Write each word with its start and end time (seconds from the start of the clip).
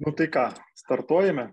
Nu 0.00 0.12
tai 0.16 0.28
ką, 0.32 0.46
startuojame? 0.74 1.50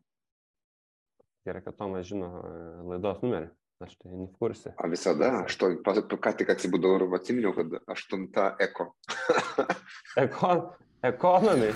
Gerai, 1.47 1.63
kad 1.65 1.75
Tomas 1.75 2.07
žino 2.07 2.29
e, 2.39 2.51
laidos 2.93 3.23
numerį. 3.23 3.49
Aš 3.79 3.93
tai 3.95 4.11
nekursi. 4.11 4.73
A 4.75 4.87
visada, 4.91 5.29
aš 5.45 5.55
to 5.55 5.69
ką 6.19 6.33
tik 6.35 6.49
atsibudau 6.51 6.97
ir 6.97 7.05
atsiminiau, 7.15 7.53
kad 7.55 7.77
aštunta 7.87 8.49
eko. 8.59 8.89
Ekon, 10.23 10.65
ekonomi. 11.07 11.71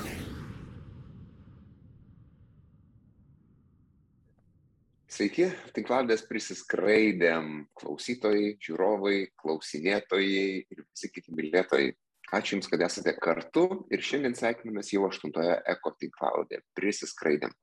Sveiki, 5.14 5.48
tinklalės 5.76 6.26
prisiskraidėm 6.28 7.68
klausytojai, 7.78 8.56
žiūrovai, 8.66 9.18
klausinėtojai 9.40 10.48
ir 10.74 10.84
visi 10.84 11.12
kiti 11.14 11.36
mylėtojai. 11.38 11.94
Ačiū 12.34 12.56
Jums, 12.56 12.68
kad 12.72 12.82
esate 12.82 13.14
kartu 13.22 13.68
ir 13.94 14.02
šiandien 14.02 14.34
sveikinamės 14.38 14.90
jau 14.96 15.06
aštuntoje 15.06 15.54
eko 15.76 15.92
tinklalodė. 16.02 16.64
Prisiskraidėm. 16.78 17.54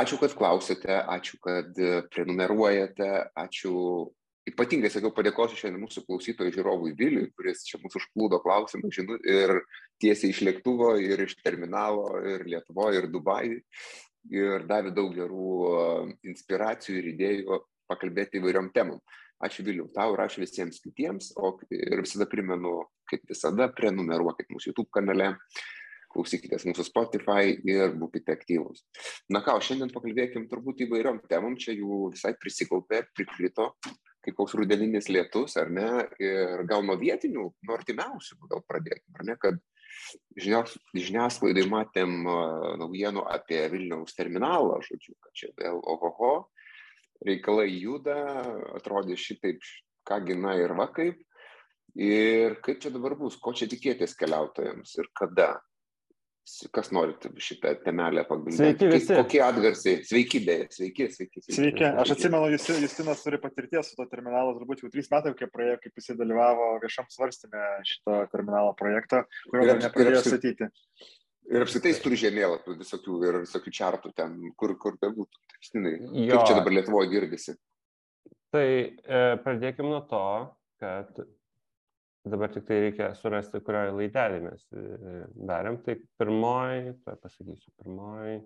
Ačiū, 0.00 0.18
kad 0.18 0.32
klausėte, 0.38 0.94
ačiū, 1.16 1.38
kad 1.44 1.76
prenumeruojate, 2.14 3.10
ačiū. 3.44 3.74
Ypatingai 4.44 4.90
sakiau, 4.92 5.08
padėkosiu 5.16 5.56
šiandien 5.56 5.80
mūsų 5.80 6.02
klausytojui 6.04 6.52
žiūrovui 6.52 6.90
Viliui, 6.98 7.30
kuris 7.32 7.62
čia 7.64 7.78
mūsų 7.80 8.02
užplūdo 8.02 8.42
klausimų 8.44 8.90
žinu 8.92 9.16
ir 9.24 9.54
tiesiai 10.04 10.34
iš 10.34 10.42
lėktuvo, 10.44 10.90
ir 11.00 11.22
iš 11.24 11.38
terminalo, 11.40 12.18
ir 12.28 12.44
Lietuvoje, 12.44 13.00
ir 13.00 13.08
Dubajui. 13.12 13.62
Ir 14.32 14.66
davė 14.68 14.92
daug 14.96 15.16
gerų 15.16 15.54
inspiracijų 16.28 16.98
ir 17.00 17.08
idėjų 17.14 17.60
pakalbėti 17.88 18.40
įvairiom 18.40 18.68
temom. 18.76 19.00
Ačiū 19.42 19.64
Viliu 19.66 19.88
tau 19.94 20.14
ir 20.14 20.22
ačiū 20.24 20.44
visiems 20.44 20.78
kitiems. 20.84 21.32
O 21.40 21.56
ir 21.74 22.04
visada 22.04 22.28
primenu, 22.30 22.84
kaip 23.10 23.24
visada, 23.28 23.68
prenumeruokit 23.74 24.52
mūsų 24.52 24.70
YouTube 24.70 24.92
kanale, 24.94 25.34
klausykitės 26.14 26.66
mūsų 26.68 26.86
Spotify 26.86 27.56
ir 27.66 27.96
būkite 27.98 28.36
aktyvūs. 28.36 28.84
Na 29.34 29.42
ką, 29.44 29.58
šiandien 29.58 29.92
pakalbėkim 29.94 30.46
turbūt 30.50 30.84
įvairiom 30.86 31.20
temom, 31.30 31.58
čia 31.58 31.74
jų 31.74 32.14
visai 32.14 32.34
prisikaupė, 32.38 33.02
prikrito, 33.18 33.72
kaip 34.24 34.38
koks 34.38 34.54
rudeninis 34.56 35.10
lietus, 35.12 35.58
ar 35.60 35.70
ne, 35.74 35.88
ir 36.22 36.64
gal 36.70 36.86
nuo 36.86 36.96
vietinių, 37.00 37.48
nuo 37.66 37.76
artimiausių 37.76 38.38
gal 38.52 38.62
pradėkime, 38.70 39.18
ar 39.18 39.28
ne, 39.28 39.36
kad 39.40 39.58
žiniasklaidai 40.38 41.66
matėm 41.70 42.24
naujienų 42.80 43.24
apie 43.34 43.60
Vilniaus 43.72 44.16
terminalą, 44.16 44.80
žodžiu, 44.86 45.16
kad 45.20 45.36
čia 45.36 45.50
vėl 45.60 45.80
ohoho, 45.82 46.34
reikalai 47.24 47.68
juda, 47.72 48.16
atrodė 48.76 49.18
šitaip, 49.20 49.62
ką 50.08 50.20
gina 50.28 50.56
ir 50.60 50.74
va 50.78 50.88
kaip. 50.94 51.20
Ir 51.94 52.58
kaip 52.64 52.80
čia 52.82 52.90
dabar 52.90 53.14
bus, 53.18 53.36
ko 53.38 53.52
čia 53.54 53.68
tikėtis 53.70 54.16
keliautojams 54.18 54.96
ir 54.98 55.10
kada. 55.14 55.54
Kas 56.76 56.90
norite 56.92 57.30
šitą 57.40 57.70
temelę 57.86 58.26
pagrindinę? 58.28 58.74
Sveiki 58.74 58.88
visi. 58.90 59.14
Kokie 59.16 59.38
atgarsiai? 59.40 60.02
Sveiki, 60.04 60.40
beje, 60.44 60.66
sveiki, 60.76 61.06
sveiki. 61.14 61.40
Sveiki, 61.40 61.54
sveiki. 61.56 61.86
aš 62.02 62.12
atsimenu, 62.12 62.50
Justinas 62.52 63.22
turi 63.24 63.38
patirties 63.40 63.88
su 63.88 63.96
to 63.96 64.04
terminalu, 64.10 64.52
turbūt 64.58 64.82
jau 64.84 64.90
trys 64.92 65.08
metai, 65.14 65.32
kaip 65.38 65.54
praėjo, 65.54 65.78
kaip 65.86 66.02
jis 66.02 66.18
dalyvavo 66.18 66.66
viešam 66.82 67.08
svarstymė 67.14 67.62
šito 67.88 68.18
terminalo 68.34 68.74
projekto, 68.76 69.22
kurio 69.48 69.70
dar 69.70 69.80
nepradėjo 69.86 70.20
statyti. 70.26 70.68
Ir 70.68 71.23
apskritai 71.64 71.92
jis 71.92 72.00
turi 72.04 72.18
žemėlapių 72.20 72.78
visokių 72.80 73.20
ir 73.28 73.38
visokių 73.44 73.72
čartų 73.78 74.12
ten, 74.16 74.36
kur, 74.56 74.74
kur 74.80 74.96
bebūtų. 75.02 75.42
Kristinai, 75.58 75.94
kaip 76.00 76.48
čia 76.48 76.58
dabar 76.58 76.74
Lietuvoje 76.76 77.10
girdisi? 77.12 77.56
Tai 78.54 78.66
e, 78.66 79.22
pradėkime 79.44 79.90
nuo 79.90 80.00
to, 80.08 80.26
kad 80.82 81.24
dabar 82.24 82.52
tik 82.54 82.66
tai 82.68 82.80
reikia 82.86 83.10
surasti, 83.18 83.60
kurioje 83.64 83.94
laidelį 83.98 84.42
mes 84.46 84.66
e, 84.72 84.84
darėm. 85.50 85.80
Tai 85.84 85.96
pirmoji, 86.20 86.94
tai 87.04 87.16
pasakysiu, 87.20 87.72
pirmoji. 87.82 88.38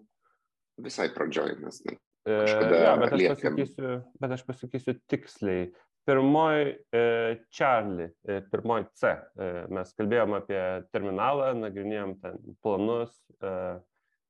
Visai 0.82 1.08
pradžioj 1.14 1.58
mes. 1.62 1.82
Ne, 1.86 1.98
e, 2.30 2.38
ja, 2.82 2.96
bet, 3.00 3.14
aš 3.14 3.26
pasakysiu, 3.34 3.92
bet 4.22 4.34
aš 4.38 4.46
pasakysiu 4.48 4.96
tiksliai. 5.12 5.68
Pirmoji 6.08 6.70
e, 6.96 7.00
Charlie, 7.52 8.08
e, 8.24 8.40
pirmoji 8.48 8.86
C. 8.96 9.10
E, 9.12 9.48
mes 9.76 9.90
kalbėjom 9.98 10.38
apie 10.38 10.60
terminalą, 10.88 11.50
nagrinėjom 11.60 12.14
ten 12.22 12.38
planus, 12.64 13.12
e, 13.44 13.52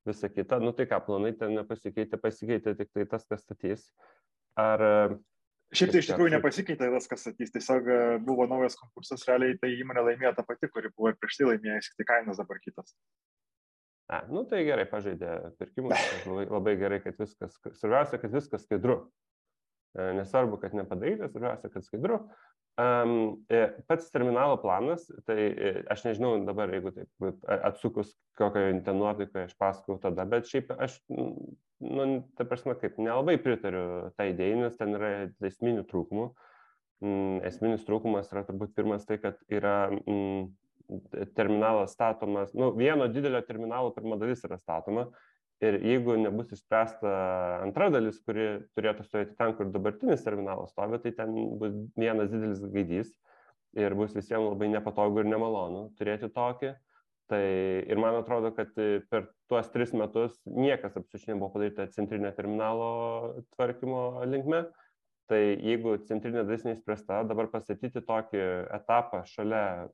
visą 0.08 0.30
kitą. 0.34 0.58
Nu 0.64 0.72
tai 0.74 0.88
ką, 0.90 0.98
planai 1.06 1.32
ten 1.38 1.54
nepasikeitė, 1.54 2.18
pasikeitė 2.22 2.74
tik 2.80 2.90
tai 2.94 3.06
tas, 3.10 3.26
kas 3.30 3.44
statys. 3.44 3.88
Ar... 4.58 4.82
E, 4.82 5.18
Šiaip 5.78 5.92
tai 5.92 6.00
iš 6.00 6.08
tikrųjų 6.08 6.32
nepasikeitė 6.32 6.90
tas, 6.94 7.06
kas 7.10 7.22
statys. 7.26 7.52
Tiesiog 7.54 7.88
e, 7.92 8.02
buvo 8.24 8.48
naujas 8.48 8.78
konkursas, 8.80 9.26
realiai 9.28 9.58
tai 9.60 9.74
įmonė 9.76 10.06
laimėjo 10.06 10.32
tą 10.38 10.46
pati, 10.48 10.70
kuri 10.72 10.90
buvo 10.96 11.12
ir 11.12 11.18
prieš 11.20 11.38
tai 11.38 11.50
laimėjusi, 11.50 11.94
tik 11.98 12.08
kainos 12.08 12.40
dabar 12.40 12.58
kitas. 12.64 12.96
A, 14.08 14.22
nu 14.32 14.46
tai 14.48 14.62
gerai, 14.64 14.88
pažaidė 14.88 15.34
pirkimus, 15.60 15.92
labai, 16.30 16.46
labai 16.48 16.76
gerai, 16.80 17.02
kad 17.04 17.20
viskas, 17.20 17.58
svarbiausia, 17.76 18.18
kad 18.22 18.32
viskas 18.32 18.64
skaidru. 18.64 19.02
Nesvarbu, 19.96 20.60
kad 20.62 20.76
nepadarytas, 20.76 21.32
svarbiausia, 21.32 21.70
kad 21.72 21.86
skaidru. 21.86 22.20
Pats 23.88 24.10
terminalo 24.14 24.58
planas, 24.62 25.08
tai 25.26 25.48
aš 25.90 26.04
nežinau 26.06 26.36
dabar, 26.46 26.70
jeigu 26.70 26.92
taip 26.94 27.48
atsukus 27.50 28.12
kokio 28.38 28.68
ten 28.86 29.00
nuotaiko 29.00 29.42
aš 29.42 29.56
pasakau 29.58 29.96
tada, 30.02 30.26
bet 30.28 30.46
šiaip 30.46 30.70
aš, 30.76 31.00
nu, 31.08 32.06
ta 32.38 32.46
prasme, 32.46 32.76
kaip 32.78 33.00
nelabai 33.02 33.34
pritariu 33.42 34.12
tai 34.14 34.30
idėjai, 34.34 34.60
nes 34.62 34.78
ten 34.78 34.94
yra 34.94 35.10
esminių 35.48 35.88
trūkumų. 35.90 36.28
Esminis 37.48 37.84
trūkumas 37.86 38.30
yra 38.32 38.44
turbūt 38.46 38.72
pirmas 38.74 39.04
tai, 39.06 39.18
kad 39.22 39.38
yra 39.50 39.90
terminalas 41.38 41.92
statomas, 41.94 42.54
nu, 42.54 42.70
vieno 42.78 43.06
didelio 43.12 43.42
terminalo 43.46 43.90
pirma 43.94 44.16
dalis 44.20 44.42
yra 44.46 44.58
statoma, 44.58 45.08
ir 45.64 45.78
jeigu 45.82 46.16
nebus 46.20 46.52
išspręsta 46.54 47.12
antra 47.64 47.88
dalis, 47.94 48.20
kuri 48.26 48.48
turėtų 48.78 49.06
stovėti 49.06 49.36
ten, 49.38 49.54
kur 49.58 49.70
dabartinis 49.74 50.22
terminalas 50.26 50.74
stovi, 50.74 51.00
tai 51.02 51.14
ten 51.16 51.34
bus 51.60 51.74
vienas 51.98 52.30
didelis 52.30 52.62
gaidys 52.62 53.14
ir 53.78 53.94
bus 53.98 54.14
visiems 54.16 54.48
labai 54.52 54.70
nepatogu 54.72 55.22
ir 55.22 55.30
nemalonu 55.30 55.88
turėti 55.98 56.30
tokį. 56.34 56.74
Tai 57.28 57.44
ir 57.84 57.98
man 58.00 58.16
atrodo, 58.16 58.54
kad 58.56 58.70
per 59.12 59.26
tuos 59.52 59.66
tris 59.74 59.90
metus 59.92 60.38
niekas 60.48 60.94
absoliučiai 60.96 61.34
nebuvo 61.34 61.50
padaryta 61.58 61.84
centrinio 61.92 62.30
terminalo 62.32 62.92
tvarkymo 63.56 64.04
linkme. 64.30 64.62
Tai 65.28 65.40
jeigu 65.60 65.98
centrinė 66.08 66.46
dalis 66.48 66.64
neįspręsta, 66.64 67.20
dabar 67.28 67.50
pastatyti 67.52 68.00
tokį 68.00 68.40
etapą 68.78 69.26
šalia 69.28 69.90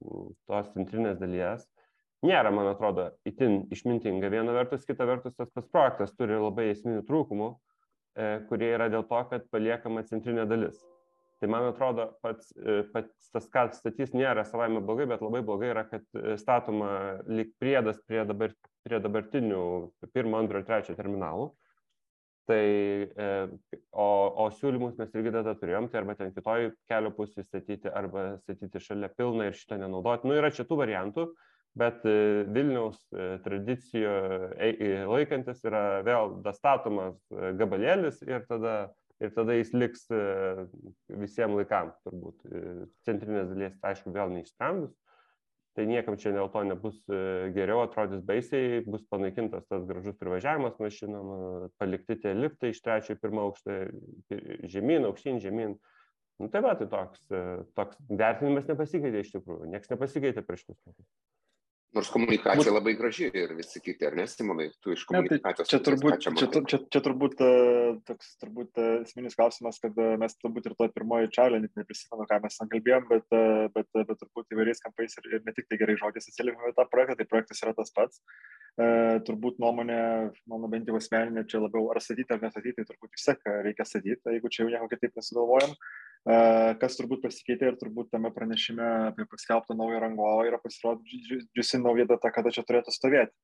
tos 0.47 0.69
centrinės 0.77 1.19
dalies, 1.19 1.65
nėra, 2.25 2.53
man 2.55 2.71
atrodo, 2.73 3.11
itin 3.29 3.65
išmintinga. 3.75 4.31
Viena 4.33 4.55
vertus, 4.57 4.87
kita 4.89 5.07
vertus, 5.09 5.37
tas 5.37 5.51
pats 5.53 5.71
projektas 5.73 6.15
turi 6.17 6.39
labai 6.41 6.71
esminių 6.73 7.05
trūkumų, 7.09 7.51
e, 8.17 8.29
kurie 8.49 8.73
yra 8.75 8.91
dėl 8.93 9.07
to, 9.09 9.21
kad 9.31 9.49
paliekama 9.53 10.05
centrinė 10.09 10.47
dalis. 10.51 10.81
Tai 11.43 11.51
man 11.53 11.67
atrodo, 11.69 12.09
pats, 12.25 12.55
e, 12.57 12.83
pats 12.95 13.33
tas, 13.35 13.49
ką 13.53 13.67
statys, 13.77 14.15
nėra 14.17 14.47
savaime 14.49 14.81
blogai, 14.85 15.09
bet 15.11 15.25
labai 15.25 15.43
blogai 15.45 15.73
yra, 15.75 15.85
kad 15.91 16.07
e, 16.17 16.39
statoma 16.41 17.21
lik 17.29 17.53
priedas 17.61 18.01
prie, 18.09 18.23
dabar, 18.29 18.55
prie 18.87 19.03
dabartinių 19.05 19.61
pirmo, 20.15 20.41
antro 20.41 20.63
ir 20.63 20.69
trečio 20.69 20.97
terminalų. 20.99 21.53
Tai, 22.45 22.65
o, 23.97 24.07
o 24.45 24.45
siūlymus 24.53 24.99
mes 24.99 25.15
irgi 25.17 25.31
tada 25.33 25.55
turėjom, 25.57 25.87
tai 25.89 26.03
arba 26.03 26.13
ten 26.19 26.29
kitoj 26.35 26.67
kelio 26.93 27.09
pusėje 27.17 27.47
statyti, 27.47 27.89
arba 27.89 28.35
statyti 28.43 28.83
šalia 28.85 29.09
pilną 29.17 29.47
ir 29.49 29.57
šito 29.57 29.79
nenaudoti. 29.81 30.29
Nu, 30.29 30.37
yra 30.37 30.51
čia 30.53 30.67
tų 30.69 30.77
variantų, 30.83 31.25
bet 31.79 32.05
e, 32.07 32.17
Vilniaus 32.55 32.99
e, 33.11 33.37
tradicijų 33.45 34.13
e, 34.57 34.91
laikantis 35.11 35.65
yra 35.67 36.03
vėl 36.07 36.39
dastatomas 36.45 37.17
gabalėlis 37.59 38.21
ir 38.27 38.45
tada, 38.49 38.93
ir 39.23 39.33
tada 39.35 39.57
jis 39.59 39.73
liks 39.75 40.05
visiems 41.11 41.59
laikams, 41.59 41.97
turbūt. 42.07 42.45
Centrinės 43.07 43.51
dalies, 43.51 43.81
aišku, 43.83 44.15
vėl 44.15 44.37
neišsprendus. 44.37 44.95
Tai 45.75 45.89
niekam 45.91 46.15
čia 46.15 46.31
dėl 46.31 46.47
to 46.55 46.61
nebus 46.63 47.01
geriau, 47.51 47.81
atrodys 47.83 48.21
baisiai, 48.23 48.85
bus 48.87 49.03
panaikintas 49.11 49.65
tas 49.67 49.83
gražus 49.89 50.15
privažiavimas 50.21 50.79
mašinom, 50.79 51.33
palikti 51.83 52.15
tie 52.23 52.31
liftai 52.39 52.71
iš 52.71 52.79
trečio 52.85 53.17
į 53.17 53.19
pirmą 53.19 53.49
aukštą, 53.49 53.81
žemyn, 54.71 55.09
aukštyn, 55.11 55.43
žemyn. 55.43 55.75
Nu, 56.39 56.47
tai 56.51 56.63
va, 56.63 56.77
tai 56.79 56.87
toks, 56.91 57.27
toks 57.75 57.99
vertinimas 58.07 58.71
nepasikeitė 58.71 59.27
iš 59.27 59.35
tikrųjų, 59.35 59.73
niekas 59.75 59.91
nepasikeitė 59.91 60.47
prieš 60.47 60.69
metus. 60.71 61.11
Nors 61.95 62.09
komunikacija 62.11 62.59
Būt... 62.59 62.75
labai 62.75 62.93
graži 62.99 63.29
ir 63.31 63.53
visi 63.55 63.79
kiti, 63.83 64.03
ar 64.09 64.17
ne, 64.19 64.25
Simonai, 64.31 64.67
tu 64.83 64.95
iš 64.95 65.05
komunikacijos. 65.07 65.69
Ne, 65.69 65.71
tai 65.71 65.71
čia, 65.71 65.81
turbūt, 65.87 66.17
čia, 66.25 66.33
čia, 66.41 66.63
čia, 66.73 66.79
čia 66.91 67.03
turbūt 67.05 67.43
e, 67.47 67.51
toks 68.09 68.33
turbūt 68.43 68.81
e, 68.83 68.87
esminis 69.05 69.37
klausimas, 69.39 69.79
kad 69.83 70.01
e, 70.03 70.09
mes 70.19 70.35
turbūt 70.41 70.67
ir 70.67 70.75
to 70.81 70.89
pirmoji 70.97 71.31
čarlį, 71.37 71.61
net 71.63 71.79
neprisimenu, 71.79 72.27
ką 72.31 72.41
mes 72.43 72.59
ten 72.59 72.73
kalbėjom, 72.73 73.07
bet, 73.13 73.39
bet, 73.77 73.91
bet 73.95 74.23
turbūt 74.25 74.57
įvairiais 74.57 74.83
kampais 74.83 75.15
ir, 75.21 75.29
ir 75.37 75.45
ne 75.47 75.55
tik 75.55 75.71
tai 75.71 75.79
gerai 75.85 75.95
žodžiais 76.01 76.27
atsiliekame 76.33 76.75
tą 76.75 76.89
projektą, 76.91 77.19
tai 77.21 77.29
projektas 77.31 77.63
yra 77.63 77.77
tas 77.79 77.95
pats. 77.95 78.25
E, 78.75 78.87
turbūt 79.29 79.63
nuomonė, 79.63 80.01
mano 80.51 80.71
bent 80.73 80.91
jau 80.91 80.99
asmeninė, 80.99 81.47
čia 81.47 81.63
labiau 81.63 81.93
ar 81.95 82.03
statyti 82.03 82.35
ar 82.35 82.43
nestatyti, 82.43 82.81
tai 82.81 82.91
turbūt 82.91 83.15
vis 83.15 83.29
tiek 83.31 83.47
reikia 83.69 83.87
statyti, 83.87 84.35
jeigu 84.35 84.51
čia 84.51 84.65
jau 84.65 84.73
nieko 84.75 84.91
kitaip 84.91 85.15
nesugalvojam. 85.21 85.79
Kas 86.25 86.95
turbūt 86.97 87.27
pasikeitė 87.27 87.69
ir 87.69 87.75
turbūt 87.81 88.09
tame 88.15 88.31
pranešime 88.33 88.85
apie 89.11 89.27
paskelbtą 89.29 89.77
naują 89.77 89.99
rangovą 90.01 90.47
yra 90.49 90.61
pasirodžiusi 90.63 91.83
nauja 91.83 92.07
data, 92.09 92.31
kada 92.33 92.53
čia 92.55 92.65
turėtų 92.65 92.95
stovėti. 92.95 93.37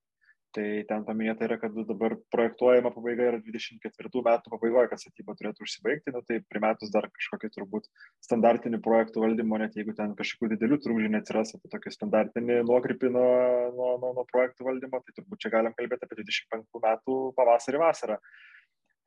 Tai 0.57 0.65
ten 0.89 1.05
paminėta 1.07 1.45
yra, 1.47 1.61
kad 1.63 1.77
dabar 1.87 2.17
projektuojama 2.35 2.91
pabaiga 2.91 3.29
yra 3.29 3.39
24 3.45 4.23
metų 4.27 4.51
pabaigoje, 4.51 4.89
kad 4.91 5.03
statyba 5.03 5.37
turėtų 5.39 5.63
užsibaigti, 5.63 6.11
nu, 6.11 6.25
tai 6.27 6.41
primetus 6.51 6.91
dar 6.91 7.07
kažkokį 7.07 7.51
turbūt 7.55 7.87
standartinį 8.27 8.81
projektų 8.83 9.23
valdymo, 9.23 9.61
net 9.63 9.79
jeigu 9.79 9.95
ten 9.95 10.17
kažkokių 10.19 10.57
didelių 10.57 10.81
trūkdžių 10.83 11.13
neatsiras, 11.15 11.55
apie 11.55 11.71
tokį 11.71 11.95
standartinį 11.95 12.59
nuokrypį 12.67 13.13
nuo, 13.15 13.31
nuo, 13.77 13.93
nuo, 14.03 14.11
nuo 14.19 14.27
projektų 14.33 14.67
valdymo, 14.67 15.05
tai 15.07 15.15
turbūt 15.21 15.45
čia 15.45 15.55
galim 15.55 15.77
kalbėti 15.79 16.09
apie 16.09 16.19
25 16.25 16.83
metų 16.89 17.21
pavasarį 17.39 17.85
vasarą. 17.85 18.19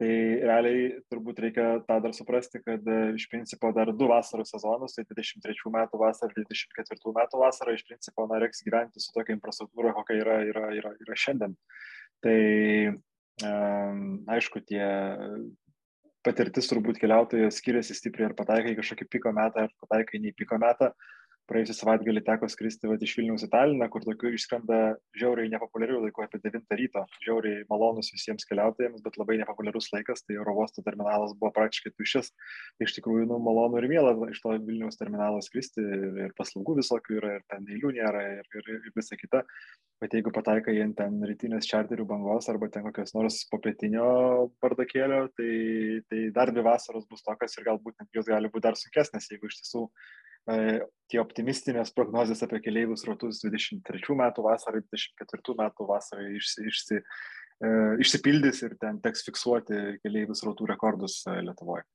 Tai 0.03 0.15
realiai 0.43 0.87
turbūt 1.07 1.37
reikia 1.39 1.65
tą 1.87 1.95
dar 2.03 2.11
suprasti, 2.17 2.59
kad 2.65 2.83
e, 2.91 2.95
iš 3.15 3.23
principo 3.31 3.69
dar 3.75 3.93
du 3.95 4.09
vasaros 4.09 4.51
sezonus, 4.51 4.97
tai 4.97 5.05
23 5.07 5.71
metų 5.71 5.99
vasara 6.01 6.33
ir 6.35 6.43
24 6.49 7.13
metų 7.15 7.39
vasara, 7.39 7.75
iš 7.77 7.85
principo 7.87 8.25
na, 8.27 8.41
reiks 8.43 8.65
gyventi 8.65 8.99
su 8.99 9.13
tokia 9.15 9.37
infrastruktūra, 9.37 9.93
kokia 9.95 10.19
yra, 10.19 10.37
yra, 10.49 10.65
yra, 10.75 10.91
yra 11.05 11.17
šiandien. 11.23 11.55
Tai 12.25 12.35
um, 13.47 14.03
aišku, 14.35 14.65
tie 14.67 14.83
patirtis 16.27 16.67
turbūt 16.71 16.99
keliautojo 16.99 17.47
skiriasi 17.55 17.95
stipriai, 17.95 18.31
ar 18.31 18.35
pataikai 18.35 18.75
kažkokį 18.81 19.07
piko 19.07 19.31
metą, 19.35 19.69
ar 19.69 19.87
pataikai 19.87 20.19
nei 20.25 20.35
piko 20.35 20.59
metą. 20.59 20.91
Uh, 20.91 21.22
praėjusį 21.49 21.75
savaitgalį 21.75 22.21
teko 22.25 22.47
skristi 22.51 22.89
vat, 22.89 23.01
iš 23.03 23.15
Vilniaus 23.17 23.43
į 23.45 23.49
Taliną, 23.51 23.87
kur 23.91 24.05
tokių 24.05 24.31
išskrenda 24.37 24.79
žiauriai 25.19 25.51
nepopuliarių 25.51 25.99
laikų 26.05 26.23
apie 26.25 26.39
9 26.43 26.77
ryto, 26.79 27.03
žiauriai 27.25 27.65
malonus 27.71 28.13
visiems 28.15 28.47
keliautojams, 28.49 29.03
bet 29.03 29.19
labai 29.19 29.37
nepopuliarus 29.41 29.89
laikas, 29.93 30.23
tai 30.23 30.39
oro 30.41 30.55
uosto 30.61 30.83
terminalas 30.85 31.35
buvo 31.39 31.51
praktiškai 31.57 31.93
tuščias. 31.97 32.31
Iš 32.83 32.95
tikrųjų, 32.97 33.27
nu, 33.31 33.39
malonu 33.43 33.81
ir 33.81 33.89
mėla 33.91 34.15
iš 34.31 34.43
to 34.43 34.55
Vilniaus 34.55 34.99
terminalo 34.99 35.41
skristi 35.43 35.83
ir 35.83 36.35
paslaugų 36.39 36.79
visokių 36.79 37.19
yra, 37.19 37.35
ir 37.39 37.47
ten 37.51 37.67
eilių 37.67 37.93
nėra, 37.99 38.23
ir, 38.39 38.49
ir, 38.61 38.71
ir 38.79 38.95
visa 38.95 39.19
kita. 39.19 39.43
Bet 40.03 40.15
jeigu 40.15 40.33
pataikai 40.35 40.75
ant 40.83 40.97
ten 40.99 41.21
rytinės 41.27 41.67
čarterių 41.69 42.07
bangos 42.07 42.49
arba 42.51 42.67
ten 42.71 42.83
kokios 42.87 43.13
nors 43.15 43.43
popietinio 43.51 44.07
bardakėlio, 44.63 45.25
tai, 45.37 45.53
tai 46.09 46.25
dar 46.35 46.51
dvi 46.51 46.65
vasaros 46.65 47.07
bus 47.07 47.23
tokios 47.23 47.55
ir 47.55 47.67
galbūt 47.67 47.99
net 48.01 48.19
jos 48.19 48.27
gali 48.27 48.51
būti 48.51 48.67
dar 48.67 48.79
sunkesnės, 48.79 49.29
jeigu 49.31 49.47
iš 49.47 49.61
tiesų 49.61 49.85
tie 51.13 51.21
optimistinės 51.21 51.93
prognozijas 51.95 52.43
apie 52.45 52.59
keliaivių 52.65 52.97
srautus 52.97 53.43
23 53.43 54.17
metų 54.19 54.45
vasarai, 54.47 54.81
24 54.89 55.57
metų 55.61 55.87
vasarai 55.89 56.29
išsi, 56.39 56.67
išsi, 56.71 56.99
e, 56.99 57.73
išsipildys 58.03 58.63
ir 58.65 58.77
ten 58.81 58.99
teks 59.03 59.25
fiksuoti 59.27 59.99
keliaivių 60.03 60.37
srautų 60.39 60.69
rekordus 60.73 61.21
e, 61.27 61.37
Lietuvoje. 61.45 61.85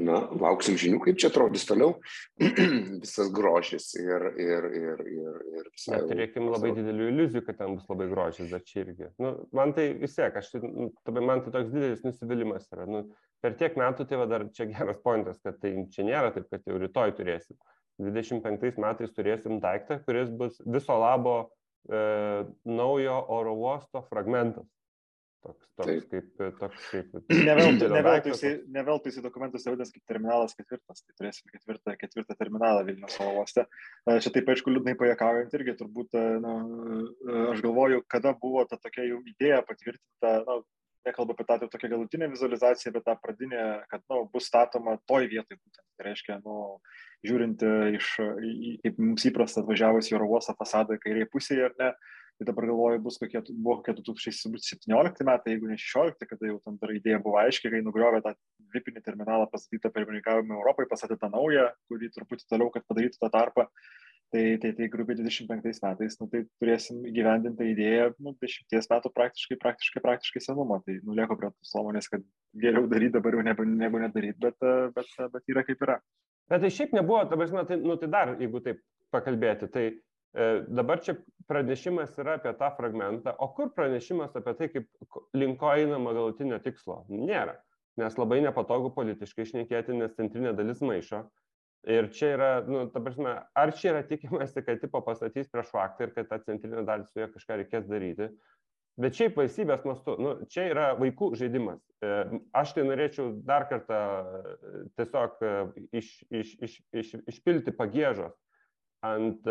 Na, 0.00 0.20
lauksim 0.40 0.78
žinių, 0.80 1.00
kaip 1.04 1.18
čia 1.20 1.28
atrodys 1.28 1.66
toliau 1.68 1.96
visas 3.02 3.30
grožis 3.36 3.90
ir, 4.00 4.26
ir, 4.40 4.68
ir, 4.78 5.02
ir, 5.04 5.40
ir 5.58 5.66
visai. 5.66 5.98
Turėkim 6.08 6.48
labai 6.48 6.70
didelių 6.76 7.08
iliuzijų, 7.10 7.42
kad 7.44 7.58
ten 7.60 7.76
bus 7.76 7.88
labai 7.90 8.06
grožis, 8.12 8.48
bet 8.52 8.64
čia 8.68 8.84
irgi. 8.84 9.10
Nu, 9.20 9.34
man 9.56 9.74
tai 9.76 9.90
vis 10.00 10.16
tiek, 10.16 10.38
aš, 10.40 10.54
nu, 10.64 10.88
man 11.20 11.44
tai 11.44 11.52
toks 11.58 11.74
didelis 11.74 12.04
nusivylimas 12.06 12.70
yra. 12.72 12.88
Nu, 12.88 13.04
per 13.44 13.58
tiek 13.60 13.76
metų, 13.80 14.08
tai 14.08 14.22
va 14.22 14.28
dar 14.30 14.46
čia 14.56 14.70
geras 14.70 15.00
pointas, 15.04 15.40
kad 15.44 15.60
tai 15.60 15.74
čia 15.92 16.08
nėra 16.08 16.32
taip, 16.34 16.48
kad 16.52 16.64
jau 16.64 16.80
rytoj 16.80 17.14
turėsim. 17.20 17.58
25 18.00 18.80
metais 18.80 19.12
turėsim 19.12 19.60
daiktą, 19.60 20.00
kuris 20.06 20.30
bus 20.32 20.56
viso 20.64 20.96
labo 20.96 21.34
e, 21.44 22.00
naujo 22.64 23.18
oro 23.36 23.52
uosto 23.58 24.06
fragmentas. 24.08 24.64
Toks, 25.40 25.68
toks 25.80 25.86
Taip. 25.88 26.08
kaip, 26.10 26.56
toks 26.58 26.88
kaip. 26.92 27.14
Neveltui 28.76 29.12
jisai 29.12 29.22
dokumentuose 29.24 29.70
vadinasi 29.72 29.94
kaip 29.94 30.10
terminalas 30.12 30.52
ketvirtas, 30.58 31.00
tai 31.00 31.14
turėsime 31.16 31.54
ketvirtą, 31.54 31.94
ketvirtą 32.02 32.36
terminalą 32.36 32.82
Vilnius 32.88 33.16
oro 33.24 33.40
uoste. 33.40 33.64
Čia 34.04 34.34
taip 34.34 34.50
aišku 34.52 34.74
liūdnai 34.74 34.98
pajakaujant 35.00 35.56
irgi 35.56 35.76
turbūt, 35.80 36.18
na, 36.44 36.58
aš 37.54 37.64
galvoju, 37.64 38.02
kada 38.12 38.34
buvo 38.42 38.66
ta 38.68 38.76
tokia 38.82 39.08
jau 39.08 39.22
idėja 39.32 39.62
patvirtinta, 39.64 40.34
na, 40.44 40.60
nekalbu 41.08 41.32
apie 41.32 41.44
tą 41.48 41.58
tokią 41.72 41.88
galutinę 41.88 42.28
vizualizaciją, 42.28 42.92
bet 42.92 43.04
tą 43.08 43.16
pradinę, 43.16 43.64
kad 43.88 44.04
nu, 44.10 44.26
bus 44.32 44.52
statoma 44.52 44.98
toj 45.08 45.28
vietoj 45.32 45.56
būtent. 45.56 45.86
Tai 45.96 46.08
reiškia, 46.10 46.40
nu, 46.44 46.56
žiūrint 47.24 47.64
iš, 47.96 48.12
kaip 48.84 49.00
mums 49.00 49.24
įprasta 49.28 49.64
atvažiavus 49.64 50.12
į 50.12 50.20
oro 50.20 50.28
uostą 50.36 50.56
fasadą 50.58 51.00
kairėje 51.00 51.28
pusėje 51.32 51.70
ar 51.70 51.76
ne, 51.80 51.94
Tai 52.40 52.46
dabar 52.48 52.64
galvoju, 52.70 53.00
bus 53.04 53.18
kokie, 53.20 53.40
buvo 53.52 53.74
kokie 53.82 53.92
2017 53.98 55.24
metai, 55.28 55.52
jeigu 55.52 55.68
ne 55.68 55.74
16, 55.76 56.24
kada 56.24 56.48
jau 56.48 56.54
ten 56.64 56.78
dar 56.80 56.94
idėja 56.96 57.18
buvo 57.20 57.36
aiški, 57.36 57.68
kai 57.68 57.82
nugriovė 57.84 58.22
tą 58.24 58.32
vipinį 58.72 59.02
terminalą 59.04 59.44
pastatytą 59.52 59.90
per 59.92 60.06
pirmininkavimą 60.06 60.56
Europai, 60.56 60.86
pastatė 60.88 61.18
tą 61.20 61.28
naują, 61.34 61.66
kurį 61.92 62.08
truputį 62.14 62.48
toliau, 62.48 62.70
kad 62.72 62.86
padarytų 62.88 63.20
tą 63.20 63.28
tarpą. 63.34 63.68
Tai, 64.32 64.44
tai, 64.62 64.72
tai 64.78 64.88
grubiai 64.88 65.18
25 65.20 65.84
metais, 65.84 66.16
nu, 66.22 66.30
tai 66.32 66.44
turėsim 66.62 67.04
įgyvendintą 67.12 67.68
idėją, 67.74 68.10
nu, 68.24 68.32
10 68.40 68.90
metų 68.94 69.12
praktiškai, 69.20 69.60
praktiškai, 69.60 70.02
praktiškai 70.08 70.46
senumo. 70.48 70.80
Tai 70.86 70.96
nulieku 71.04 71.36
prie 71.36 71.50
tos 71.52 71.76
nuomonės, 71.76 72.08
kad 72.08 72.24
geriau 72.64 72.88
daryti 72.88 73.18
dabar 73.18 73.36
jau 73.36 73.44
negu, 73.52 73.68
negu 73.68 74.00
nedaryti, 74.00 74.40
bet, 74.40 74.70
bet, 74.96 75.16
bet 75.34 75.52
yra 75.52 75.66
kaip 75.68 75.82
yra. 75.84 75.98
Bet 76.48 76.64
tai 76.64 76.72
šiaip 76.72 76.96
nebuvo, 76.96 77.20
ta 77.28 77.36
prasme, 77.36 77.66
tai, 77.68 77.82
nu, 77.84 78.00
tai 78.00 78.08
dar, 78.16 78.38
jeigu 78.40 78.62
taip 78.64 78.80
pakalbėti, 79.12 79.68
tai 79.74 79.90
dabar 80.68 81.00
čia 81.02 81.16
pranešimas 81.50 82.14
yra 82.22 82.36
apie 82.38 82.52
tą 82.54 82.70
fragmentą, 82.76 83.34
o 83.42 83.48
kur 83.54 83.72
pranešimas 83.74 84.36
apie 84.38 84.54
tai, 84.58 84.68
kaip 84.70 85.18
linko 85.34 85.72
einama 85.74 86.12
galutinio 86.14 86.60
tikslo? 86.62 87.00
Nėra, 87.10 87.56
nes 87.98 88.18
labai 88.18 88.38
nepatogu 88.44 88.92
politiškai 88.94 89.46
išnekėti, 89.48 89.96
nes 89.98 90.14
centrinė 90.18 90.54
dalis 90.58 90.82
maišo. 90.84 91.24
Ir 91.90 92.10
čia 92.12 92.34
yra, 92.34 92.48
nu, 92.68 92.84
ta 92.92 93.00
prasme, 93.00 93.32
ar 93.56 93.72
čia 93.72 93.94
yra 93.94 94.02
tikimasi, 94.04 94.62
kad 94.66 94.82
tipo 94.82 95.00
pastatys 95.02 95.48
prieš 95.48 95.70
faktą 95.72 96.06
ir 96.06 96.14
kad 96.14 96.28
tą 96.28 96.38
centrinę 96.44 96.84
dalį 96.86 97.08
su 97.08 97.22
ja 97.22 97.28
kažką 97.32 97.56
reikės 97.62 97.88
daryti. 97.88 98.28
Bet 99.00 99.16
šiaip 99.16 99.38
valstybės 99.38 99.86
mastu, 99.88 100.12
nu, 100.20 100.34
čia 100.52 100.66
yra 100.74 100.90
vaikų 100.98 101.30
žaidimas. 101.40 101.80
E, 102.04 102.10
aš 102.60 102.74
tai 102.76 102.84
norėčiau 102.84 103.30
dar 103.48 103.64
kartą 103.70 103.96
e, 103.96 104.82
tiesiog 105.00 105.40
iš, 105.96 106.10
iš, 106.28 106.52
iš, 106.68 106.76
iš, 107.00 107.14
išpilti 107.32 107.72
pagėžos 107.78 108.36
ant 109.06 109.46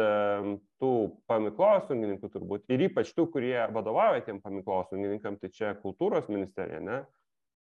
tų 0.79 0.91
paminklosaugininkų 1.29 2.29
turbūt 2.33 2.73
ir 2.73 2.85
ypač 2.89 3.13
tų, 3.17 3.27
kurie 3.33 3.55
vadovauja 3.73 4.21
tiem 4.27 4.41
paminklosaugininkam, 4.43 5.39
tai 5.41 5.49
čia 5.53 5.73
kultūros 5.81 6.29
ministerija, 6.29 6.81
ne? 6.83 6.99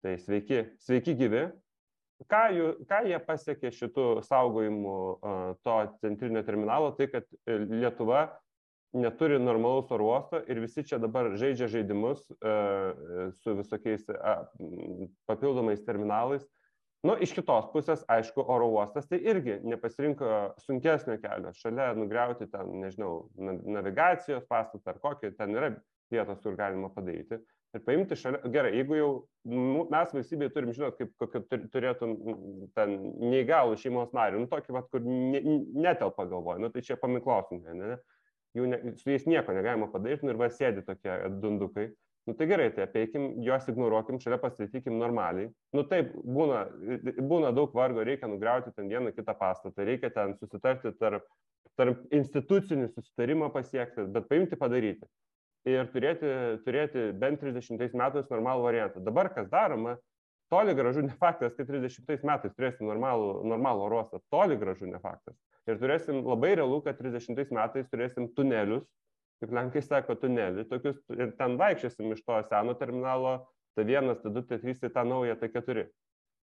Tai 0.05 0.17
sveiki, 0.23 0.65
sveiki 0.83 1.15
gyvi. 1.19 1.47
Ką, 2.31 2.43
jų, 2.57 2.67
ką 2.89 3.03
jie 3.11 3.19
pasiekė 3.21 3.71
šitų 3.77 4.07
saugojimų 4.25 4.97
to 5.67 5.77
centrinio 6.01 6.43
terminalo, 6.47 6.95
tai 6.97 7.11
kad 7.13 7.27
e, 7.45 7.59
Lietuva 7.61 8.23
neturi 8.97 9.37
normalaus 9.43 9.91
oro 9.93 10.07
uosto 10.09 10.41
ir 10.49 10.63
visi 10.63 10.85
čia 10.87 10.97
dabar 11.03 11.35
žaidžia 11.37 11.69
žaidimus 11.69 12.23
su 13.43 13.55
visokiais 13.59 14.07
papildomais 15.29 15.83
terminalais 15.85 16.47
Nu, 17.07 17.15
iš 17.23 17.33
kitos 17.37 17.69
pusės, 17.71 18.03
aišku, 18.11 18.43
oro 18.51 18.67
uostas 18.73 19.07
tai 19.07 19.19
irgi 19.31 19.61
nepasirinko 19.67 20.31
sunkesnio 20.65 21.19
kelio. 21.23 21.53
Šalia 21.55 21.93
nugriauti 21.95 22.49
ten, 22.51 22.73
nežinau, 22.83 23.29
navigacijos 23.39 24.47
pastatą 24.51 24.95
ar 24.95 24.99
kokį, 25.03 25.31
ten 25.39 25.55
yra 25.55 25.71
vietos, 26.13 26.41
kur 26.43 26.57
galima 26.59 26.91
padaryti. 26.95 27.39
Ir 27.77 27.83
paimti 27.85 28.17
šalia, 28.19 28.41
gerai, 28.51 28.73
jeigu 28.79 28.97
jau 28.99 29.11
nu, 29.53 29.85
mes 29.93 30.15
valstybėje 30.17 30.55
turim 30.55 30.73
žinot, 30.75 30.97
kaip 30.99 31.13
kokio 31.21 31.43
turėtum 31.75 32.17
ten 32.79 32.97
neįgalų 33.21 33.77
šeimos 33.83 34.15
narių, 34.17 34.43
nu 34.43 34.51
tokį, 34.51 34.75
vat, 34.79 34.89
kur 34.91 35.05
ne, 35.05 35.43
netelpa 35.77 36.27
galvoja, 36.31 36.63
nu 36.63 36.73
tai 36.73 36.83
čia 36.87 36.99
paminklosim, 37.03 37.63
ne, 37.67 37.77
ne? 37.83 37.99
Jų 38.57 38.71
ne, 38.73 38.81
su 38.97 39.13
jais 39.13 39.27
nieko 39.29 39.53
negalima 39.53 39.91
padaryti, 39.93 40.25
nu 40.25 40.33
ir 40.33 40.41
va 40.41 40.49
sėdi 40.49 40.87
tokie 40.87 41.19
dundukai 41.43 41.91
nu 42.27 42.35
tai 42.35 42.47
gerai 42.51 42.71
tai 42.75 42.87
apeikim 42.87 43.27
juos 43.47 43.69
ignoruokim 43.71 44.19
šalia 44.23 44.39
pastatykim 44.43 44.97
normaliai. 44.99 45.51
Nu 45.77 45.85
taip 45.87 46.11
būna 46.15 46.65
būna 47.31 47.53
daug 47.55 47.75
vargo 47.75 48.03
reikia 48.07 48.31
nugriauti 48.31 48.73
ten 48.75 48.91
vieną 48.91 49.13
kitą 49.15 49.37
pastatą 49.39 49.87
reikia 49.87 50.11
ten 50.11 50.35
susitarti 50.41 50.91
tarp 50.99 51.29
tarp 51.77 52.03
institucinį 52.19 52.89
susitarimą 52.95 53.53
pasiekti 53.55 54.09
bet 54.11 54.27
paimti 54.31 54.59
padaryti. 54.59 55.07
Ir 55.67 55.87
turėti 55.95 56.33
turėti 56.67 57.07
bent 57.21 57.41
trisdešimtais 57.43 57.95
metais 57.99 58.29
normalų 58.31 58.67
variantą. 58.67 59.03
Dabar 59.07 59.31
kas 59.35 59.49
daroma 59.53 59.97
toli 60.51 60.75
gražu 60.79 61.03
ne 61.07 61.15
faktas 61.21 61.55
kad 61.55 61.71
trisdešimtais 61.71 62.27
metais 62.27 62.55
turėsim 62.59 62.91
normalų 62.91 63.47
normalų 63.55 63.87
oro 63.87 64.03
uostą. 64.03 64.23
Toli 64.35 64.59
gražu 64.59 64.91
ne 64.91 64.99
faktas. 65.03 65.39
Ir 65.67 65.79
turėsim 65.79 66.23
labai 66.27 66.57
realu 66.59 66.83
kad 66.83 66.99
trisdešimtais 66.99 67.55
metais 67.55 67.87
turėsim 67.91 68.33
tunelius 68.35 68.87
kaip 69.41 69.53
lenkai 69.53 69.83
sako, 69.85 70.17
tunelį, 70.21 70.65
tokius 70.71 70.99
ir 71.17 71.35
ten 71.39 71.59
vaikščiosim 71.61 72.15
iš 72.15 72.23
to 72.25 72.41
seno 72.51 72.75
terminalo, 72.81 73.37
T1, 73.77 74.15
T2, 74.23 74.45
T3, 74.49 74.77
tai 74.81 74.91
tą 74.95 75.05
naują 75.05 75.37
T4. 75.41 75.85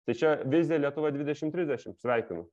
Tai 0.04 0.14
čia 0.20 0.34
vizija 0.44 0.80
Lietuva 0.82 1.12
2030, 1.14 1.96
sveikinu. 2.02 2.44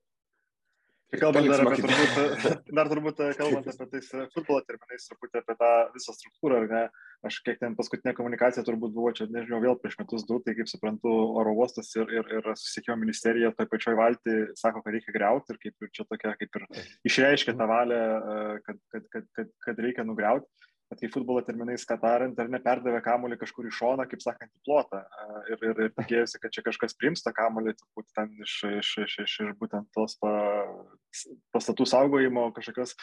Kalbant 1.19 1.47
dar 1.51 1.59
apie 1.65 1.81
turbūt, 1.83 2.43
dar 2.77 2.89
turbūt 2.91 3.17
kalbant 3.39 3.65
apie 3.67 3.87
tais 3.91 4.11
futbolo 4.31 4.61
terminais, 4.63 5.07
truputį 5.09 5.41
apie 5.41 5.55
tą 5.59 5.71
visą 5.95 6.15
struktūrą, 6.15 6.61
ar 6.61 6.69
ne, 6.71 6.83
aš 7.27 7.39
kiek 7.43 7.59
ten 7.59 7.75
paskutinė 7.75 8.13
komunikacija 8.15 8.63
turbūt 8.67 8.93
buvo 8.95 9.11
čia, 9.17 9.27
nežinau, 9.33 9.59
vėl 9.65 9.75
prieš 9.81 9.99
metus 9.99 10.23
du, 10.29 10.39
tai 10.45 10.55
kaip 10.55 10.71
suprantu, 10.71 11.11
oro 11.41 11.51
uostas 11.59 11.91
ir, 11.99 12.07
ir, 12.15 12.31
ir 12.39 12.47
susiekimo 12.55 12.95
ministerija 13.03 13.51
toje 13.57 13.71
pačioje 13.73 13.99
valti 13.99 14.37
sako, 14.61 14.85
kad 14.85 14.95
reikia 14.95 15.17
greuti 15.17 15.51
ir 15.51 15.61
kaip 15.65 15.87
ir 15.87 15.93
čia 15.99 16.07
tokia, 16.07 16.35
kaip 16.39 16.59
ir 16.61 16.67
išreiškia 17.11 17.57
tą 17.59 17.67
valią, 17.73 18.01
kad, 18.63 18.83
kad, 18.95 19.09
kad, 19.11 19.31
kad, 19.35 19.55
kad 19.67 19.83
reikia 19.83 20.07
nugriauti. 20.07 20.47
Kad 20.91 20.99
kai 20.99 21.07
futbolo 21.07 21.39
terminais 21.47 21.85
katarant 21.87 22.39
ar 22.43 22.49
neperdavė 22.51 22.99
kamuolį 23.05 23.37
kažkur 23.39 23.69
į 23.69 23.69
šoną, 23.77 24.03
kaip 24.11 24.19
sakant, 24.19 24.51
į 24.51 24.59
plotą. 24.67 24.99
Ir, 25.47 25.61
ir, 25.69 25.77
ir 25.85 25.93
tikėjusi, 25.95 26.39
kad 26.43 26.51
čia 26.51 26.63
kažkas 26.65 26.97
priims 26.99 27.23
tą 27.23 27.31
kamuolį, 27.37 27.77
turbūt 27.79 28.09
ten 28.17 28.33
iš, 28.43 28.55
iš, 28.67 28.89
iš, 29.05 29.13
iš, 29.23 29.35
iš 29.45 29.53
būtent 29.61 29.87
tos 29.95 30.17
pa, 30.19 30.33
pastatų 31.55 31.87
saugojimo 31.87 32.43
kažkokios, 32.57 32.97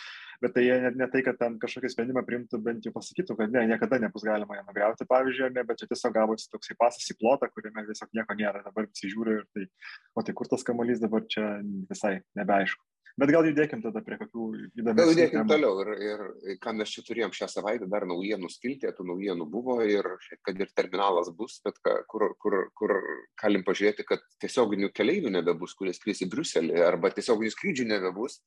bet 0.45 0.53
tai 0.59 0.67
jie 0.67 0.77
net 0.85 0.99
ne 1.01 1.09
tai, 1.15 1.23
kad 1.25 1.41
ten 1.41 1.57
kažkokį 1.63 1.93
sprendimą 1.95 2.27
priimtų, 2.29 2.61
bent 2.67 2.85
jau 2.85 2.93
pasakytų, 2.93 3.39
kad 3.41 3.57
ne, 3.57 3.65
niekada 3.73 4.03
nebus 4.05 4.27
galima 4.29 4.61
ją 4.61 4.67
nugriauti, 4.69 5.09
pavyzdžiui, 5.09 5.49
ne, 5.57 5.65
bet 5.71 5.81
čia 5.81 5.89
tiesiog 5.89 6.13
gavosi 6.19 6.53
toksai 6.53 6.77
pasas 6.85 7.09
į 7.09 7.17
plotą, 7.23 7.49
kuriame 7.55 7.89
tiesiog 7.89 8.13
nieko 8.21 8.37
nėra, 8.37 8.67
dabar 8.69 8.91
visi 8.91 9.09
žiūri 9.15 9.41
ir 9.41 9.49
tai, 9.57 9.65
o 10.13 10.29
tai 10.29 10.37
kur 10.37 10.53
tas 10.53 10.67
kamuolys 10.69 11.01
dabar 11.01 11.25
čia 11.25 11.57
visai 11.89 12.19
nebeaišku. 12.37 12.85
Bet 13.19 13.33
gal 13.35 13.47
judėkim 13.49 13.81
tada 13.83 13.99
prie 14.07 14.15
kokių 14.21 14.45
įdomių. 14.79 14.95
Gal 14.95 15.09
judėkim 15.11 15.41
temų. 15.41 15.51
toliau 15.51 15.81
ir, 15.83 15.89
ir 16.53 16.59
ką 16.63 16.75
mes 16.79 16.93
čia 16.95 17.03
turėjom 17.03 17.33
šią 17.35 17.49
savaitę, 17.51 17.89
dar 17.91 18.07
naujienų 18.07 18.51
skiltė, 18.53 18.93
tų 18.95 19.09
naujienų 19.09 19.47
buvo 19.51 19.81
ir 19.83 20.07
kad 20.47 20.61
ir 20.63 20.71
terminalas 20.79 21.33
bus, 21.35 21.57
bet 21.65 21.81
ka, 21.83 21.97
kur, 22.13 22.29
kur, 22.39 22.57
kur 22.79 22.95
galim 23.43 23.65
pažiūrėti, 23.67 24.07
kad 24.07 24.23
tiesioginių 24.45 24.93
keleivių 24.95 25.33
nebebus, 25.35 25.75
kurie 25.79 25.97
skris 25.97 26.23
į 26.23 26.31
Bruselį, 26.31 26.79
arba 26.87 27.11
tiesioginių 27.17 27.51
skrydžių 27.57 27.89
nebebus 27.91 28.39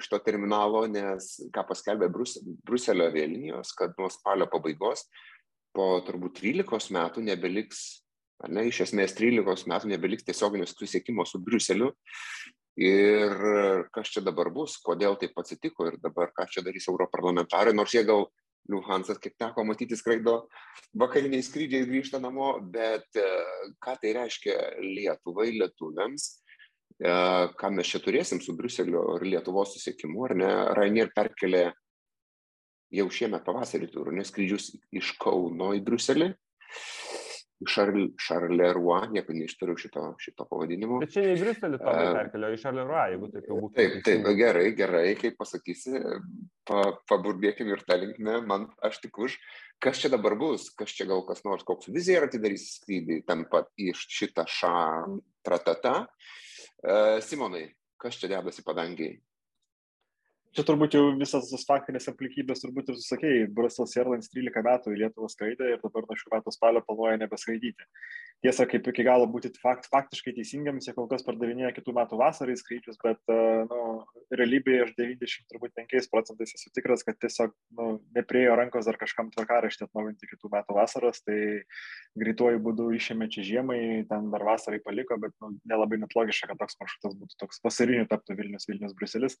iš 0.00 0.10
to 0.10 0.18
terminalo, 0.26 0.82
nes 0.90 1.30
ką 1.54 1.66
paskelbė 1.70 2.10
Brus, 2.10 2.34
Bruselio 2.66 3.06
avialinijos, 3.06 3.70
kad 3.78 3.94
nuo 4.00 4.10
spalio 4.10 4.50
pabaigos 4.50 5.06
po 5.76 6.00
turbūt 6.02 6.40
13 6.42 6.90
metų 6.98 7.22
nebeliks 7.30 7.86
ar 8.42 8.50
ne, 8.52 8.66
iš 8.68 8.82
esmės 8.88 9.14
13 9.16 9.70
metų 9.70 9.94
nebeliks 9.94 10.26
tiesioginio 10.26 10.66
susisiekimo 10.68 11.24
su 11.28 11.38
Briuseliu 11.40 11.94
ir 12.76 13.32
kas 13.94 14.12
čia 14.12 14.22
dabar 14.24 14.50
bus, 14.52 14.76
kodėl 14.84 15.16
taip 15.20 15.38
atsitiko 15.40 15.88
ir 15.88 16.00
dabar 16.02 16.32
ką 16.36 16.46
čia 16.50 16.64
darys 16.64 16.88
europarlamentarai, 16.92 17.74
nors 17.74 17.94
jie 17.96 18.04
gal 18.04 18.28
Luhansas, 18.68 19.18
kaip 19.22 19.36
teko 19.38 19.64
matyti, 19.64 19.96
skraido 19.96 20.48
vakariniais 20.98 21.46
skrydžiais 21.48 21.86
grįžta 21.86 22.20
namo, 22.22 22.56
bet 22.72 23.06
e, 23.14 23.26
ką 23.82 23.94
tai 24.02 24.14
reiškia 24.16 24.56
Lietuvai, 24.82 25.52
lietuviams, 25.54 26.26
e, 26.98 27.12
ką 27.60 27.70
mes 27.76 27.92
čia 27.92 28.02
turėsim 28.02 28.42
su 28.42 28.56
Bruselio 28.58 29.04
ir 29.16 29.28
Lietuvos 29.30 29.76
susiekimu, 29.76 30.24
ar 30.26 30.34
ne, 30.40 30.50
Rainier 30.78 31.12
perkelė 31.14 31.68
jau 32.96 33.06
šiemet 33.10 33.46
pavasarį 33.46 33.90
turų 33.94 34.16
neskrydžius 34.18 34.72
iš 34.94 35.14
Kauno 35.22 35.72
į 35.78 35.84
Bruselį 35.86 36.32
Šarl, 37.64 38.10
Šarleroi, 38.20 39.06
nieko 39.14 39.32
neištariu 39.32 39.78
šito, 39.80 40.02
šito 40.20 40.44
pavadinimo. 40.50 40.98
Bet 41.00 41.14
čia 41.14 41.22
ne 41.24 41.30
į 41.32 41.38
Briuselį 41.40 41.78
to 41.80 41.94
perkelio, 42.18 42.50
į 42.52 42.58
Šarleroi, 42.60 43.04
jeigu 43.14 43.30
taip 43.32 43.46
jau 43.48 43.60
būtų. 43.62 43.72
Taip, 43.78 43.94
taip, 44.04 44.28
gerai, 44.36 44.64
gerai, 44.76 45.04
kaip 45.16 45.38
pasakysi, 45.40 46.02
pa, 46.68 46.82
paburbėkim 47.08 47.70
ir 47.72 47.80
tą 47.88 47.96
linkmę, 48.02 48.42
man 48.50 48.66
aš 48.84 49.00
tik 49.06 49.16
už, 49.24 49.38
kas 49.80 50.02
čia 50.02 50.12
dabar 50.12 50.36
bus, 50.36 50.68
kas 50.76 50.92
čia 50.92 51.08
gal 51.08 51.24
kas 51.24 51.40
nors, 51.48 51.64
koks 51.64 51.88
vizija 51.94 52.20
atidarys 52.26 52.68
skrydį 52.74 53.22
ten 53.30 53.46
pat 53.48 53.72
iš 53.80 54.04
šitą 54.18 54.44
šą 54.52 54.76
tratata. 55.46 56.02
Uh, 56.84 57.16
Simonai, 57.24 57.70
kas 57.96 58.20
čia 58.20 58.34
dedasi 58.36 58.66
padangiai? 58.66 59.16
Čia 60.56 60.64
turbūt 60.64 60.94
jau 60.96 61.02
visas 61.18 61.50
tas 61.50 61.64
faktinės 61.68 62.08
aplinkybės 62.10 62.62
turbūt 62.62 62.88
ir 62.90 62.96
susakėjai, 62.98 63.48
Brussels 63.56 63.92
Airlines 63.98 64.30
13 64.32 64.64
metų 64.64 64.94
į 64.94 65.00
Lietuvą 65.02 65.28
skraidė 65.32 65.74
ir 65.74 65.82
dabar 65.82 66.06
nuo 66.08 66.16
šių 66.16 66.32
metų 66.32 66.54
spalio 66.54 66.82
planuoja 66.86 67.18
nebeskraidyti. 67.20 67.88
Tiesa, 68.44 68.66
kaip 68.68 68.86
iki 68.90 69.04
galo 69.06 69.26
būti 69.32 69.50
fakt, 69.60 69.88
faktiškai 69.92 70.34
teisingiams, 70.36 70.88
jie 70.88 70.94
kol 70.96 71.08
kas 71.10 71.24
pardavinėja 71.26 71.72
kitų 71.76 71.94
metų 71.96 72.20
vasarai 72.20 72.56
skrydžius, 72.60 72.98
bet 73.02 73.32
nu, 73.70 73.80
realybėje 74.40 74.86
aš 74.86 74.94
95 74.98 76.10
procentais 76.12 76.54
esu 76.56 76.72
tikras, 76.76 77.04
kad 77.06 77.18
tiesiog 77.20 77.52
nu, 77.78 77.88
nepriejo 78.16 78.56
rankos 78.60 78.88
dar 78.88 79.00
kažkam 79.00 79.32
tvarkaraštį 79.34 79.88
atnaujinti 79.88 80.30
kitų 80.32 80.52
metų 80.52 80.76
vasaros, 80.76 81.22
tai 81.24 81.38
greituoju 82.20 82.62
būdu 82.64 82.90
išėmė 82.96 83.30
čia 83.32 83.44
žiemai, 83.50 83.80
ten 84.08 84.30
dar 84.32 84.44
vasarai 84.46 84.80
paliko, 84.84 85.20
bet 85.20 85.36
nu, 85.42 85.54
nelabai 85.68 86.00
net 86.00 86.16
logiška, 86.16 86.52
kad 86.52 86.60
toks 86.64 86.80
maršrutas 86.80 87.16
būtų 87.20 87.40
toks 87.44 87.64
vasariniu 87.64 88.08
taptų 88.08 88.36
Vilnius, 88.40 88.68
Vilnius, 88.68 88.96
Bruselis. 88.96 89.40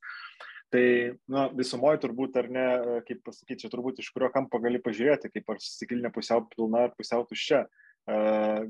Tai 0.74 0.86
na, 1.30 1.46
visumoje 1.54 2.00
turbūt, 2.02 2.36
ar 2.40 2.48
ne, 2.50 2.66
kaip 3.06 3.20
pasakyti, 3.26 3.62
čia 3.64 3.70
turbūt 3.70 4.00
iš 4.02 4.10
kurio 4.14 4.32
kampo 4.34 4.58
gali 4.62 4.80
pažiūrėti, 4.82 5.30
kaip 5.30 5.52
ar 5.54 5.60
stiklinė 5.62 6.10
pusiau 6.14 6.42
pilna 6.50 6.88
ar 6.88 6.96
pusiau 6.98 7.26
tuščia. 7.28 7.62
Uh, 7.66 7.86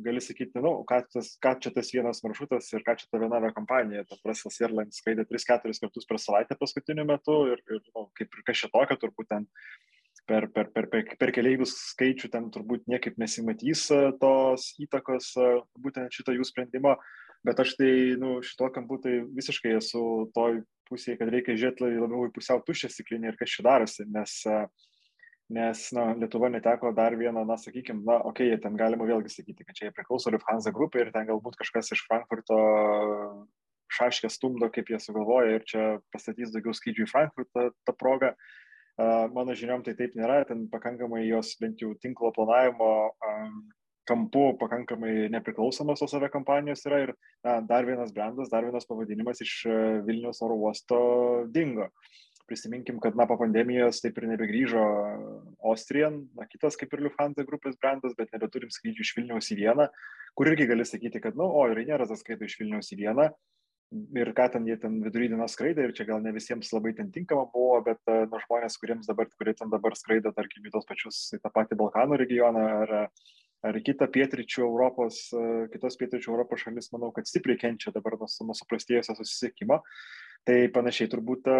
gali 0.00 0.20
sakyti, 0.24 0.62
nu, 0.64 0.70
ką, 0.88 1.02
tas, 1.12 1.34
ką 1.44 1.50
čia 1.60 1.72
tas 1.74 1.90
vienas 1.92 2.22
maršrutas 2.24 2.70
ir 2.72 2.80
ką 2.86 2.94
čia 2.96 3.08
ta 3.12 3.20
viena 3.20 3.50
kompanija, 3.52 4.06
ta 4.08 4.16
Brussels 4.24 4.56
Airlines 4.62 4.96
skraidė 4.96 5.26
3-4 5.28 5.76
kartus 5.82 6.08
per 6.08 6.16
savaitę 6.22 6.56
paskutiniu 6.56 7.04
metu 7.04 7.42
ir, 7.52 7.60
ir 7.68 7.82
nu, 7.92 8.06
kaip 8.16 8.32
ir 8.32 8.46
kas 8.46 8.62
šitokio, 8.62 8.96
turbūt 9.02 9.28
ten 9.28 9.44
per, 10.26 10.48
per, 10.54 10.70
per, 10.72 10.88
per, 10.88 11.04
per 11.20 11.34
keliaivių 11.36 11.68
skaičių 11.68 12.32
ten 12.32 12.48
turbūt 12.54 12.88
niekaip 12.88 13.20
nesimatys 13.20 13.84
tos 14.22 14.70
įtakos 14.80 15.34
būtent 15.84 16.16
šito 16.16 16.32
jų 16.32 16.48
sprendimo, 16.48 16.96
bet 17.46 17.62
aš 17.62 17.76
tai, 17.78 17.92
nu, 18.20 18.38
šito 18.44 18.68
kampu 18.74 18.98
tai 19.02 19.20
visiškai 19.36 19.76
esu 19.78 20.02
toj 20.36 20.60
pusėje, 20.90 21.18
kad 21.20 21.30
reikia 21.32 21.56
žiūrėti 21.58 21.94
labiau 21.96 22.28
į 22.28 22.34
pusiau 22.34 22.62
tuščią 22.64 22.90
stiklinį 22.92 23.32
ir 23.32 23.38
kas 23.40 23.54
čia 23.54 23.64
darosi, 23.66 24.06
nes, 24.14 24.34
nes 25.52 25.84
na, 25.96 26.08
Lietuva 26.18 26.50
neteko 26.52 26.92
dar 26.96 27.16
vieną, 27.18 27.44
na, 27.48 27.58
sakykime, 27.60 28.04
na, 28.06 28.20
okei, 28.30 28.50
okay, 28.52 28.62
ten 28.62 28.78
galima 28.78 29.08
vėlgi 29.08 29.32
sakyti, 29.34 29.66
kad 29.66 29.78
čia 29.78 29.88
jie 29.88 29.94
priklauso 29.96 30.32
Lufthansa 30.34 30.74
grupai 30.74 31.04
ir 31.04 31.14
ten 31.14 31.28
galbūt 31.30 31.58
kažkas 31.62 31.94
iš 31.96 32.04
Frankfurto 32.08 32.60
šaškė 33.96 34.30
stumdo, 34.32 34.68
kaip 34.74 34.90
jie 34.90 35.00
sugalvoja 35.02 35.58
ir 35.58 35.66
čia 35.66 35.82
pastatys 36.14 36.52
daugiau 36.54 36.74
skrydžių 36.74 37.06
į 37.06 37.10
Frankfurtą 37.10 37.68
tą 37.86 37.94
progą. 37.98 38.32
Mano 39.36 39.52
žiniom 39.52 39.82
tai 39.84 39.92
taip 39.98 40.14
nėra, 40.16 40.40
ten 40.48 40.64
pakankamai 40.72 41.26
jos 41.26 41.52
bent 41.60 41.82
jau 41.82 41.92
tinklo 42.00 42.32
planavimo 42.34 42.90
kampu 44.06 44.52
pakankamai 44.60 45.28
nepriklausomas 45.34 46.02
tos 46.02 46.14
aviakompanijos 46.18 46.84
yra 46.88 47.02
ir 47.04 47.12
na, 47.44 47.58
dar 47.60 47.88
vienas 47.88 48.12
brandas, 48.14 48.50
dar 48.52 48.66
vienas 48.66 48.86
pavadinimas 48.88 49.42
iš 49.44 49.56
e, 49.66 49.80
Vilnius 50.06 50.42
oro 50.46 50.58
uosto 50.66 50.98
dingo. 51.52 51.90
Prisiminkim, 52.46 53.00
kad 53.02 53.16
na, 53.18 53.26
po 53.26 53.34
pandemijos 53.40 53.98
taip 54.04 54.20
ir 54.20 54.28
nebegrįžo 54.30 54.84
Austrian, 55.66 56.20
na, 56.38 56.46
kitas 56.46 56.78
kaip 56.78 56.94
ir 56.94 57.02
Lufthansa 57.08 57.42
grupės 57.48 57.74
brandas, 57.82 58.14
bet 58.18 58.30
nebeturim 58.34 58.70
skrydžių 58.70 59.02
iš 59.02 59.12
Vilniaus 59.18 59.50
į 59.50 59.58
vieną, 59.64 59.88
kur 60.38 60.52
irgi 60.52 60.68
gali 60.70 60.86
sakyti, 60.86 61.22
kad, 61.24 61.34
nu, 61.34 61.48
o, 61.50 61.66
ir 61.72 61.82
nėra 61.82 62.06
tas 62.06 62.22
skrydis 62.22 62.52
iš 62.52 62.60
Vilniaus 62.62 62.92
į 62.94 63.00
vieną, 63.02 63.32
ir 64.18 64.30
ką 64.34 64.46
ten 64.52 64.66
jie 64.66 64.76
ten 64.82 64.98
vidury 65.02 65.28
dienos 65.30 65.54
skraidė 65.54 65.86
ir 65.86 65.94
čia 65.96 66.06
gal 66.08 66.22
ne 66.22 66.32
visiems 66.34 66.72
labai 66.74 66.92
ten 66.98 67.10
tinkama 67.14 67.46
buvo, 67.52 67.78
bet 67.86 68.00
e, 68.10 68.24
na, 68.30 68.40
žmonės, 68.42 68.78
kuriems 68.82 69.10
dabar, 69.10 69.28
kurie 69.38 69.54
ten 69.58 69.70
dabar 69.70 69.94
skraido, 69.98 70.32
tarkim, 70.34 70.66
į 70.66 70.74
tos 70.74 70.86
pačius, 70.88 71.20
į 71.36 71.40
tą 71.42 71.52
patį 71.54 71.78
Balkanų 71.82 72.18
regioną 72.22 72.64
ar 72.82 72.94
ar 73.64 73.80
kitą 73.84 74.08
pietričių 74.12 74.62
Europos, 74.66 75.26
e, 75.32 75.66
kitos 75.72 75.98
pietričių 76.00 76.32
Europos 76.32 76.62
šalis, 76.64 76.90
manau, 76.94 77.12
kad 77.16 77.28
stipriai 77.28 77.58
kenčia 77.60 77.92
dabar 77.94 78.18
nuo, 78.20 78.28
nuo 78.48 78.56
suprastėjusio 78.56 79.16
susisiekimo. 79.18 79.80
Tai 80.46 80.56
panašiai 80.74 81.10
turbūt 81.12 81.48
e, 81.50 81.58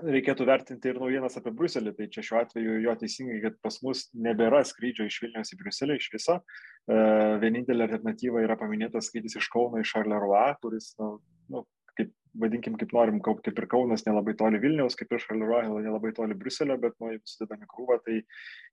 reikėtų 0.00 0.46
vertinti 0.48 0.90
ir 0.90 1.00
naujienas 1.00 1.38
apie 1.40 1.52
Bruselį. 1.56 1.94
Tai 1.96 2.08
čia 2.14 2.24
šiuo 2.26 2.38
atveju 2.42 2.78
jo 2.84 2.94
teisingai, 3.02 3.40
kad 3.46 3.58
pas 3.64 3.80
mus 3.86 4.06
nebėra 4.14 4.62
skrydžio 4.66 5.08
iš 5.08 5.20
Vilnius 5.24 5.54
į 5.54 5.60
Bruselį 5.62 5.98
iš 6.00 6.08
viso. 6.14 6.38
E, 6.40 7.02
vienintelė 7.42 7.86
alternatyva 7.86 8.44
yra 8.46 8.58
paminėtas 8.60 9.10
skrydis 9.10 9.38
iš 9.40 9.50
Kauno 9.52 9.82
į 9.82 9.88
Charleroi, 9.90 10.56
kuris, 10.62 10.92
nu, 11.00 11.14
nu, 11.52 11.64
kaip 12.00 12.16
vadinkim, 12.38 12.76
kaip 12.78 12.92
norim, 12.94 13.18
kaip 13.24 13.58
ir 13.58 13.66
Kaunas 13.70 14.04
nelabai 14.06 14.34
toli 14.38 14.60
Vilniaus, 14.62 14.96
kaip 14.98 15.12
ir 15.12 15.22
Šarliruoja 15.22 15.70
nelabai 15.82 16.12
toli 16.16 16.36
Bruselio, 16.38 16.76
bet 16.80 16.94
nu, 17.00 17.10
jeigu 17.14 17.26
sudedami 17.26 17.66
krūvą, 17.70 17.98
tai 18.04 18.20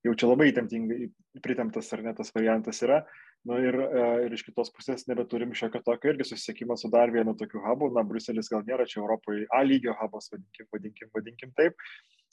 jau 0.06 0.14
čia 0.14 0.28
labai 0.30 0.50
įtemptingai 0.52 1.08
pritemptas 1.44 1.90
ar 1.94 2.04
ne 2.06 2.14
tas 2.18 2.30
variantas 2.34 2.82
yra. 2.86 3.02
Nu, 3.46 3.58
ir, 3.62 3.78
e, 3.78 4.04
ir 4.26 4.34
iš 4.34 4.44
kitos 4.48 4.70
pusės 4.74 5.06
nebeturim 5.10 5.54
šiokio 5.56 5.80
tokio 5.86 6.12
irgi 6.12 6.26
susisiekimo 6.26 6.76
su 6.78 6.90
dar 6.92 7.12
vienu 7.14 7.36
tokiu 7.38 7.62
hubu. 7.64 7.90
Na, 7.94 8.02
Bruselis 8.06 8.50
gal 8.52 8.64
nėra 8.66 8.86
čia 8.88 9.00
Europoje 9.00 9.46
A 9.54 9.62
lygio 9.66 9.94
hubas, 10.00 10.30
vadinkim, 10.32 10.66
vadinkim, 10.74 11.10
vadinkim 11.14 11.52
taip. 11.58 11.86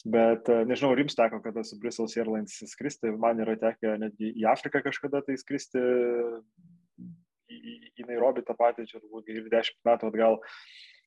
Bet 0.06 0.50
e, 0.50 0.64
nežinau, 0.70 0.94
ar 0.94 1.02
jums 1.02 1.18
teko 1.18 1.42
kada 1.46 1.64
su 1.66 1.78
Brussels 1.82 2.18
Airlines 2.18 2.58
skristi, 2.74 3.14
man 3.22 3.42
yra 3.42 3.56
tekę 3.62 3.96
netgi 4.02 4.34
į 4.34 4.50
Afriką 4.52 4.82
kažkada 4.86 5.22
tai 5.26 5.38
skristi, 5.42 5.82
į, 7.52 7.76
į, 7.94 8.06
Nairobį 8.10 8.46
tą 8.48 8.56
patį, 8.58 8.88
čia 8.90 9.00
turbūt 9.00 9.32
ir 9.34 9.48
dešimt 9.52 9.82
metų 9.88 10.12
atgal. 10.12 10.40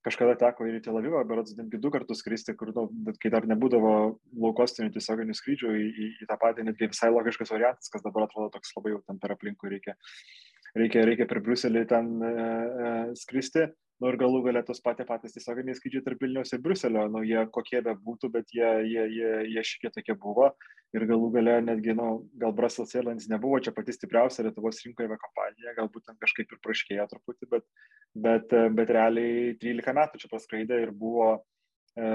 Kažkada 0.07 0.37
teko 0.38 0.64
ir 0.68 0.76
į 0.78 0.83
Tel 0.85 0.97
Avivą, 1.00 1.25
berods 1.26 1.57
netgi 1.59 1.80
du 1.83 1.90
kartus 1.90 2.21
skristi, 2.23 2.54
kur, 2.57 2.71
nu, 2.76 2.85
kai 3.18 3.33
dar 3.35 3.49
nebūdavo 3.50 3.95
laukostinių 4.45 4.92
tiesioginių 4.95 5.35
skrydžių 5.35 5.73
į, 5.75 5.88
į, 5.88 6.07
į 6.23 6.28
tą 6.30 6.37
patį, 6.38 6.68
netgi 6.68 6.88
visai 6.92 7.11
logiškas 7.11 7.50
variantas, 7.50 7.90
kas 7.90 8.04
dabar 8.04 8.28
atrodo 8.28 8.52
toks 8.54 8.71
labai 8.76 8.95
jau 8.95 9.02
ten 9.02 9.18
per 9.18 9.35
aplinkų 9.35 9.73
reikia, 9.75 9.97
reikia, 10.78 11.02
reikia 11.09 11.26
per 11.28 11.42
Bruselį 11.45 11.83
ten 11.90 12.14
e, 12.23 12.30
e, 12.30 12.95
skristi 13.18 13.66
nu 13.98 14.10
ir 14.10 14.18
galų 14.20 14.42
gale 14.46 14.62
tos 14.66 14.80
patys 14.84 15.08
patys 15.08 15.34
tiesioginiai 15.34 15.76
skrydžiai 15.76 16.04
tarp 16.06 16.22
Vilniaus 16.22 16.52
ir 16.54 16.62
Bruselio, 16.64 17.06
nu 17.10 17.24
jie 17.26 17.42
kokie 17.54 17.82
be 17.84 17.94
būtų, 18.06 18.30
bet 18.34 18.54
jie, 18.54 18.68
jie, 18.86 19.06
jie, 19.14 19.32
jie 19.54 19.64
šiek 19.70 19.90
tokie 19.94 20.16
buvo. 20.18 20.52
Ir 20.96 21.04
galų 21.04 21.26
gale 21.34 21.58
netgi, 21.66 21.92
nu, 21.92 22.06
gal 22.40 22.54
Brussels 22.56 22.94
Airlines 22.96 23.26
nebuvo 23.28 23.58
čia 23.60 23.74
pati 23.76 23.92
stipriausia 23.92 24.46
Lietuvos 24.46 24.80
rinkoje 24.86 25.18
kompanija, 25.20 25.74
galbūt 25.76 26.06
ten 26.08 26.16
kažkaip 26.22 26.54
ir 26.54 26.60
praškėjo 26.64 27.04
truputį, 27.10 27.48
bet, 27.52 27.66
bet, 28.26 28.54
bet 28.78 28.92
realiai 28.96 29.52
13 29.60 29.98
metų 29.98 30.22
čia 30.22 30.30
paskraidė 30.32 30.80
ir 30.86 30.94
buvo 30.96 31.34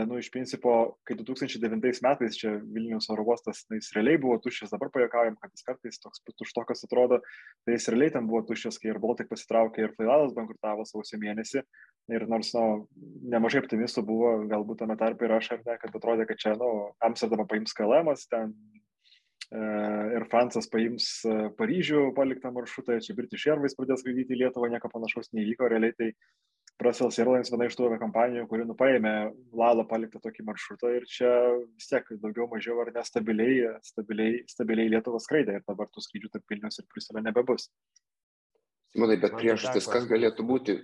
nu, 0.07 0.17
iš 0.21 0.29
principo, 0.31 0.73
kai 1.03 1.15
2009 1.19 2.03
metais 2.05 2.37
čia 2.39 2.53
Vilnius 2.75 3.09
oro 3.11 3.25
uostas, 3.27 3.63
na, 3.67 3.75
jis 3.79 3.89
realiai 3.95 4.19
buvo 4.21 4.37
tuščias, 4.39 4.71
dabar 4.71 4.91
pajokaujam, 4.93 5.35
kad 5.41 5.51
jis 5.51 5.65
kartais 5.67 5.99
toks 5.99 6.21
tuštokas 6.39 6.85
atrodo, 6.87 7.19
tai 7.65 7.75
jis 7.75 7.89
realiai 7.91 8.13
ten 8.13 8.29
buvo 8.29 8.43
tuščias, 8.47 8.77
kai 8.79 8.93
ir 8.93 9.01
Baltic 9.03 9.31
pasitraukė, 9.31 9.83
ir 9.83 9.95
Flailalas 9.97 10.35
bankrutavo 10.37 10.85
sausio 10.87 11.19
mėnesį. 11.19 11.65
Ir 12.15 12.27
nors, 12.31 12.53
na, 12.55 12.63
nu, 12.63 13.09
nemažai 13.33 13.63
optimistų 13.63 14.05
buvo, 14.07 14.31
galbūt 14.51 14.83
tame 14.83 14.95
tarpe 14.99 15.27
ir 15.27 15.35
aš, 15.39 15.51
ar 15.57 15.65
ne, 15.67 15.75
kad 15.81 15.99
atrodė, 15.99 16.29
kad 16.29 16.39
čia, 16.39 16.55
na, 16.55 16.63
nu, 16.63 16.87
Amsterdamą 17.09 17.47
paims 17.51 17.75
KLM, 17.75 18.13
ten 18.31 18.55
e, 19.51 19.61
ir 20.19 20.29
Francas 20.31 20.69
paims 20.71 21.09
e, 21.27 21.37
Paryžių 21.59 22.09
paliktą 22.15 22.53
maršrutą, 22.55 23.01
čia 23.03 23.15
British 23.19 23.47
Airways 23.51 23.75
pradės 23.79 24.03
skraidyti 24.03 24.35
į 24.35 24.45
Lietuvą, 24.45 24.71
nieko 24.71 24.91
panašaus 24.91 25.31
neįvyko, 25.35 25.71
realiai 25.71 25.95
tai 25.99 26.11
Brussels 26.81 27.17
Airlines 27.21 27.51
viena 27.53 27.67
iš 27.69 27.75
tų 27.77 27.89
kompanijų, 28.01 28.47
kuri 28.49 28.65
nupaėmė 28.67 29.13
Lalo 29.55 29.85
paliktą 29.89 30.19
tokį 30.23 30.45
maršrutą 30.47 30.89
ir 30.97 31.05
čia 31.09 31.29
vis 31.63 31.89
tiek 31.91 32.07
daugiau 32.23 32.47
mažiau 32.51 32.81
ar 32.83 32.89
nestabiliai, 32.95 33.75
stabiliai, 33.85 34.41
stabiliai 34.49 34.91
Lietuvą 34.95 35.21
skraidė 35.21 35.59
ir 35.59 35.67
dabar 35.69 35.91
tų 35.93 36.03
skrydžių 36.05 36.33
tarp 36.33 36.49
Vilnius 36.49 36.81
ir 36.81 36.89
Briuselio 36.89 37.23
nebebus. 37.23 37.69
Simonai, 38.93 39.17
bet 39.17 39.33
priežastis, 39.33 39.87
kas 39.89 40.03
galėtų 40.05 40.43
būti, 40.45 40.75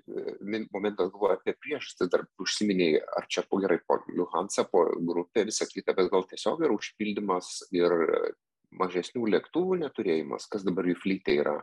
momentas 0.74 1.12
galvoju 1.14 1.36
apie 1.36 1.54
priežastis, 1.62 2.10
dar 2.10 2.24
užsiminiai, 2.42 3.04
ar 3.20 3.28
čia 3.30 3.44
po 3.46 3.60
gerai 3.62 3.78
po 3.86 4.00
Luhansa, 4.10 4.66
po 4.66 4.88
grupė, 4.98 5.44
visą 5.46 5.68
kitą, 5.70 5.94
bet 5.98 6.10
gal 6.10 6.26
tiesiog 6.32 6.64
yra 6.66 6.74
užpildymas 6.74 7.52
ir 7.78 7.94
mažesnių 8.82 9.30
lėktuvų 9.36 9.78
neturėjimas, 9.84 10.50
kas 10.50 10.66
dabar 10.66 10.90
jų 10.90 10.98
flytė 11.04 11.38
yra 11.44 11.56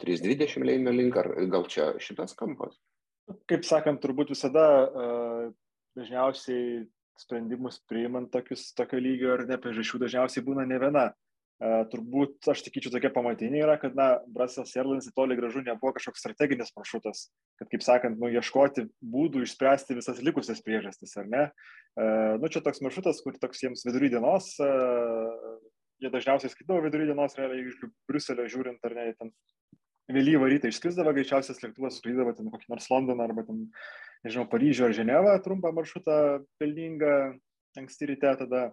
320 0.00 0.64
lėmė 0.70 0.96
link, 0.96 1.20
ar 1.20 1.28
gal 1.52 1.68
čia 1.68 1.92
šitas 2.00 2.32
kampas? 2.38 2.80
Kaip 3.50 3.66
sakant, 3.66 4.00
turbūt 4.02 4.32
visada 4.34 4.64
uh, 4.84 5.44
dažniausiai 5.98 6.84
sprendimus 7.20 7.78
priimant 7.88 8.32
tokius, 8.32 8.72
tokio 8.76 8.98
lygio 8.98 9.34
ar 9.36 9.44
ne 9.48 9.58
priežasčių 9.60 10.02
dažniausiai 10.02 10.44
būna 10.46 10.66
ne 10.68 10.80
viena. 10.82 11.04
Uh, 11.62 11.84
turbūt 11.86 12.48
aš 12.50 12.64
tikyčiau 12.66 12.90
tokia 12.96 13.12
pamatinė 13.14 13.60
yra, 13.62 13.76
kad, 13.80 13.94
na, 13.96 14.16
Brussels 14.34 14.72
Airlines 14.74 15.06
toli 15.14 15.36
gražu 15.38 15.62
nebuvo 15.62 15.92
kažkoks 15.94 16.24
strateginis 16.24 16.74
maršrutas, 16.74 17.28
kad, 17.60 17.68
kaip 17.70 17.84
sakant, 17.86 18.18
nu, 18.18 18.26
ieškoti 18.34 18.88
būdų 19.14 19.44
išspręsti 19.46 19.94
visas 20.00 20.18
likusias 20.26 20.60
priežastis, 20.66 21.14
ar 21.20 21.30
ne? 21.30 21.44
Uh, 21.94 22.34
nu, 22.42 22.50
čia 22.50 22.60
toks 22.64 22.82
maršrutas, 22.82 23.22
kur 23.22 23.38
toks 23.38 23.62
jiems 23.62 23.86
vidury 23.86 24.10
dienos, 24.12 24.50
jie 26.02 26.10
dažniausiai 26.10 26.52
skaitavo 26.52 26.82
vidury 26.84 27.06
dienos, 27.08 27.38
realiai 27.38 27.68
iš 27.70 27.78
Briuselio 28.10 28.50
žiūrint, 28.50 28.82
ar 28.84 28.98
ne, 28.98 29.06
ten 29.14 29.30
vėlyvą 30.12 30.48
rytą 30.52 30.70
išskrisdavo, 30.70 31.14
greičiausias 31.16 31.62
lėktuvas 31.62 31.98
skraidavo 32.00 32.34
ten 32.36 32.50
kokį 32.52 32.70
nors 32.72 32.88
Londoną 32.92 33.24
arba 33.24 33.44
ten, 33.46 33.66
nežinau, 34.26 34.46
Paryžių 34.50 34.88
ar 34.88 34.96
Ženevą, 34.96 35.34
trumpą 35.44 35.72
maršrutą 35.76 36.18
pelningą, 36.60 37.14
anksti 37.80 38.10
ryte 38.12 38.34
tada 38.44 38.66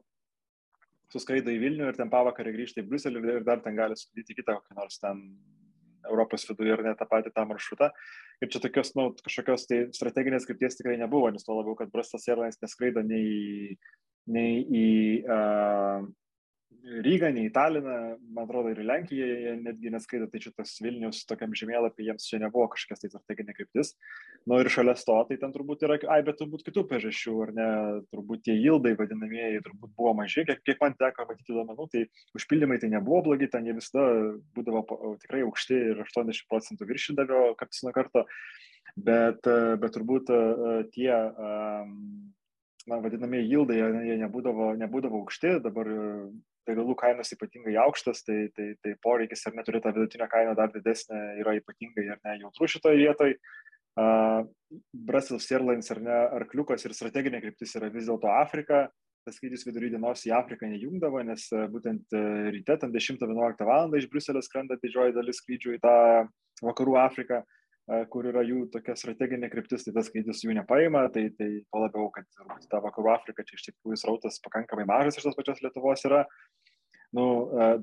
suskraido 1.11 1.51
į 1.51 1.59
Vilnių 1.61 1.89
ir 1.89 1.97
ten 1.97 2.11
pavakarį 2.11 2.53
grįžta 2.55 2.83
į 2.83 2.87
Bruselį 2.87 3.23
ir 3.37 3.47
dar 3.47 3.63
ten 3.63 3.75
gali 3.75 3.97
skraidyti 3.99 4.37
kitą 4.37 4.59
kokį 4.59 4.77
nors 4.77 4.99
ten 5.01 5.25
Europos 6.07 6.47
viduje 6.49 6.73
ir 6.73 6.83
net 6.85 6.97
tą 6.99 7.07
patį 7.09 7.33
tą 7.35 7.43
maršrutą. 7.49 7.91
Ir 8.41 8.49
čia 8.51 8.61
tokios, 8.63 8.93
na, 8.97 9.07
nu, 9.09 9.17
kažkokios 9.21 9.67
tai 9.69 9.81
strateginės 9.93 10.47
krypties 10.49 10.79
tikrai 10.79 10.95
nebuvo, 10.97 11.29
nes 11.33 11.45
to 11.45 11.53
labiau, 11.53 11.75
kad 11.77 11.91
Brastas 11.93 12.25
Airlines 12.31 12.57
neskraido 12.63 13.03
nei, 13.05 13.75
nei 14.25 14.63
į 14.65 14.87
uh, 15.27 16.07
Rygą, 16.83 17.29
nei 17.33 17.51
Taliną, 17.51 18.17
man 18.33 18.45
atrodo, 18.47 18.71
ir 18.73 18.79
Lenkiją 18.83 19.25
jie 19.25 19.51
netgi 19.61 19.91
neskaito, 19.93 20.25
tai 20.31 20.39
čia 20.41 20.51
tas 20.55 20.71
Vilnius 20.81 21.21
tokiam 21.29 21.53
žemėlapį 21.55 22.07
jiems 22.07 22.25
čia 22.25 22.39
nebuvo 22.41 22.65
kažkokia 22.73 22.97
tai 23.03 23.09
strateginė 23.11 23.53
kryptis. 23.55 23.93
Nu 24.49 24.57
ir 24.59 24.69
šalia 24.73 24.95
to, 24.97 25.17
tai 25.29 25.37
ten 25.39 25.53
turbūt 25.53 25.85
yra, 25.85 25.99
ai, 26.09 26.19
bet 26.25 26.39
turbūt 26.41 26.65
kitų 26.65 26.83
priežasčių, 26.89 27.35
ar 27.45 27.53
ne, 27.57 27.69
turbūt 28.09 28.43
tie 28.47 28.57
įldai 28.57 28.95
vadinamieji 28.97 29.61
turbūt 29.67 29.93
buvo 29.93 30.15
maži, 30.17 30.43
kiek, 30.49 30.63
kiek 30.65 30.81
man 30.81 30.97
teko 30.97 31.27
matyti 31.29 31.53
duomenų, 31.53 31.87
tai 31.93 32.03
užpildymai 32.39 32.81
tai 32.81 32.91
nebuvo 32.95 33.21
blogi, 33.29 33.51
ten 33.53 33.69
jie 33.69 33.77
visada 33.77 34.33
būdavo 34.57 34.83
tikrai 35.21 35.45
aukšti 35.45 35.81
ir 35.93 36.03
80 36.07 36.49
procentų 36.49 36.89
viršindavio 36.89 37.47
karts 37.61 37.85
nuo 37.85 37.93
karto, 37.95 38.25
bet, 38.97 39.45
bet 39.45 39.99
turbūt 39.99 40.33
tie 40.97 41.11
na, 42.89 42.97
vadinamieji 42.97 43.51
įldai, 43.59 43.83
jie 44.09 44.21
nebūdavo, 44.25 44.73
nebūdavo 44.81 45.21
aukšti, 45.21 45.59
dabar 45.61 45.91
degalų 46.69 46.95
kainos 46.99 47.33
ypatingai 47.35 47.75
aukštas, 47.83 48.23
tai, 48.27 48.45
tai, 48.55 48.71
tai 48.83 48.95
poreikis 49.03 49.45
ar 49.47 49.57
neturi 49.57 49.81
tą 49.83 49.93
vidutinę 49.95 50.27
kainą 50.31 50.55
dar 50.57 50.71
didesnė 50.73 51.21
yra 51.41 51.57
ypatingai 51.59 52.07
ar 52.13 52.21
ne 52.27 52.37
jautru 52.43 52.69
šitoje 52.71 53.01
vietoje. 53.01 53.37
Uh, 53.99 54.47
Brussels 54.93 55.49
Airlines 55.51 55.91
ar 55.91 55.99
ne, 55.99 56.17
arkliukas 56.39 56.85
ir 56.87 56.95
strateginė 56.95 57.41
kryptis 57.43 57.75
yra 57.75 57.91
vis 57.91 58.07
dėlto 58.07 58.29
Afrika. 58.31 58.85
Tas 59.21 59.35
skrydis 59.37 59.65
vidury 59.67 59.91
dienos 59.93 60.23
į 60.25 60.31
Afriką 60.33 60.65
nejungdavo, 60.65 61.19
nes 61.27 61.43
būtent 61.69 62.15
ryte, 62.55 62.77
ten 62.81 62.93
10-11 62.93 63.67
val. 63.67 63.91
iš 63.93 64.07
Bruselio 64.09 64.41
skrenda 64.41 64.79
didžioji 64.81 65.13
dalis 65.13 65.37
skrydžių 65.43 65.75
į 65.75 65.81
tą 65.83 65.97
vakarų 66.65 66.95
Afriką, 67.03 67.43
kur 68.13 68.27
yra 68.29 68.43
jų 68.47 68.65
tokia 68.73 68.95
strateginė 68.99 69.49
kryptis, 69.51 69.85
tai 69.85 69.93
tas 69.95 70.07
skrydis 70.07 70.43
jų 70.45 70.55
nepaima, 70.55 71.05
tai, 71.13 71.25
tai 71.37 71.49
to 71.61 71.81
labiau, 71.81 72.09
kad 72.15 72.27
ta 72.71 72.79
vakarų 72.83 73.11
Afrika 73.13 73.45
čia 73.47 73.57
iš 73.57 73.65
tikrųjų 73.69 73.99
srautas 73.99 74.39
pakankamai 74.45 74.87
mažas 74.89 75.19
iš 75.19 75.27
tos 75.27 75.37
pačios 75.39 75.63
Lietuvos 75.65 76.05
yra. 76.07 76.25
Nu, 77.11 77.25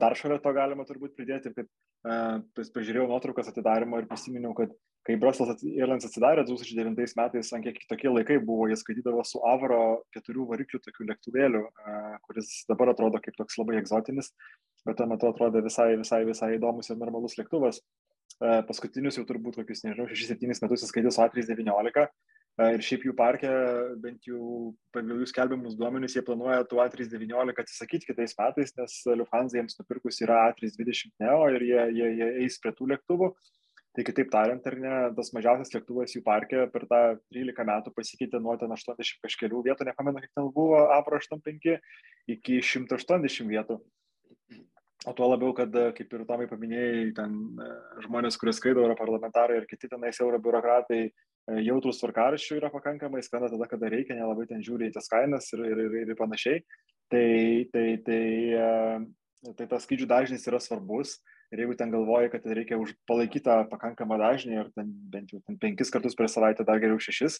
dar 0.00 0.16
šalia 0.16 0.38
to 0.40 0.52
galima 0.56 0.86
turbūt 0.88 1.12
pridėti, 1.16 1.52
kad 1.52 1.66
uh, 1.68 2.38
pažiūrėjau 2.56 3.08
nuotraukas 3.10 3.50
atidarimo 3.50 4.00
ir 4.00 4.06
prisiminiau, 4.08 4.54
kad 4.56 4.72
kai 5.04 5.16
Brussels 5.20 5.60
Airlines 5.68 6.06
atsidarė 6.08 6.46
2009 6.48 7.12
metais, 7.16 7.52
ant 7.52 7.64
kiek 7.64 7.76
kitokie 7.82 8.08
laikai 8.08 8.38
buvo, 8.40 8.66
jie 8.68 8.78
skaitydavo 8.80 9.20
su 9.28 9.40
Avro 9.44 10.00
keturių 10.16 10.48
variklių 10.48 10.80
tokių 10.84 11.10
lėktuvėlių, 11.10 11.62
uh, 11.68 12.16
kuris 12.24 12.54
dabar 12.72 12.94
atrodo 12.94 13.20
kaip 13.24 13.36
toks 13.36 13.60
labai 13.60 13.76
egzotinis, 13.82 14.32
bet 14.88 14.96
tuo 14.96 15.08
metu 15.12 15.28
atrodė 15.28 15.64
visai, 15.68 15.90
visai, 16.00 16.22
visai 16.28 16.54
įdomus 16.56 16.88
ir 16.88 17.00
normalus 17.00 17.36
lėktuvas. 17.36 17.82
Paskutinius 18.38 19.18
jau 19.18 19.26
turbūt 19.26 19.58
kokius, 19.58 19.82
nežinau, 19.86 20.06
6-7 20.10 20.52
metus 20.62 20.84
įskaitė 20.86 21.10
su 21.14 21.22
A319 21.24 22.06
Ir 22.58 22.82
šiaip 22.82 23.04
jų 23.06 23.12
parke, 23.14 23.50
bent 24.02 24.24
jau 24.26 24.72
pagal 24.94 25.20
jų 25.20 25.28
skelbiamus 25.30 25.76
duomenys, 25.78 26.16
jie 26.16 26.24
planuoja 26.26 26.64
tų 26.66 26.80
A319 26.82 27.54
atsisakyti 27.62 28.08
kitais 28.08 28.34
metais, 28.34 28.72
nes 28.74 28.96
Lufthansa 29.06 29.60
jiems 29.60 29.78
nupirkus 29.78 30.18
yra 30.26 30.40
A320 30.48 31.12
Neo 31.22 31.44
ir 31.54 31.62
jie, 31.68 31.84
jie, 31.94 32.08
jie 32.18 32.28
eis 32.42 32.58
prie 32.58 32.72
tų 32.74 32.90
lėktuvų. 32.94 33.30
Tai 33.94 34.06
kitaip 34.06 34.32
tariant, 34.32 34.66
ar 34.66 34.76
ne, 34.82 34.96
tas 35.14 35.30
mažiausias 35.36 35.70
lėktuvas 35.76 36.16
jų 36.16 36.24
parke 36.26 36.66
per 36.74 36.88
tą 36.90 37.00
13 37.30 37.70
metų 37.70 37.94
pasikeitė 37.94 38.42
nuo 38.42 38.58
ten 38.58 38.74
80 38.74 39.22
kažkelių 39.22 39.62
vietų, 39.70 39.86
nepamenu, 39.86 40.24
kiek 40.24 40.34
ten 40.34 40.50
buvo, 40.54 40.82
A85 40.98 41.78
iki 42.34 42.58
180 42.58 43.54
vietų. 43.54 43.78
O 45.06 45.12
tuo 45.14 45.28
labiau, 45.30 45.52
kad, 45.54 45.70
kaip 45.94 46.14
ir 46.14 46.24
Tomai 46.26 46.48
paminėjai, 46.50 47.12
ten 47.14 47.34
e, 47.62 47.68
žmonės, 48.08 48.36
kurie 48.40 48.54
skraido, 48.56 48.82
europarlamentarai 48.82 49.60
ir 49.60 49.68
kiti 49.70 49.90
tenais 49.92 50.18
eurobiurokratai, 50.18 51.04
E, 51.48 51.62
jautrus 51.64 52.00
tvarkaraščių 52.02 52.58
yra 52.58 52.68
pakankamai, 52.72 53.22
skrenda 53.24 53.48
tada, 53.52 53.68
kada 53.70 53.88
reikia, 53.92 54.16
nelabai 54.18 54.44
ten 54.50 54.60
žiūri 54.64 54.90
į 54.90 54.94
tas 54.98 55.08
kainas 55.08 55.48
ir, 55.56 55.64
ir, 55.64 55.80
ir, 55.86 56.12
ir 56.12 56.18
panašiai. 56.18 56.60
Tai, 57.08 57.28
tai, 57.72 57.86
tai, 58.04 58.22
e, 58.52 59.52
tai 59.56 59.68
tas 59.70 59.86
skrydžių 59.86 60.08
dažnis 60.10 60.44
yra 60.50 60.60
svarbus 60.60 61.16
ir 61.52 61.62
jeigu 61.62 61.76
ten 61.78 61.92
galvoji, 61.92 62.30
kad 62.32 62.46
reikia 62.58 62.78
už 62.80 62.92
palaikytą 63.08 63.56
pakankamą 63.70 64.18
dažnį 64.20 64.58
ir 64.58 64.70
ten 64.76 64.90
bent 65.12 65.32
jau 65.32 65.40
ten 65.46 65.56
penkis 65.60 65.92
kartus 65.94 66.16
per 66.18 66.28
savaitę, 66.32 66.66
dar 66.66 66.80
geriau 66.82 67.00
šešis, 67.00 67.38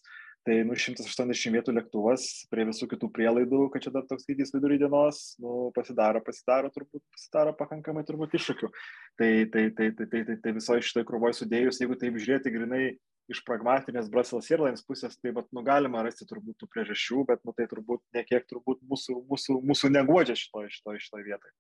tai 0.48 0.60
nu 0.68 0.76
180 0.78 1.54
vietų 1.56 1.74
lėktuvas 1.76 2.28
prie 2.52 2.64
visų 2.68 2.88
kitų 2.92 3.10
prielaidų, 3.14 3.66
kad 3.74 3.84
čia 3.84 3.92
dar 3.94 4.06
toks 4.08 4.24
skrydis 4.24 4.54
vidury 4.54 4.78
dienos, 4.80 5.34
nu 5.42 5.68
pasidaro, 5.76 6.22
pasidaro 6.24 6.72
turbūt, 6.74 7.04
pasidaro 7.14 7.52
pakankamai 7.58 8.06
turbūt 8.08 8.38
iššūkių. 8.38 8.72
Tai, 9.20 9.30
tai, 9.52 9.68
tai, 9.76 9.92
tai, 9.92 10.08
tai, 10.08 10.24
tai, 10.30 10.40
tai 10.44 10.56
visoje 10.56 10.88
šitoje 10.88 11.08
krūvoje 11.08 11.40
sudėjus, 11.42 11.82
jeigu 11.82 11.98
taip 12.00 12.16
žiūrėti 12.16 12.54
grinai 12.54 12.82
iš 13.28 13.42
pragmatinės 13.44 14.08
Brussels 14.12 14.48
Airlines 14.48 14.84
pusės, 14.88 15.18
tai 15.20 15.34
vat, 15.36 15.48
nu, 15.52 15.60
galima 15.66 16.00
rasti 16.06 16.26
turbūt 16.28 16.56
tų 16.62 16.68
priežasčių, 16.72 17.26
bet 17.28 17.42
nu, 17.44 17.52
tai 17.56 17.68
turbūt 17.68 18.00
nekiek 18.16 18.46
turbūt 18.48 18.80
mūsų, 18.88 19.18
mūsų, 19.28 19.58
mūsų 19.68 19.92
neguodžia 19.92 20.38
šitoje 20.38 20.72
šito, 20.72 20.96
šito 21.04 21.20
vietoje. 21.20 21.52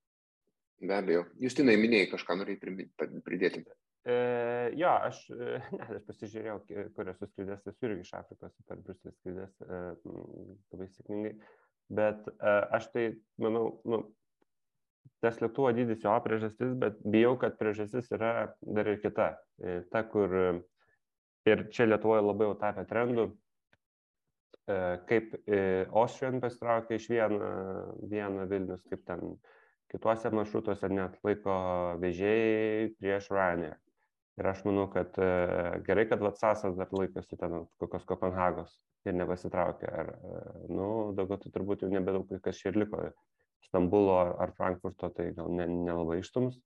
Be 0.80 0.94
abejo. 0.94 1.24
Justinai 1.42 1.76
minėjai 1.80 2.10
kažką 2.12 2.36
norėjai 2.38 2.88
pridėti. 3.26 3.64
E, 4.08 4.18
jo, 4.78 4.92
aš, 5.08 5.24
e, 5.34 5.58
ne, 5.76 5.88
aš 5.88 6.04
pasižiūrėjau, 6.06 6.60
kur 6.96 7.10
esu 7.14 7.28
skrydęs, 7.30 7.66
esu 7.66 7.88
irgi 7.88 8.06
iš 8.06 8.14
Afrikos 8.20 8.54
per 8.68 8.84
Bruselį 8.84 9.14
skrydęs 9.16 9.66
e, 9.66 9.82
labai 10.72 10.88
sėkmingai, 10.94 11.34
bet 11.98 12.30
e, 12.30 12.54
aš 12.78 12.88
tai, 12.94 13.04
manau, 13.42 13.66
nu, 13.90 14.04
tas 15.24 15.40
lėktuvo 15.42 15.74
dydis 15.74 16.04
jo 16.06 16.14
priežastis, 16.24 16.78
bet 16.78 17.02
bijau, 17.02 17.34
kad 17.42 17.58
priežastis 17.58 18.10
yra 18.14 18.32
dar 18.62 18.94
ir 18.94 19.02
kita. 19.02 19.32
E, 19.58 19.80
ta, 19.90 20.06
kur 20.06 20.62
Ir 21.48 21.68
čia 21.72 21.86
Lietuvoje 21.88 22.24
labai 22.24 22.48
jau 22.48 22.56
tapę 22.60 22.84
trendu, 22.88 23.28
e, 24.68 24.76
kaip 25.08 25.36
e, 25.46 25.60
Austrian 25.96 26.40
pasitraukė 26.42 26.98
iš 26.98 27.06
vieno, 27.12 27.52
vieno 28.10 28.46
Vilnius, 28.50 28.82
kaip 28.90 29.04
ten 29.08 29.36
kituose 29.92 30.30
maršrutuose 30.34 30.90
net 30.92 31.16
laiko 31.24 31.54
vežėjai 32.02 32.88
prieš 32.98 33.30
Ryanair. 33.32 33.78
Ir 34.38 34.46
aš 34.46 34.60
manau, 34.68 34.86
kad 34.92 35.16
e, 35.18 35.28
gerai, 35.86 36.04
kad 36.10 36.22
Vatsasas 36.22 36.76
dar 36.78 36.92
laikosi 36.94 37.38
ten 37.40 37.64
kokios 37.82 38.04
Kopenhagos 38.06 38.76
ir 39.08 39.16
nepasitraukė. 39.18 39.88
Ar, 39.90 40.12
e, 40.14 40.42
nu, 40.70 40.88
daugiau 41.18 41.40
tai 41.42 41.50
turbūt 41.54 41.82
jau 41.82 41.90
nebedaug 41.90 42.30
kas 42.44 42.60
čia 42.60 42.70
ir 42.70 42.78
liko. 42.84 43.08
Stambulo 43.66 44.14
ar 44.38 44.52
Frankfurto 44.54 45.10
tai 45.16 45.32
gal 45.34 45.50
nelabai 45.50 46.20
ne 46.20 46.22
ištums. 46.22 46.60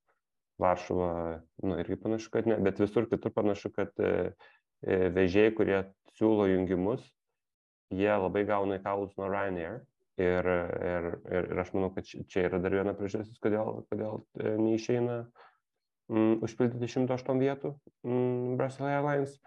Varšuva, 0.61 1.09
nu, 1.65 1.79
irgi 1.81 1.97
panašu, 2.03 2.29
kad 2.35 2.47
ne, 2.47 2.59
bet 2.61 2.83
visur 2.83 3.09
kitur 3.09 3.33
panašu, 3.35 3.73
kad 3.73 3.97
e, 4.05 4.35
vežėjai, 5.17 5.55
kurie 5.57 5.81
siūlo 6.19 6.45
jungimus, 6.51 7.07
jie 7.95 8.13
labai 8.13 8.45
gauna 8.49 8.77
į 8.77 8.85
kaulus 8.85 9.17
nuo 9.17 9.31
Ryanair. 9.33 9.81
Ir, 10.21 10.45
ir, 10.45 11.07
ir, 11.33 11.47
aš 11.63 11.71
manau, 11.73 11.89
kad 11.95 12.05
čia 12.05 12.45
yra 12.45 12.59
dar 12.61 12.75
viena 12.75 12.93
priežastis, 12.97 13.39
kodėl, 13.41 13.79
kodėl 13.89 14.21
e, 14.37 14.51
neišeina 14.61 15.23
mm, 16.13 16.43
užpildyti 16.45 16.91
108 16.93 17.41
vietų 17.41 17.73
mm, 18.05 18.59
Brussels 18.61 18.91
Airlines. 18.91 19.39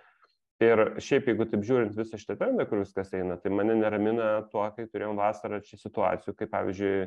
Ir 0.63 0.81
šiaip, 1.03 1.27
jeigu 1.29 1.45
taip 1.51 1.65
žiūrint 1.67 1.97
visą 1.97 2.17
šitą 2.17 2.37
trendą, 2.39 2.65
kur 2.65 2.81
viskas 2.81 3.11
eina, 3.13 3.35
tai 3.37 3.51
mane 3.53 3.75
neramina 3.77 4.29
tuo, 4.49 4.63
kai 4.73 4.87
turėjom 4.87 5.19
vasarą 5.19 5.59
čia 5.67 5.77
situacijų, 5.81 6.33
kaip 6.39 6.53
pavyzdžiui, 6.53 6.97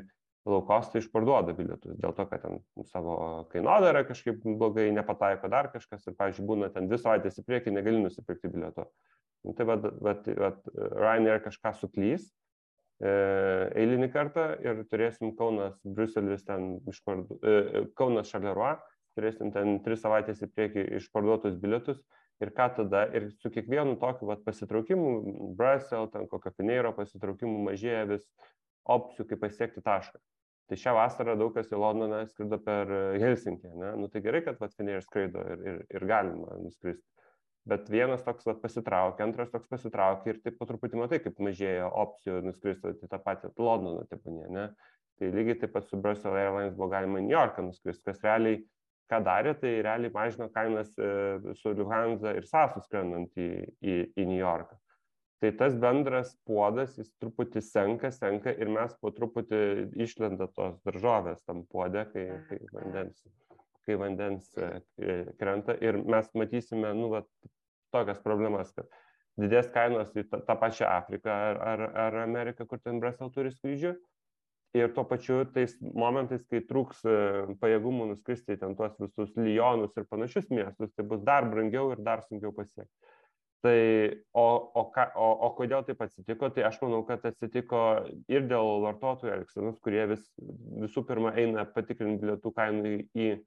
laukostai 0.48 1.02
išparduoda 1.02 1.54
bilietus, 1.56 1.96
dėl 2.00 2.14
to, 2.16 2.26
kad 2.28 2.44
ten 2.44 2.60
savo 2.88 3.16
kainodarą 3.52 4.04
kažkaip 4.08 4.44
blogai 4.44 4.88
nepataiko 4.94 5.50
dar 5.52 5.70
kažkas 5.72 6.06
ir, 6.06 6.16
pavyzdžiui, 6.18 6.46
būna 6.48 6.70
ten 6.72 6.88
dvi 6.88 7.00
savaitės 7.00 7.40
į 7.40 7.46
priekį, 7.48 7.74
negali 7.74 8.04
nusipirkti 8.04 8.52
bilieto. 8.52 8.86
Nu, 9.46 9.54
tai 9.56 9.66
vad, 9.68 9.86
vad, 10.02 10.28
vad, 10.38 10.62
Ryanair 10.76 11.42
kažką 11.44 11.74
suklys 11.78 12.28
eilinį 12.98 14.08
kartą 14.10 14.48
ir 14.64 14.82
turėsim 14.90 15.34
Kaunas, 15.38 15.78
Bruselis 15.84 16.42
ten 16.46 16.78
išparduoda, 16.90 17.38
e, 17.46 17.82
Kaunas 17.98 18.32
Šarleroi 18.32 18.74
turėsim 19.18 19.52
ten 19.54 19.78
tris 19.84 20.02
savaitės 20.02 20.42
į 20.42 20.48
priekį 20.54 20.86
išparduotus 20.98 21.58
bilietus 21.62 22.00
ir 22.42 22.50
ką 22.54 22.68
tada, 22.76 23.04
ir 23.14 23.30
su 23.42 23.50
kiekvienu 23.54 23.96
tokiu 23.98 24.30
vat, 24.30 24.42
pasitraukimu, 24.46 25.54
Brasel, 25.58 26.06
ten 26.10 26.26
kokio 26.30 26.52
Fineiro 26.56 26.92
pasitraukimu 26.94 27.64
mažėja 27.66 28.04
vis 28.10 28.26
opcijų, 28.88 29.26
kaip 29.30 29.42
pasiekti 29.42 29.82
tašką. 29.84 30.20
Tai 30.68 30.76
šią 30.76 30.92
vasarą 30.98 31.34
daug 31.40 31.54
kas 31.56 31.70
į 31.72 31.78
Londoną 31.80 32.24
skrido 32.28 32.58
per 32.60 32.90
Helsinkį, 33.18 33.70
ne? 33.80 33.94
Nu 34.02 34.10
tai 34.12 34.20
gerai, 34.26 34.42
kad 34.44 34.58
vat 34.60 34.74
Fineiro 34.76 35.00
skraido 35.02 35.42
ir, 35.54 35.62
ir, 35.70 35.78
ir 35.96 36.06
galima 36.06 36.58
nuskristi. 36.60 37.02
Bet 37.68 37.90
vienas 37.92 38.22
toks 38.24 38.46
vat, 38.48 38.62
pasitraukia, 38.62 39.26
antras 39.26 39.50
toks 39.52 39.68
pasitraukia 39.68 40.32
ir 40.32 40.38
taip 40.44 40.56
po 40.56 40.64
truputį 40.68 41.02
matai, 41.02 41.18
kaip 41.20 41.36
mažėja 41.44 41.90
opcijų 41.90 42.40
nuskristi 42.46 42.94
į 43.04 43.10
tą 43.10 43.20
patį 43.20 43.52
Londoną, 43.60 44.06
taip 44.08 44.24
ne? 44.28 44.70
Tai 45.18 45.30
lygiai 45.34 45.58
taip 45.60 45.74
pat 45.74 45.88
su 45.90 45.98
Brussels 46.00 46.38
Airlines 46.38 46.76
buvo 46.78 46.88
galima 46.92 47.20
į 47.20 47.26
New 47.26 47.34
Yorką 47.34 47.64
nuskristi, 47.66 48.06
kas 48.06 48.22
realiai 48.24 48.62
ką 49.10 49.20
darė, 49.24 49.54
tai 49.58 49.78
realiai 49.84 50.12
mažino 50.14 50.48
kainas 50.54 50.92
e, 51.00 51.08
su 51.58 51.72
Lufthansa 51.74 52.34
ir 52.36 52.46
SASU 52.48 52.82
skrendant 52.84 53.40
į, 53.40 53.48
į, 53.80 53.96
į 54.14 54.26
New 54.28 54.38
Yorką. 54.38 54.78
Tai 55.38 55.52
tas 55.54 55.76
bendras 55.78 56.32
puodas, 56.48 56.96
jis 56.98 57.12
truputį 57.22 57.62
senka, 57.62 58.10
senka 58.14 58.50
ir 58.50 58.70
mes 58.74 58.94
po 58.98 59.12
truputį 59.14 59.60
išlenda 60.02 60.48
tos 60.54 60.80
daržovės 60.86 61.44
tam 61.46 61.62
puodė, 61.70 62.08
kai, 62.12 62.24
kai 62.48 62.58
vandens, 62.74 63.22
kai 63.86 63.98
vandens 64.00 64.50
e, 64.58 64.72
krenta 65.38 65.78
ir 65.84 66.00
mes 66.02 66.32
matysime, 66.34 66.90
nu, 66.98 67.12
va, 67.14 67.22
tokias 67.94 68.20
problemas, 68.24 68.72
kad 68.76 68.88
didės 69.38 69.70
kainos 69.74 70.12
į 70.18 70.26
tą, 70.30 70.42
tą 70.46 70.56
pačią 70.60 70.88
Afriką 70.90 71.32
ar, 71.32 71.60
ar, 71.72 71.84
ar 72.06 72.22
Ameriką, 72.24 72.66
kur 72.68 72.82
ten 72.82 73.00
Brasel 73.02 73.30
turi 73.34 73.52
skrydžių, 73.54 73.94
ir 74.76 74.92
tuo 74.94 75.04
pačiu 75.08 75.42
tais 75.54 75.74
momentais, 75.80 76.42
kai 76.50 76.60
trūks 76.68 77.04
e, 77.08 77.18
pajėgumų 77.60 78.10
nuskristi 78.12 78.58
ten 78.60 78.74
tuos 78.76 78.96
visus 79.00 79.32
Lyonus 79.38 79.96
ir 79.96 80.08
panašius 80.10 80.50
miestus, 80.52 80.92
tai 80.96 81.06
bus 81.08 81.22
dar 81.24 81.48
brangiau 81.48 81.92
ir 81.94 82.02
dar 82.04 82.24
sunkiau 82.26 82.52
pasiekti. 82.56 82.92
Tai 83.64 83.78
o, 84.38 84.46
o, 84.78 84.82
ką, 84.94 85.08
o, 85.18 85.28
o 85.48 85.50
kodėl 85.56 85.82
taip 85.86 86.02
atsitiko, 86.04 86.50
tai 86.54 86.62
aš 86.68 86.76
manau, 86.84 87.00
kad 87.08 87.24
atsitiko 87.26 87.80
ir 88.30 88.44
dėl 88.46 88.84
vartotojų 88.84 89.32
elgsenos, 89.34 89.80
kurie 89.82 90.04
vis, 90.12 90.22
visų 90.84 91.02
pirma 91.08 91.32
eina 91.34 91.64
patikrinti 91.66 92.22
bilietų 92.22 92.52
kainų 92.54 92.92
į 93.18 93.26
e, 93.32 93.40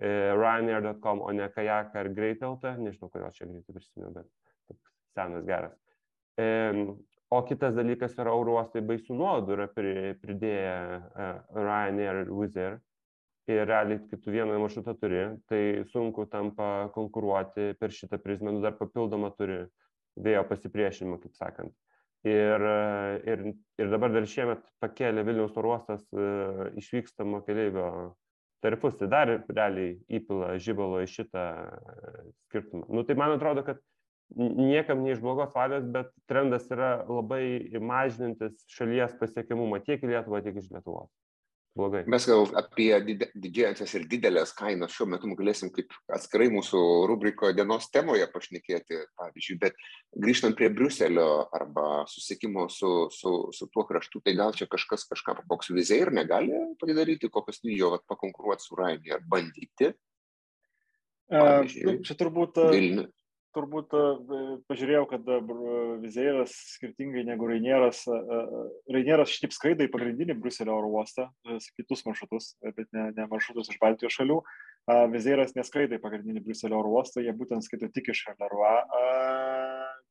Ryanair.com, 0.00 1.20
o 1.20 1.32
ne 1.36 1.50
Kajak 1.52 1.96
ar 2.00 2.08
Greiteltą, 2.16 2.76
nežinau, 2.80 3.10
kodėl 3.12 3.34
čia 3.36 3.48
greitai 3.50 3.74
prisimenu, 3.76 4.12
bet 4.16 4.78
senas 5.12 5.44
geras. 5.44 5.74
E, 6.40 6.46
O 7.32 7.38
kitas 7.48 7.72
dalykas 7.72 8.12
yra 8.20 8.32
oro 8.36 8.58
uostai 8.58 8.82
baisių 8.84 9.14
nuodų 9.16 9.54
yra 9.54 9.64
pridėję 9.72 10.72
uh, 10.98 11.38
Ryanair 11.56 12.26
ir 12.26 12.32
Wizz 12.36 12.58
Air. 12.60 12.74
Ir 13.48 13.62
realiai, 13.66 14.02
kai 14.10 14.18
tu 14.20 14.34
vieną 14.34 14.58
maršrutą 14.60 14.92
turi, 15.00 15.22
tai 15.48 15.60
sunku 15.88 16.26
tampa 16.30 16.90
konkuruoti 16.94 17.72
per 17.80 17.94
šitą 17.96 18.20
prizmę, 18.22 18.52
nu 18.52 18.60
dar 18.62 18.76
papildomą 18.76 19.32
turi 19.38 19.56
vėjo 20.26 20.44
pasipriešinimą, 20.50 21.18
kaip 21.24 21.40
sakant. 21.40 21.72
Ir, 22.28 22.66
ir, 23.32 23.46
ir 23.80 23.90
dabar 23.90 24.12
dar 24.12 24.28
šiemet 24.28 24.68
pakėlė 24.84 25.24
Vilniaus 25.26 25.56
oro 25.56 25.72
uostas 25.72 26.04
uh, 26.12 26.68
išvykstamo 26.78 27.40
keleivio 27.48 27.88
tarifus, 28.62 28.96
tai 28.98 29.08
dar 29.10 29.32
realiai 29.48 29.96
įpila 30.18 30.54
žybalo 30.62 31.02
į 31.02 31.08
šitą 31.10 31.46
skirtumą. 32.46 32.86
Nu, 32.88 33.04
tai 33.06 33.16
man 33.18 33.34
atrodo, 33.36 33.64
kad 33.66 33.82
niekam 34.36 35.02
ne 35.02 35.12
iš 35.12 35.20
blogos 35.22 35.52
valios, 35.54 35.84
bet 35.92 36.12
trendas 36.30 36.68
yra 36.72 37.02
labai 37.08 37.42
mažinantis 37.82 38.64
šalies 38.72 39.16
pasiekiamumą 39.20 39.82
tiek 39.84 40.02
į 40.02 40.14
Lietuvą, 40.14 40.42
tiek 40.44 40.56
iš 40.62 40.70
Lietuvos. 40.72 41.10
Blogai. 41.72 42.02
Mes 42.04 42.26
gal 42.28 42.50
apie 42.60 42.90
didžiąsias 43.32 43.94
ir 43.96 44.02
didelės 44.10 44.50
kainas 44.52 44.92
šiuo 44.92 45.06
metu 45.08 45.30
galėsim 45.38 45.70
kaip 45.72 45.94
atskirai 46.12 46.50
mūsų 46.52 46.80
rubrikoje 47.08 47.56
dienos 47.56 47.86
temoje 47.94 48.26
pašnekėti, 48.34 48.98
pavyzdžiui, 49.16 49.56
bet 49.62 49.78
grįžtant 50.24 50.58
prie 50.58 50.68
Briuselio 50.68 51.46
arba 51.56 52.04
susiekimo 52.12 52.66
su, 52.68 52.92
su, 53.16 53.32
su 53.56 53.70
tuo 53.72 53.86
kraštu, 53.88 54.20
tai 54.20 54.36
gal 54.36 54.52
čia 54.58 54.68
kažkas 54.68 55.06
kažką, 55.14 55.38
koks 55.48 55.72
vizai 55.72 56.02
ir 56.04 56.12
negali 56.12 56.52
padaryti, 56.82 57.32
kokios 57.32 57.64
lygio 57.64 57.94
pakonkuruoti 58.04 58.68
su 58.68 58.76
Rainė 58.76 59.16
ar 59.16 59.24
bandyti. 59.24 59.94
Pavyzdžiui, 61.32 61.98
čia 62.04 62.20
turbūt 62.20 62.60
Vilnius 62.68 63.21
turbūt 63.54 63.94
e, 63.96 64.02
pažiūrėjau, 64.70 65.04
kad 65.10 65.28
e, 65.30 65.38
Vizeiras 66.02 66.54
skirtingai 66.74 67.24
negu 67.28 67.48
Rainieras, 67.50 68.02
e, 68.08 68.40
Rainieras 68.94 69.32
šitaip 69.32 69.54
skraido 69.56 69.86
į 69.86 69.92
pagrindinį 69.92 70.36
Bruselio 70.40 70.76
oro 70.78 70.90
uostą, 70.98 71.28
kitus 71.78 72.04
maršrutus, 72.08 72.52
bet 72.64 72.88
ne, 72.96 73.10
ne 73.16 73.26
maršrutus 73.30 73.72
iš 73.72 73.80
Baltijos 73.82 74.16
šalių. 74.18 74.40
Vizeiras 75.12 75.54
neskraido 75.54 75.94
į 75.94 76.02
pagrindinį 76.02 76.42
Bruselio 76.42 76.80
oro 76.80 76.96
uostą, 76.98 77.22
jie 77.22 77.34
būtent 77.38 77.62
skaito 77.62 77.90
tik 77.94 78.10
iš 78.10 78.24
Charleroi 78.26 78.80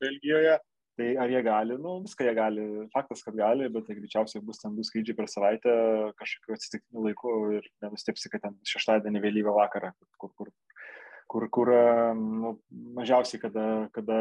Belgijoje. 0.02 0.60
Tai 1.00 1.08
ar 1.24 1.32
jie 1.32 1.40
gali, 1.44 1.76
nu, 1.80 1.94
viską 2.04 2.26
jie 2.28 2.32
gali, 2.36 2.64
faktas, 2.92 3.22
kad 3.24 3.36
gali, 3.40 3.70
bet 3.72 3.86
tai 3.88 3.96
greičiausiai 3.96 4.42
bus 4.44 4.60
ten 4.60 4.74
du 4.76 4.84
skrydžiai 4.84 5.16
per 5.16 5.30
savaitę 5.32 5.76
kažkokiu 6.20 6.58
atsitiktiniu 6.58 7.06
laiku 7.06 7.36
ir 7.58 7.70
nenustepsi, 7.86 8.30
kad 8.34 8.44
ten 8.44 8.58
šeštadienį 8.68 9.22
vėlyvą 9.24 9.54
vakarą, 9.56 9.94
kur, 9.96 10.10
kur 10.20 10.34
kur, 10.36 10.52
kur 11.32 11.70
nu, 12.18 12.56
mažiausiai, 12.98 13.40
kada, 13.42 13.68
kada 13.96 14.18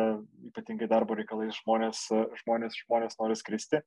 ypatingai 0.51 0.89
darbo 0.91 1.17
reikalais 1.19 1.57
žmonės, 1.63 2.05
žmonės, 2.43 2.77
žmonės 2.85 3.19
nori 3.19 3.39
skristi. 3.39 3.81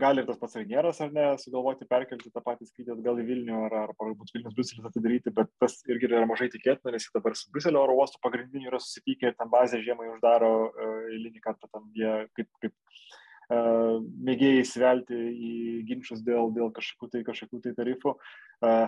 Gali 0.00 0.22
ir 0.22 0.26
tas 0.26 0.38
pats 0.40 0.56
Rainieras 0.58 0.98
ar 1.04 1.12
ne, 1.14 1.26
sugalvoti 1.38 1.86
perkelti 1.86 2.32
tą 2.34 2.40
patį 2.42 2.66
skrydį 2.66 2.96
atgal 2.96 3.20
į 3.22 3.26
Vilnių 3.28 3.60
ar, 3.68 3.76
ar 3.84 3.92
galbūt 4.00 4.32
Vilnius 4.34 4.56
Bruselis 4.56 4.88
atidaryti, 4.88 5.30
bet 5.36 5.52
tas 5.62 5.76
irgi 5.86 6.08
yra 6.08 6.24
mažai 6.26 6.48
tikėtina, 6.50 6.90
nes 6.96 7.06
dabar 7.14 7.36
su 7.38 7.52
Bruselio 7.54 7.84
oro 7.84 7.94
uostu 8.00 8.18
pagrindiniu 8.24 8.72
yra 8.72 8.80
susipykę 8.82 9.30
ir 9.30 9.36
ten 9.38 9.52
bazę 9.52 9.78
žiemai 9.84 10.08
uždaro 10.10 10.50
uh, 10.64 10.96
eilinį 11.12 11.44
kartą, 11.44 11.70
ten 11.70 11.86
jie 11.94 12.16
kaip, 12.34 12.50
kaip 12.64 12.74
mėgėjai 13.48 14.62
įsivelti 14.62 15.14
į 15.16 15.52
ginčius 15.86 16.22
dėl, 16.26 16.50
dėl 16.54 16.72
kažkokių 16.74 17.10
tai, 17.12 17.22
kažkokių 17.26 17.60
tai 17.62 17.74
tarifų. 17.78 18.16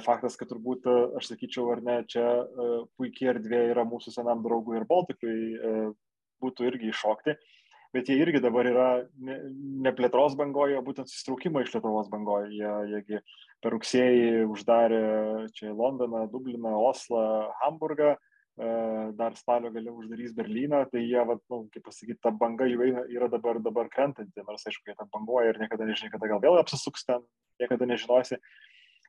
Faktas, 0.02 0.38
kad 0.40 0.50
turbūt, 0.50 0.88
aš 1.18 1.30
sakyčiau, 1.30 1.68
ar 1.74 1.84
ne, 1.84 2.00
čia 2.10 2.24
puikiai 2.98 3.34
erdvė 3.34 3.68
yra 3.74 3.84
mūsų 3.86 4.14
senam 4.16 4.42
draugui 4.42 4.80
ir 4.80 4.88
Baltikui 4.88 5.36
būtų 6.42 6.68
irgi 6.70 6.90
iššokti, 6.90 7.34
bet 7.94 8.08
jie 8.10 8.18
irgi 8.22 8.42
dabar 8.42 8.66
yra 8.70 8.88
ne 9.18 9.92
plėtros 9.94 10.34
bangoje, 10.38 10.78
o 10.78 10.84
būtent 10.86 11.10
susitraukimo 11.10 11.62
iš 11.62 11.72
Lietuvos 11.76 12.10
bangoje. 12.10 12.50
Jie, 12.58 12.72
jiegi 12.94 13.22
per 13.62 13.74
rugsėjį 13.74 14.46
uždarė 14.50 15.04
čia 15.54 15.70
Londoną, 15.74 16.26
Dubliną, 16.32 16.74
Oslą, 16.90 17.52
Hamburgą, 17.62 18.16
dar 19.18 19.36
spalio 19.38 19.70
gale 19.70 19.92
uždarys 19.94 20.32
Berlyną, 20.34 20.84
tai 20.90 21.04
jie, 21.04 21.18
vat, 21.26 21.42
nu, 21.52 21.64
kaip 21.74 21.84
pasakyti, 21.86 22.18
ta 22.22 22.32
banga 22.34 22.66
jų 22.66 22.82
eina, 22.88 23.04
yra 23.14 23.28
dabar, 23.30 23.60
dabar 23.62 23.90
krentanti, 23.92 24.42
nors 24.46 24.66
aišku, 24.66 24.88
jie 24.88 24.96
ten 24.98 25.10
banguoja 25.14 25.52
ir 25.52 25.60
niekada 25.62 25.86
nežinai, 25.86 26.10
kada 26.14 26.30
gal 26.32 26.42
vėl 26.42 26.58
apsisuks 26.58 27.06
ten, 27.06 27.22
niekada 27.62 27.86
nežinosi, 27.86 28.40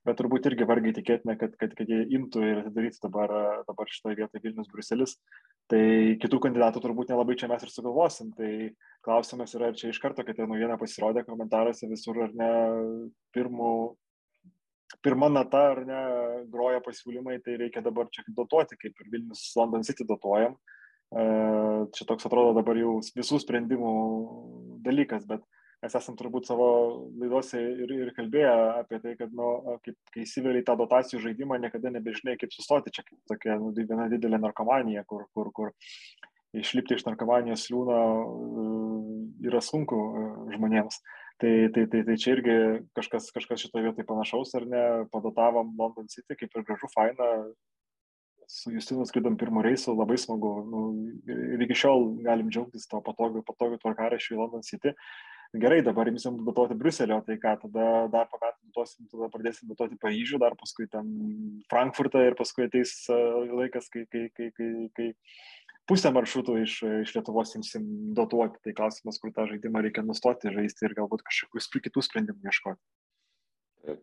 bet 0.06 0.20
turbūt 0.20 0.48
irgi 0.50 0.68
vargiai 0.70 0.96
tikėtina, 0.96 1.36
kad, 1.40 1.56
kad, 1.60 1.74
kad 1.78 1.90
jie 1.90 2.04
imtų 2.18 2.44
ir 2.46 2.62
atidarytų 2.64 3.02
dabar, 3.08 3.34
dabar 3.68 3.90
šitoje 3.92 4.20
vietoje 4.22 4.44
Vilnius, 4.44 4.70
Bruselis. 4.72 5.16
Tai 5.70 5.82
kitų 6.24 6.40
kandidatų 6.46 6.82
turbūt 6.86 7.12
nelabai 7.12 7.36
čia 7.40 7.50
mes 7.52 7.66
ir 7.66 7.74
sugalvosim. 7.74 8.32
Tai 8.38 8.52
klausimas 9.06 9.54
yra, 9.58 9.70
ar 9.70 9.80
čia 9.80 9.92
iš 9.92 10.00
karto, 10.02 10.24
kad 10.26 10.40
ta 10.40 10.48
naujiena 10.50 10.80
pasirodė 10.82 11.26
komentaruose 11.28 11.90
visur, 11.92 12.22
ar 12.26 12.32
ne 12.38 12.54
pirmų 13.36 13.74
pirma 15.06 15.30
nata 15.30 15.62
ar 15.74 15.84
ne 15.88 16.02
groja 16.52 16.82
pasiūlymai, 16.86 17.40
tai 17.46 17.58
reikia 17.62 17.84
dabar 17.86 18.10
čia 18.14 18.26
dotuoti, 18.28 18.78
kaip 18.80 18.98
ir 19.00 19.12
Vilnius 19.14 19.46
London 19.60 19.86
City 19.88 20.08
dotuojam. 20.08 20.58
Čia 21.10 22.06
toks 22.06 22.28
atrodo 22.28 22.54
dabar 22.60 22.78
jau 22.78 23.00
visų 23.18 23.40
sprendimų 23.42 23.94
dalykas, 24.86 25.26
bet 25.30 25.46
mes 25.80 25.96
esam 25.96 26.18
turbūt 26.20 26.50
savo 26.50 26.68
laidose 27.22 27.60
ir, 27.60 27.94
ir 27.96 28.12
kalbėję 28.18 28.52
apie 28.82 29.00
tai, 29.02 29.14
kad, 29.20 29.32
nu, 29.34 29.78
kaip, 29.86 29.96
kai 30.14 30.26
įsivėliai 30.26 30.66
tą 30.68 30.76
dotacijų 30.80 31.22
žaidimą, 31.24 31.58
niekada 31.64 31.94
nebežinai, 31.96 32.36
kaip 32.42 32.54
sustoti. 32.54 32.94
Čia 32.94 33.06
kaip 33.08 33.20
tokia 33.32 33.56
nu, 33.62 33.72
viena 33.78 34.10
didelė 34.12 34.42
narkomanija, 34.44 35.06
kur, 35.10 35.26
kur, 35.34 35.54
kur 35.56 35.74
išlipti 36.58 36.98
iš 36.98 37.06
narkomanijos 37.08 37.68
liūno 37.72 38.00
yra 39.48 39.64
sunku 39.64 39.98
žmonėms. 40.54 41.00
Tai, 41.40 41.54
tai, 41.72 41.86
tai, 41.88 42.04
tai 42.04 42.16
čia 42.20 42.34
irgi 42.36 42.54
kažkas, 42.98 43.30
kažkas 43.32 43.62
šitoje 43.64 43.86
vietoje 43.86 44.08
panašaus, 44.08 44.52
ar 44.60 44.66
ne, 44.68 44.82
padotavom 45.14 45.72
London 45.80 46.10
City, 46.12 46.36
kaip 46.36 46.52
ir 46.52 46.66
gražu, 46.68 46.90
faina, 46.92 47.30
su 48.50 48.74
Justinu 48.74 49.06
skridom 49.08 49.38
pirmų 49.40 49.64
reisų, 49.64 49.94
labai 49.96 50.18
smagu. 50.20 50.52
Nu, 50.68 50.84
ir 51.30 51.64
iki 51.64 51.78
šiol 51.78 52.10
galim 52.26 52.50
džiaugtis 52.52 52.90
to 52.92 53.00
patogiu, 53.06 53.44
patogiu 53.48 53.80
tvarkarašiu 53.80 54.36
į 54.36 54.40
London 54.42 54.66
City. 54.68 54.96
Gerai, 55.50 55.80
dabar 55.82 56.06
imsim 56.12 56.36
dotuoti 56.46 56.76
Bruselio, 56.78 57.24
tai 57.26 57.40
ką, 57.42 57.56
tada 57.64 57.86
dar 58.14 58.28
po 58.30 58.38
metų 58.38 58.68
dotuosim, 58.68 59.08
tada 59.10 59.32
pradėsim 59.34 59.70
dotuoti 59.72 59.98
Paryžių, 60.02 60.38
dar 60.44 60.54
paskui 60.60 60.86
ten 60.94 61.08
Frankfurtą 61.72 62.22
ir 62.28 62.38
paskui 62.38 62.68
ateis 62.68 62.92
laikas, 63.10 63.90
kai, 63.90 64.04
kai, 64.14 64.28
kai, 64.36 64.52
kai, 64.54 64.70
kai 64.94 65.08
pusę 65.90 66.12
maršrutų 66.14 66.60
iš, 66.64 66.76
iš 67.02 67.16
Lietuvos 67.18 67.56
imsim 67.58 67.90
dotuoti. 68.18 68.62
Tai 68.66 68.76
klausimas, 68.78 69.18
kur 69.22 69.34
tą 69.36 69.48
žaidimą 69.50 69.82
reikia 69.86 70.06
nustoti 70.06 70.54
žaisti 70.54 70.88
ir 70.88 70.96
galbūt 71.02 71.26
kažkokius 71.26 71.72
kitų 71.90 72.06
sprendimų 72.06 72.52
ieškoti. 72.52 73.98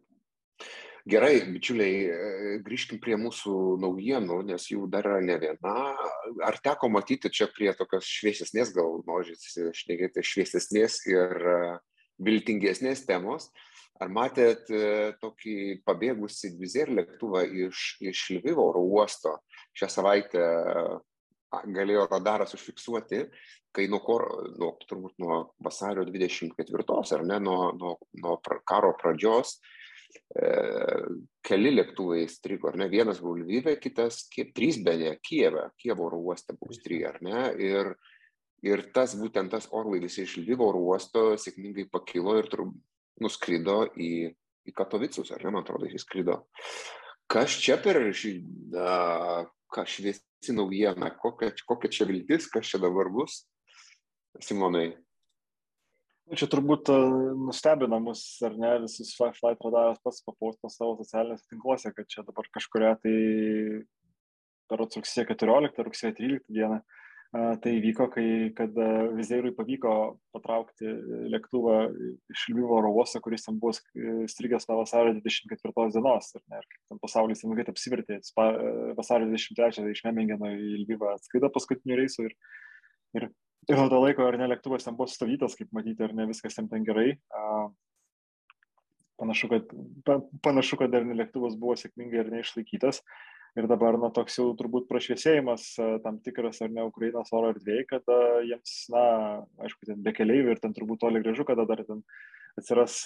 Gerai, 1.07 1.37
bičiuliai, 1.55 1.99
grįžkim 2.67 2.99
prie 2.99 3.15
mūsų 3.21 3.77
naujienų, 3.79 4.41
nes 4.49 4.65
jų 4.73 4.89
dar 4.91 5.07
yra 5.07 5.21
ne 5.23 5.37
viena. 5.39 5.75
Ar 6.43 6.59
teko 6.59 6.91
matyti 6.91 7.31
čia 7.31 7.47
prie 7.47 7.71
tokios 7.79 8.09
šviesesnės, 8.11 8.73
gal 8.75 9.05
norisi 9.07 9.69
šnekėti 9.71 10.25
šviesesnės 10.27 10.99
ir 11.07 11.47
viltingesnės 12.27 13.05
temos? 13.07 13.53
Ar 14.03 14.11
matėt 14.11 14.67
tokį 15.23 15.55
pabėgusi 15.87 16.51
Vizer 16.59 16.91
lėktuvą 16.91 17.47
iš, 17.69 17.85
iš 18.03 18.27
Lvivo 18.41 18.67
oro 18.73 18.83
uosto? 18.83 19.39
Šią 19.79 19.93
savaitę 19.95 20.43
galėjo 21.65 22.07
radaras 22.11 22.55
užfiksuoti, 22.57 23.23
kai 23.77 23.87
nuo, 23.93 24.01
kor, 24.05 24.25
nuo, 24.57 24.73
turbūt 24.89 25.17
nuo 25.23 25.41
vasario 25.63 26.07
24, 26.09 26.85
ar 27.19 27.25
ne, 27.29 27.41
nuo, 27.43 27.73
nuo, 27.77 27.97
nuo 28.23 28.37
karo 28.69 28.95
pradžios, 29.01 29.59
e, 30.33 30.51
keli 31.45 31.75
lėktuvai 31.77 32.25
strigo, 32.33 32.71
ar 32.71 32.81
ne, 32.81 32.89
vienas 32.93 33.21
buvo 33.21 33.37
Lvyve, 33.43 33.77
kitas, 33.83 34.25
kiek, 34.33 34.55
trys 34.57 34.81
beje, 34.85 35.17
Kieve, 35.23 35.71
Kievo 35.81 36.09
oro 36.09 36.23
uoste 36.31 36.57
buvo 36.57 36.77
strigę, 36.77 37.13
ar 37.13 37.21
ne, 37.25 37.47
ir, 37.61 37.93
ir 38.65 38.87
tas 38.97 39.17
būtent 39.19 39.53
tas 39.53 39.69
orlaivis 39.77 40.19
iš 40.25 40.39
Lvyvo 40.41 40.71
oro 40.73 40.85
uosto 40.93 41.29
sėkmingai 41.41 41.91
pakilo 41.93 42.39
ir 42.41 42.49
turbūt 42.53 42.81
nuskrido 43.23 43.83
į, 43.97 44.13
į 44.69 44.75
Katovicus, 44.77 45.33
ar 45.33 45.45
ne, 45.45 45.53
man 45.55 45.65
atrodo, 45.65 45.89
jis 45.89 46.05
skrido. 46.05 46.43
Kas 47.31 47.57
čia 47.63 47.79
per 47.83 47.99
šį, 48.15 48.33
uh, 48.77 49.47
ką 49.73 49.85
šviesi 50.47 50.55
naujiena, 50.55 51.11
kokia, 51.19 51.53
kokia 51.67 51.91
čia 51.91 52.07
viltis, 52.07 52.49
kas 52.51 52.67
čia 52.67 52.79
dabar 52.79 53.09
bus, 53.11 53.47
Simonai. 54.41 54.97
Nu, 56.27 56.37
čia 56.37 56.47
turbūt 56.51 56.91
nustebina 57.39 57.99
mus, 58.03 58.43
ar 58.43 58.57
ne, 58.59 58.81
visus 58.83 59.15
Flight 59.17 59.63
Radaras 59.63 60.01
pats 60.03 60.23
papaustas 60.27 60.77
savo 60.77 60.97
socialiniuose 60.99 61.47
tinkluose, 61.49 61.93
kad 61.95 62.07
čia 62.09 62.25
dabar 62.27 62.49
kažkuria 62.53 62.97
tai 63.01 63.85
per 64.69 64.83
rugsėjo 64.83 65.27
14, 65.31 65.85
rugsėjo 65.87 66.17
13 66.19 66.51
dieną 66.51 66.81
tai 67.35 67.73
įvyko, 67.77 68.07
kai, 68.15 68.27
kad 68.57 68.77
Vizierui 69.17 69.51
pavyko 69.57 69.93
patraukti 70.35 70.89
lėktuvą 71.33 71.79
iš 72.33 72.45
Lvivo 72.53 72.79
oro 72.79 72.93
uosto, 72.95 73.21
kuris 73.25 73.47
ten 73.47 73.59
buvo 73.61 73.75
strigęs 74.31 74.69
nuo 74.71 74.79
vasario 74.83 75.17
24 75.17 75.89
dienos. 75.95 76.31
Ir, 76.37 76.45
ne, 76.53 76.61
ir 76.63 76.79
ten 76.93 77.01
pasaulis 77.03 77.43
greit 77.51 77.73
apsivertė. 77.73 78.21
Vasario 78.99 79.29
23 79.33 79.91
iš 79.93 80.05
Memingeno 80.07 80.53
į 80.55 80.85
Lvivą 80.85 81.17
atskrido 81.17 81.51
paskutiniu 81.53 81.99
reisu 81.99 82.29
ir, 82.29 82.37
ir, 83.19 83.29
ir 83.69 83.81
nuo 83.81 83.89
to 83.93 84.01
laiko, 84.05 84.29
ar 84.29 84.39
ne, 84.41 84.49
lėktuvas 84.55 84.87
ten 84.87 84.97
buvo 84.97 85.11
sustavytas, 85.11 85.59
kaip 85.59 85.75
matyti, 85.77 86.07
ar 86.07 86.15
ne 86.17 86.29
viskas 86.31 86.57
ten 86.57 86.71
ten 86.73 86.87
gerai. 86.87 87.17
Panašu, 89.17 89.49
kad, 89.49 89.71
panašu, 90.45 90.79
kad 90.79 90.93
dar 90.93 91.07
ne 91.09 91.17
lėktuvas 91.17 91.57
buvo 91.59 91.75
sėkmingai 91.81 92.23
ir 92.23 92.35
neišlaikytas. 92.35 93.03
Ir 93.57 93.65
dabar, 93.71 93.97
na, 93.97 94.11
toks 94.13 94.35
jau 94.37 94.51
turbūt 94.53 94.85
prašviesėjimas 94.91 95.71
tam 96.05 96.19
tikras 96.21 96.59
ar 96.61 96.69
ne 96.69 96.83
Ukrainos 96.85 97.31
oro 97.33 97.55
erdvėje, 97.55 97.87
kada 97.89 98.17
jiems, 98.45 98.75
na, 98.93 99.05
aišku, 99.65 99.89
ten 99.89 100.03
be 100.05 100.13
keliaivių 100.13 100.53
ir 100.53 100.61
ten 100.61 100.75
turbūt 100.77 101.01
toli 101.01 101.23
gražu, 101.25 101.47
kada 101.49 101.65
dar 101.69 101.81
ten 101.89 102.03
atsiras 102.61 102.99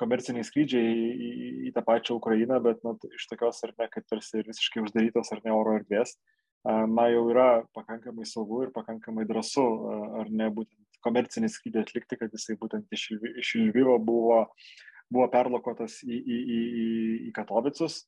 komerciniai 0.00 0.48
skrydžiai 0.48 0.94
į, 0.94 1.28
į, 1.28 1.50
į 1.68 1.74
tą 1.76 1.84
pačią 1.84 2.16
Ukrainą, 2.16 2.62
bet, 2.64 2.80
na, 2.88 2.94
iš 3.20 3.28
tokios 3.28 3.60
ar 3.68 3.76
ne, 3.76 3.90
kaip 3.92 4.08
tarsi 4.08 4.46
visiškai 4.48 4.86
uždarytos 4.86 5.34
ar 5.36 5.44
ne 5.44 5.52
oro 5.52 5.76
erdvės, 5.82 6.16
na, 6.64 7.08
jau 7.12 7.28
yra 7.34 7.50
pakankamai 7.76 8.24
saugu 8.32 8.64
ir 8.64 8.74
pakankamai 8.74 9.28
drąsu, 9.28 9.68
ar 10.24 10.32
ne, 10.32 10.48
būtent 10.56 11.00
komercinį 11.04 11.52
skrydį 11.52 11.84
atlikti, 11.84 12.16
kad 12.24 12.32
jisai 12.32 12.56
būtent 12.56 12.88
iš, 12.96 13.10
iš 13.44 13.56
Lvivo 13.60 14.00
buvo, 14.00 14.46
buvo 15.12 15.28
perlokotas 15.28 16.00
į, 16.00 16.16
į, 16.16 16.44
į, 16.56 16.60
į 17.28 17.34
Katovicus 17.36 18.06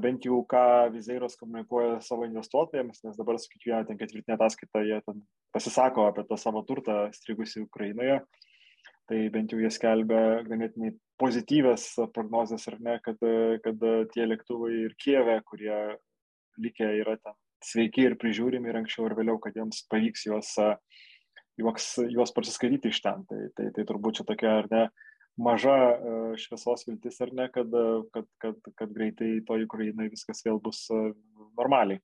bent 0.00 0.24
jau 0.26 0.40
ką 0.48 0.90
Vizeiros 0.94 1.36
komunikuoja 1.40 1.98
savo 2.04 2.26
investuotojams, 2.28 3.02
nes 3.04 3.18
dabar 3.18 3.38
su 3.40 3.50
kiekviena 3.52 3.84
ten 3.88 3.98
ketvirtinė 4.00 4.36
ataskaita 4.36 4.82
jie 4.86 5.00
ten 5.04 5.22
pasisako 5.54 6.08
apie 6.08 6.24
tą 6.28 6.38
savo 6.40 6.62
turtą 6.68 7.08
strigusi 7.16 7.62
Ukrainoje. 7.64 8.20
Tai 9.04 9.18
bent 9.34 9.52
jau 9.52 9.60
jie 9.60 9.68
skelbia 9.74 10.40
ganėtinai 10.46 10.94
pozityvės 11.20 11.90
prognozes 12.14 12.64
ar 12.70 12.78
ne, 12.80 12.98
kad, 13.04 13.20
kad 13.64 13.82
tie 14.14 14.24
lėktuvai 14.24 14.72
ir 14.86 14.94
Kieve, 15.00 15.36
kurie 15.44 15.76
likę 16.56 16.88
yra 17.02 17.18
ten 17.20 17.36
sveiki 17.64 18.06
ir 18.08 18.16
prižiūrimi 18.20 18.70
ir 18.70 18.78
anksčiau 18.80 19.08
ir 19.08 19.16
vėliau, 19.18 19.36
kad 19.42 19.56
jiems 19.56 19.84
pavyks 19.92 20.24
juos, 20.28 20.54
juos, 21.60 21.90
juos 22.12 22.32
prasiskaityti 22.36 22.92
iš 22.92 23.02
ten. 23.04 23.24
Tai, 23.28 23.40
tai, 23.56 23.68
tai 23.76 23.84
turbūt 23.88 24.20
čia 24.20 24.28
tokia 24.28 24.58
ar 24.62 24.70
ne 24.72 24.84
maža 25.40 25.76
šviesos 26.40 26.86
viltis 26.88 27.20
ar 27.24 27.32
ne, 27.34 27.48
kad, 27.54 27.70
kad, 28.14 28.28
kad, 28.42 28.72
kad 28.78 28.94
greitai 28.94 29.36
to 29.46 29.58
Ukrainai 29.64 30.10
viskas 30.12 30.44
vėl 30.46 30.60
bus 30.62 30.86
normaliai. 31.58 32.02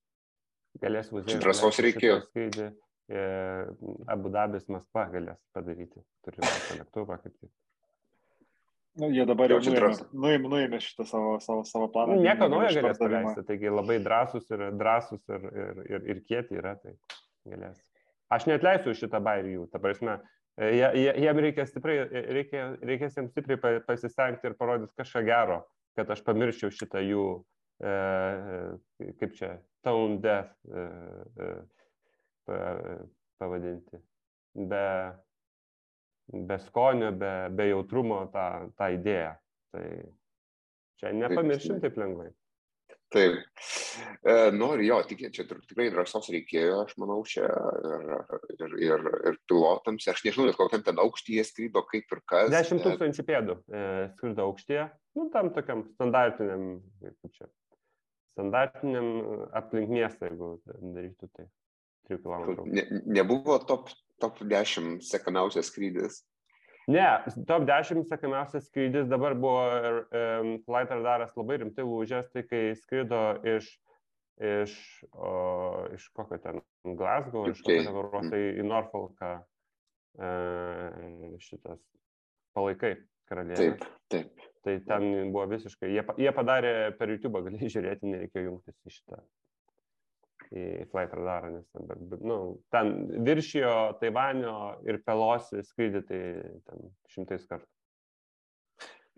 Galės 0.81 1.11
važiuoti. 1.11 1.39
Drąsos 1.43 1.79
reikėjo. 1.83 2.19
Skrydį, 2.29 2.67
e, 3.11 3.23
Abu 4.11 4.31
Dabis 4.31 4.69
Maskva 4.71 5.07
galės 5.11 5.41
padaryti. 5.55 5.99
Turi 6.23 6.43
lėktuvą 6.79 7.17
kaip 7.23 7.33
tik. 7.33 7.51
Nu, 8.99 9.07
jie 9.07 9.23
dabar 9.23 9.51
jau 9.53 9.61
nuėmė, 9.63 9.89
nuėmė, 10.11 10.49
nuėmė 10.51 10.79
šitą 10.83 11.05
savo, 11.07 11.35
savo, 11.43 11.63
savo 11.67 11.87
planą. 11.93 12.17
Nu, 12.17 12.25
nieko 12.25 12.49
naujo 12.51 12.73
galės 12.75 12.99
paleisti, 12.99 13.43
taigi 13.47 13.71
labai 13.71 14.01
drąsus 14.03 14.49
ir, 14.51 14.65
drąsus 14.79 15.21
ir, 15.31 15.45
ir, 15.47 15.79
ir, 15.93 16.07
ir 16.11 16.19
kieti 16.27 16.59
yra, 16.59 16.73
tai 16.81 16.97
galės. 17.47 17.79
Aš 18.31 18.49
neatleisiu 18.51 18.95
šitą 18.95 19.21
bairį 19.23 19.55
jų, 19.55 19.69
ta 19.71 19.79
prasme, 19.83 20.17
Jiem 20.59 21.39
reikia 21.39 21.65
stipriai, 21.65 22.23
reikia, 22.35 22.65
reikės 22.83 23.15
jiems 23.17 23.31
stipriai 23.31 23.79
pasistengti 23.87 24.49
ir 24.49 24.57
parodyti 24.59 24.97
kažką 24.99 25.23
gero, 25.25 25.61
kad 25.95 26.11
aš 26.11 26.23
pamirščiau 26.27 26.73
šitą 26.75 27.01
jų, 27.05 27.25
e, 27.81 27.93
kaip 29.21 29.35
čia, 29.37 29.53
tone 29.85 30.19
death 30.21 30.51
e, 30.67 30.85
e, 32.51 32.57
pavadinti. 33.39 34.01
Be, 34.67 34.85
be 36.35 36.59
skonio, 36.67 37.13
be, 37.15 37.31
be 37.55 37.69
jautrumo 37.71 38.25
tą, 38.33 38.47
tą 38.75 38.91
idėją. 38.97 39.33
Tai 39.71 39.87
čia 40.99 41.15
nepamiršim 41.15 41.79
taip 41.81 41.95
lengvai. 41.97 42.27
Taip. 43.11 43.39
E, 44.23 44.33
noriu 44.55 44.85
jo, 44.85 44.97
tik, 45.09 45.23
čia 45.35 45.43
tikrai 45.43 45.89
drąsos 45.91 46.29
reikėjo, 46.31 46.77
aš 46.85 46.93
manau, 47.01 47.19
čia 47.27 47.43
ir, 47.43 48.05
ir, 48.55 48.75
ir, 48.87 49.07
ir 49.31 49.39
pilotams. 49.51 50.07
Aš 50.07 50.23
nežinau, 50.23 50.47
net 50.47 50.59
kokiam 50.59 50.85
ten 50.85 51.01
aukštyje 51.03 51.43
skrydo, 51.49 51.83
kaip 51.89 52.15
ir 52.15 52.21
kas. 52.31 52.51
10 52.53 52.85
tūkstančių 52.85 53.25
pėdų 53.27 53.57
e, 53.67 53.83
skrydo 54.15 54.45
aukštyje, 54.47 54.85
nu, 55.19 55.27
tam 55.33 55.51
tokiam 55.57 55.83
standartiniam, 55.97 56.67
kaip 57.03 57.35
čia, 57.35 57.49
standartiniam 58.37 59.11
aplink 59.59 59.91
miestą, 59.91 60.31
jeigu 60.31 60.53
darytų 60.79 61.31
tai 61.35 61.49
3 62.07 62.23
km. 62.23 62.63
Ne, 62.71 62.87
nebuvo 63.19 63.59
top, 63.67 63.91
top 64.23 64.39
10 64.39 65.03
sekamiausias 65.03 65.67
skrydis. 65.67 66.23
Ne, 66.89 67.05
top 67.47 67.67
10 67.67 68.07
sekamiausias 68.09 68.65
skrydis 68.65 69.09
dabar 69.09 69.35
buvo 69.37 69.61
um, 69.67 70.55
Flight 70.65 70.89
Radaras 70.89 71.35
labai 71.37 71.59
rimtai 71.61 71.85
lūžęs, 71.85 72.31
tai 72.33 72.43
kai 72.47 72.61
skrido 72.79 73.19
iš, 73.45 73.69
iš, 74.41 74.73
o, 75.13 75.33
iš 75.93 76.07
kokio 76.17 76.39
ten 76.41 76.61
Glasgow, 76.97 77.45
okay. 77.45 77.53
iš 77.53 77.61
kokio 77.61 77.85
ten 77.85 77.99
oro 78.01 78.23
tai 78.25 78.41
į 78.57 78.65
Norfolką 78.65 79.33
e, 80.17 80.31
šitas 81.45 81.83
palaikai 82.57 82.95
karalienė. 83.29 83.59
Taip, 83.61 83.85
taip. 84.11 84.49
Tai 84.65 84.75
ten 84.89 85.07
buvo 85.33 85.45
visiškai, 85.53 85.93
jie, 85.93 86.03
jie 86.21 86.33
padarė 86.37 86.73
per 86.97 87.13
YouTube, 87.13 87.45
gali 87.45 87.69
žiūrėti, 87.69 88.09
nereikėjo 88.09 88.49
jungtis 88.49 88.77
į 88.89 88.97
šitą 88.97 89.21
į 90.51 90.85
Flight 90.91 91.13
Radarą, 91.15 91.51
nes 91.55 91.67
ten, 91.71 91.85
bet, 91.89 92.01
bet, 92.11 92.23
nu, 92.27 92.39
ten 92.73 92.93
viršijo 93.27 93.75
Taivanio 94.01 94.55
ir 94.87 94.99
Pelosi 95.05 95.63
skrydį, 95.65 96.01
tai 96.07 96.23
ten 96.67 96.89
šimtais 97.13 97.45
kartų. 97.49 97.67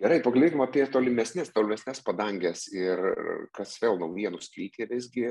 Gerai, 0.04 0.20
pagalvėkime 0.26 0.66
apie 0.66 0.84
tolimesnės, 0.90 1.52
tolimesnės 1.54 2.02
padangės 2.06 2.66
ir 2.74 3.00
kas 3.54 3.76
vėl 3.82 4.00
naujienų 4.02 4.40
skrydį, 4.42 4.88
visgi 4.90 5.28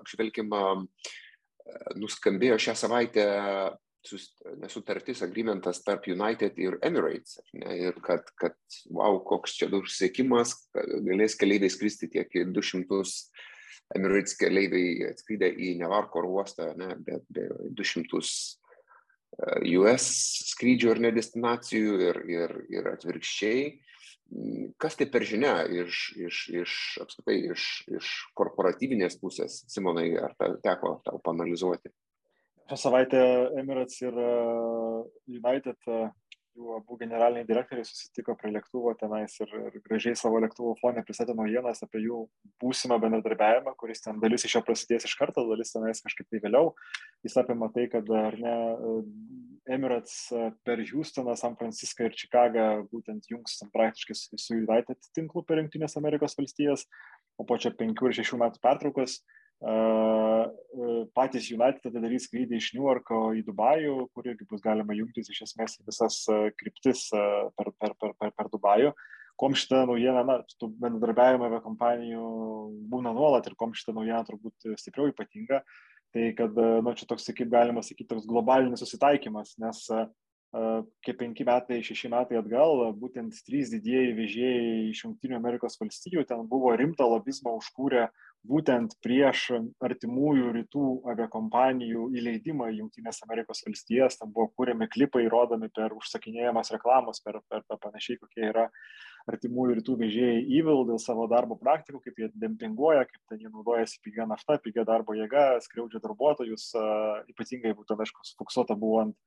apžvelgime, 0.00 0.62
nuskambėjo 2.00 2.56
šią 2.62 2.74
savaitę 2.80 3.26
nesutartis, 4.62 5.22
agreementas 5.24 5.82
tarp 5.84 6.06
United 6.08 6.58
ir 6.62 6.78
Emirates. 6.86 7.40
Ne, 7.58 7.74
ir 7.88 7.98
kad, 8.04 8.28
kad, 8.40 8.56
wow, 8.86 9.18
koks 9.26 9.56
čia 9.58 9.68
daug 9.72 9.88
sėkimas, 9.90 10.54
galės 10.74 11.36
keleiviai 11.38 11.72
skristi 11.72 12.08
tiek 12.12 12.30
200 12.54 13.02
Emirates 13.94 14.34
keleiviai 14.38 15.10
atskridę 15.12 15.48
į 15.52 15.76
Nevarko 15.80 16.24
uostą, 16.26 16.72
ne, 16.78 16.94
be, 16.98 17.20
be 17.30 17.46
200 17.78 18.22
US 19.76 20.06
skrydžių 20.52 20.94
ir 20.94 21.02
nedestinacijų 21.06 21.98
ir, 22.08 22.22
ir, 22.30 22.54
ir 22.72 22.88
atvirkščiai. 22.94 23.66
Kas 24.82 24.96
tai 24.98 25.06
per 25.06 25.22
žinia 25.22 25.60
iš, 25.70 26.08
iš, 26.18 26.40
iš, 26.50 26.72
apskritai, 27.04 27.36
iš, 27.52 27.66
iš 27.94 28.08
korporatyvinės 28.34 29.20
pusės, 29.20 29.60
Simonai, 29.70 30.08
ar 30.18 30.34
ta, 30.40 30.50
teko 30.64 30.96
tau 31.06 31.20
panalizuoti? 31.22 31.92
Šią 32.66 32.78
savaitę 32.88 33.20
Emirates 33.60 34.00
ir 34.02 34.16
United 35.30 35.78
jų 36.56 36.76
abu 36.78 36.96
generaliniai 37.00 37.46
direktoriai 37.48 37.86
susitiko 37.86 38.34
prie 38.40 38.50
lėktuvo 38.54 38.94
tenais 38.98 39.34
ir, 39.44 39.52
ir 39.68 39.76
gražiai 39.84 40.16
savo 40.18 40.40
lėktuvo 40.42 40.74
fone 40.80 41.02
pristatė 41.04 41.36
naujienas 41.36 41.84
apie 41.84 42.02
jų 42.06 42.22
būsimą 42.62 42.98
bendradarbiavimą, 43.02 43.74
kuris 43.80 44.04
ten 44.04 44.20
dalis 44.22 44.46
iš 44.48 44.56
jo 44.56 44.62
prasidės 44.66 45.06
iš 45.08 45.16
karto, 45.20 45.44
dalis 45.50 45.74
tenais 45.74 46.02
kažkaip 46.04 46.28
tai 46.32 46.40
vėliau. 46.46 46.72
Jis 47.26 47.36
apima 47.42 47.68
tai, 47.74 47.86
kad 47.92 48.08
ar 48.08 48.38
ne 48.40 48.56
Emirates 49.76 50.16
per 50.64 50.82
Houstoną, 50.92 51.36
San 51.36 51.56
Franciską 51.58 52.06
ir 52.06 52.16
Čikagą 52.16 52.66
būtent 52.92 53.26
jungs 53.30 53.58
praktiškai 53.74 54.16
su 54.16 54.60
United 54.60 55.10
tinklu 55.16 55.42
per 55.44 55.60
Junktinės 55.60 55.98
Amerikos 56.00 56.38
valstijas, 56.38 56.86
o 57.36 57.44
po 57.44 57.58
čia 57.60 57.74
penkių 57.76 58.10
ir 58.10 58.20
šešių 58.20 58.40
metų 58.44 58.62
pertraukos 58.64 59.20
patys 61.16 61.48
United 61.50 61.88
atidarys 61.88 62.26
skrydį 62.28 62.58
iš 62.60 62.74
New 62.74 62.84
Yorko 62.84 63.32
į 63.38 63.42
Dubajų, 63.46 64.08
kur 64.12 64.26
irgi 64.28 64.44
bus 64.50 64.60
galima 64.60 64.94
jungtis 64.94 65.30
iš 65.32 65.46
esmės 65.48 65.78
į 65.80 65.86
visas 65.88 66.24
kryptis 66.60 67.08
per, 67.10 67.72
per, 67.80 67.94
per, 67.96 68.12
per, 68.20 68.34
per 68.36 68.50
Dubajų. 68.52 68.92
Kom 69.36 69.52
šitą 69.52 69.82
naujieną, 69.88 70.22
na, 70.24 70.38
tų 70.60 70.70
bendradarbiavimo 70.80 71.48
be 71.52 71.60
kompanijų 71.64 72.26
būna 72.88 73.12
nuolat 73.12 73.48
ir 73.48 73.56
kom 73.56 73.74
šitą 73.76 73.92
naujieną 73.96 74.22
turbūt 74.28 74.68
stipriau 74.80 75.10
ypatinga, 75.12 75.60
tai 76.16 76.30
kad, 76.36 76.56
na, 76.56 76.94
čia 76.96 77.08
toks, 77.08 77.28
kaip 77.36 77.50
galima 77.52 77.82
sakyti, 77.84 78.08
toks 78.14 78.28
globalinis 78.28 78.80
susitaikymas, 78.80 79.56
nes 79.60 79.82
kaip 81.04 81.18
penki 81.20 81.44
metai, 81.44 81.82
šeši 81.84 82.08
metai 82.12 82.38
atgal, 82.40 82.86
būtent 82.96 83.34
trys 83.44 83.72
didieji 83.74 84.14
vežėjai 84.16 84.86
iš 84.92 85.02
Junktinių 85.04 85.36
Amerikos 85.36 85.76
valstijų 85.80 86.24
ten 86.28 86.46
buvo 86.48 86.72
rimtą 86.78 87.08
lobizmą 87.10 87.56
užkūrę 87.58 88.06
būtent 88.46 88.94
prieš 89.04 89.48
artimųjų 89.82 90.52
rytų 90.56 90.86
aviakompanijų 91.12 92.08
įleidimą 92.18 92.70
į 92.72 92.78
Junktinės 92.80 93.22
Amerikos 93.26 93.64
valstijas, 93.66 94.18
tam 94.20 94.32
buvo 94.34 94.48
kūriami 94.56 94.88
klipai, 94.92 95.26
rodomi 95.32 95.68
per 95.74 95.94
užsakinėjamas 95.96 96.72
reklamos, 96.76 97.22
per, 97.24 97.40
per, 97.50 97.64
panašiai, 97.82 98.20
kokie 98.22 98.46
yra 98.50 98.66
artimųjų 99.30 99.78
rytų 99.80 99.96
vežėjai 100.02 100.42
įvil 100.60 100.84
dėl 100.90 101.00
savo 101.02 101.26
darbo 101.30 101.58
praktikų, 101.58 102.00
kaip 102.04 102.20
jie 102.22 102.30
dempinguoja, 102.38 103.06
kaip 103.10 103.32
ten 103.32 103.42
jie 103.42 103.50
naudojasi 103.50 103.98
pigia 104.04 104.26
nafta, 104.30 104.58
pigia 104.62 104.86
darbo 104.86 105.16
jėga, 105.18 105.56
skriaudžia 105.64 106.02
darbuotojus, 106.04 106.68
ypatingai 107.32 107.74
būtent, 107.74 108.04
aišku, 108.06 108.22
suksuota 108.36 108.78
buvo 108.78 109.02
ant 109.02 109.18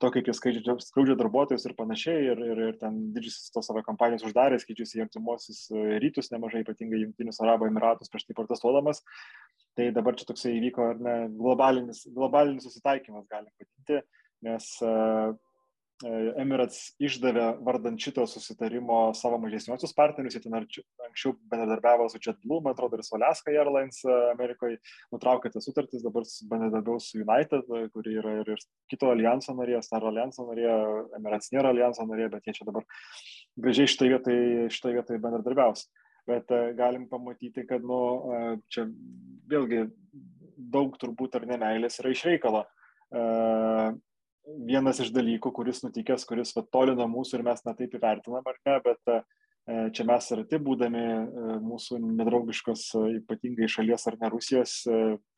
to, 0.00 0.10
kaip 0.14 0.28
jie 0.28 0.34
skaidžia, 0.36 0.74
skaudžia 0.82 1.16
darbuotojus 1.20 1.66
ir 1.68 1.74
panašiai, 1.78 2.22
ir, 2.32 2.40
ir, 2.52 2.62
ir 2.70 2.78
ten 2.80 2.96
didžiosios 3.14 3.52
tos 3.54 3.68
savo 3.68 3.82
kompanijos 3.86 4.24
uždarė, 4.28 4.58
skaičius 4.62 4.94
į 4.96 5.04
artimuosius 5.04 5.66
e, 5.72 5.98
rytus 6.02 6.32
nemažai, 6.32 6.64
ypatingai 6.64 7.02
Junktinius 7.02 7.40
Arabų 7.44 7.68
Emiratus 7.68 8.12
prieš 8.12 8.28
tai 8.28 8.38
protestuodamas. 8.38 9.02
Tai 9.78 9.90
dabar 9.94 10.16
čia 10.18 10.26
toksai 10.28 10.56
įvyko 10.56 10.88
ne, 11.04 11.16
globalinis, 11.36 12.02
globalinis 12.16 12.66
susitaikymas, 12.66 13.28
galim 13.30 13.52
vadinti, 13.54 14.00
nes 14.48 14.70
uh, 14.82 15.36
Emirates 16.00 16.94
išdavė 17.02 17.46
vardant 17.64 18.00
šito 18.00 18.24
susitarimo 18.28 19.10
savo 19.16 19.36
mažesniosius 19.42 19.92
partnerius, 19.96 20.36
jie 20.36 20.42
ten 20.46 20.56
anksčiau 20.56 21.34
bendradarbiavo 21.52 22.06
su 22.08 22.20
JetBlue, 22.24 22.62
man 22.64 22.72
atrodo, 22.72 22.96
ir 22.96 23.04
su 23.04 23.18
Alaska 23.18 23.52
Airlines 23.52 24.00
Amerikoje, 24.30 24.78
nutraukė 25.12 25.52
tas 25.52 25.68
sutartis, 25.68 26.04
dabar 26.06 26.24
bendradarbiavo 26.24 26.96
su 27.04 27.20
United, 27.20 27.68
kuri 27.92 28.16
yra 28.22 28.38
ir, 28.40 28.52
ir 28.56 28.64
kito 28.92 29.12
alijanso 29.12 29.54
narė, 29.58 29.76
Star 29.84 30.08
alijanso 30.08 30.48
narė, 30.48 30.72
Emirates 31.20 31.52
nėra 31.52 31.74
alijanso 31.74 32.08
narė, 32.08 32.30
bet 32.32 32.48
jie 32.48 32.56
čia 32.56 32.68
dabar 32.68 32.88
gražiai 33.60 33.92
šitoje 33.92 34.16
vietoje, 34.16 34.68
šitoje 34.72 35.00
vietoje 35.00 35.22
bendradarbiaus. 35.22 35.88
Bet 36.28 36.52
galim 36.78 37.08
pamatyti, 37.10 37.66
kad, 37.68 37.84
nu, 37.84 38.00
čia 38.72 38.88
vėlgi 39.50 39.88
daug 40.70 40.94
turbūt 41.00 41.36
ar 41.36 41.48
nemailės 41.48 42.00
yra 42.00 42.12
iš 42.14 42.28
reikalo 42.28 42.68
vienas 44.58 45.00
iš 45.02 45.12
dalykų, 45.14 45.52
kuris 45.54 45.84
nutikęs, 45.84 46.24
kuris 46.28 46.54
va, 46.56 46.64
toli 46.72 46.94
nuo 46.96 47.06
mūsų 47.10 47.38
ir 47.38 47.46
mes 47.46 47.62
netaip 47.66 47.94
įvertinam, 47.96 48.46
ar 48.46 48.58
ne, 48.66 48.76
bet 48.84 49.12
e, 49.12 49.18
čia 49.96 50.06
mes 50.08 50.28
arti 50.36 50.60
būdami 50.62 51.02
e, 51.02 51.56
mūsų 51.64 51.98
nedraugiškos 52.04 52.84
e, 52.98 53.02
ypatingai 53.20 53.68
šalies 53.70 54.06
ar 54.10 54.18
ne 54.20 54.30
Rusijos, 54.32 54.76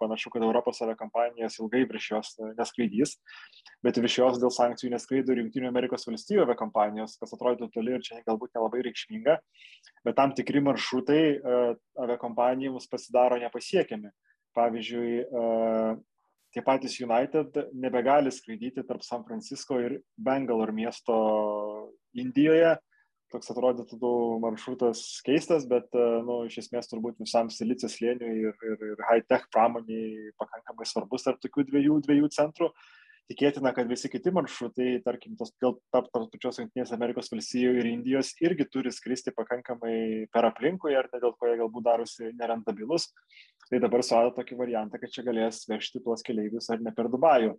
panašu, 0.03 0.33
kad 0.35 0.47
Europos 0.47 0.83
aviakompanijos 0.85 1.59
ilgai 1.61 1.85
virš 1.91 2.09
jos 2.15 2.33
neskraidys, 2.59 3.17
bet 3.85 4.01
virš 4.03 4.19
jos 4.23 4.43
dėl 4.43 4.55
sankcijų 4.55 4.93
neskraido 4.95 5.35
ir 5.35 5.43
Junktinių 5.43 5.71
Amerikos 5.73 6.09
valstybių 6.09 6.47
aviakompanijos, 6.47 7.19
kas 7.21 7.37
atrodo 7.37 7.71
toli 7.73 7.97
ir 7.97 8.05
čia 8.07 8.23
galbūt 8.27 8.55
nelabai 8.57 8.85
reikšminga, 8.89 9.39
bet 10.07 10.19
tam 10.19 10.37
tikri 10.37 10.65
maršrutai 10.65 11.23
aviakompanijoms 12.07 12.89
pasidaro 12.91 13.41
nepasiekiami. 13.43 14.13
Pavyzdžiui, 14.53 15.23
tie 16.53 16.63
patys 16.65 16.99
United 17.01 17.57
nebegali 17.73 18.33
skraidyti 18.33 18.85
tarp 18.87 19.05
San 19.05 19.25
Francisco 19.25 19.81
ir 19.81 20.01
Bangalore 20.17 20.75
miesto 20.77 21.19
Indijoje. 22.15 22.77
Toks 23.33 23.49
atrodytų 23.49 24.09
maršrutas 24.43 25.01
keistas, 25.25 25.65
bet 25.65 25.89
nu, 25.97 26.43
iš 26.45 26.59
esmės 26.67 26.91
turbūt 26.91 27.23
visam 27.23 27.49
silicijos 27.49 27.95
slėniui 27.97 28.33
ir, 28.51 28.59
ir, 28.69 28.83
ir 28.91 29.07
high-tech 29.09 29.47
pramoniai 29.55 30.35
pakankamai 30.37 30.85
svarbus 30.89 31.25
tarp 31.25 31.41
tokių 31.41 31.65
dviejų, 31.71 32.03
dviejų 32.05 32.29
centrų. 32.37 32.69
Tikėtina, 33.31 33.71
kad 33.73 33.89
visi 33.89 34.11
kiti 34.13 34.33
maršrutai, 34.35 34.99
tarkim, 35.07 35.39
tos 35.41 35.55
tarp 35.63 36.09
tos 36.13 36.29
pačios 36.35 36.59
Junktinės 36.61 36.93
Amerikos 36.93 37.31
valstijų 37.33 37.77
ir 37.79 37.89
Indijos 37.89 38.35
irgi 38.45 38.67
turi 38.69 38.93
skristi 38.93 39.33
pakankamai 39.33 40.27
per 40.35 40.51
aplinkui, 40.51 40.93
ar 40.99 41.09
ne 41.13 41.21
dėl 41.23 41.33
ko 41.39 41.49
jie 41.49 41.57
galbūt 41.63 41.87
darosi 41.87 42.33
nerentabilus. 42.37 43.09
Tai 43.71 43.81
dabar 43.83 44.03
surado 44.05 44.33
tokį 44.37 44.59
variantą, 44.59 44.99
kad 45.01 45.13
čia 45.13 45.25
galės 45.27 45.63
vežti 45.71 46.03
tuos 46.05 46.25
keleivius 46.27 46.69
ar 46.73 46.83
ne 46.83 46.93
per 46.97 47.09
Dubajų. 47.13 47.55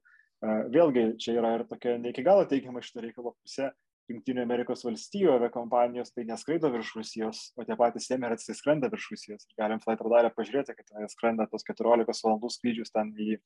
Vėlgi, 0.74 1.08
čia 1.24 1.38
yra 1.40 1.56
ir 1.58 1.66
tokia 1.70 1.96
ne 1.98 2.12
iki 2.12 2.26
galo 2.26 2.44
teigiama 2.50 2.84
šito 2.84 3.04
reikalo 3.06 3.36
pusė. 3.40 3.72
Junktinių 4.12 4.42
Amerikos 4.44 4.82
valstijų 4.84 5.30
aviakompanijos 5.32 6.12
tai 6.12 6.26
neskraido 6.28 6.68
virš 6.74 6.90
Rusijos, 6.98 7.44
o 7.56 7.64
tie 7.64 7.78
patys 7.80 8.10
Emirates 8.12 8.50
tai 8.50 8.56
skrenda 8.58 8.90
virš 8.92 9.06
Rusijos. 9.14 9.46
Galim 9.56 9.80
Flight 9.80 10.04
Radarę 10.04 10.34
pažiūrėti, 10.36 10.76
kad 10.76 10.92
jie 10.92 11.08
skrenda 11.14 11.48
tos 11.48 11.64
14 11.70 12.26
valandų 12.26 12.52
skrydžius 12.52 12.92
ten 12.92 13.14
į 13.16 13.38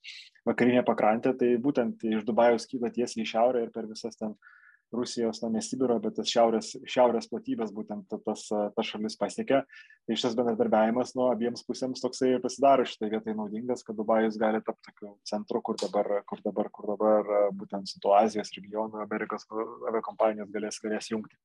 vakarinę 0.50 0.82
pakrantę, 0.88 1.36
tai 1.38 1.52
būtent 1.62 2.02
iš 2.10 2.26
Dubajaus 2.26 2.66
kyla 2.72 2.90
tiesiai 2.96 3.22
į 3.22 3.30
šiaurę 3.36 3.68
ir 3.68 3.70
per 3.76 3.86
visas 3.86 4.18
ten 4.18 4.34
uh, 4.34 4.56
Rusijos, 4.94 5.42
na, 5.44 5.50
ne 5.52 5.62
Sibiro, 5.64 5.98
bet 6.00 6.16
tas 6.16 6.30
šiaurės, 6.32 6.70
šiaurės 6.88 7.28
platybės 7.32 7.74
būtent 7.76 8.14
tas, 8.24 8.46
tas 8.48 8.88
šalis 8.88 9.18
pasiekė. 9.20 9.60
Tai 10.08 10.16
šitas 10.16 10.38
bendradarbiavimas 10.38 11.12
nuo 11.18 11.28
abiems 11.34 11.66
pusėms 11.68 12.04
toksai 12.04 12.34
ir 12.36 12.44
pasidaro 12.44 12.86
šitai 12.88 13.12
vietai 13.12 13.36
naudingas, 13.36 13.84
kad 13.84 13.98
Dubajus 14.00 14.40
gali 14.40 14.62
tapti 14.64 14.88
tokiu 14.88 15.12
centru, 15.28 15.62
kur 15.62 15.80
dabar, 15.82 16.10
kur 16.30 16.44
dabar, 16.46 16.72
kur 16.72 16.88
dabar 16.94 17.32
būtent 17.60 17.92
su 17.92 18.00
tuo 18.04 18.16
Azijos 18.16 18.54
regionu 18.56 19.04
Amerikos 19.04 19.44
aviakompanijos 19.52 20.54
galės, 20.56 20.80
galės 20.84 21.12
jungti. 21.12 21.36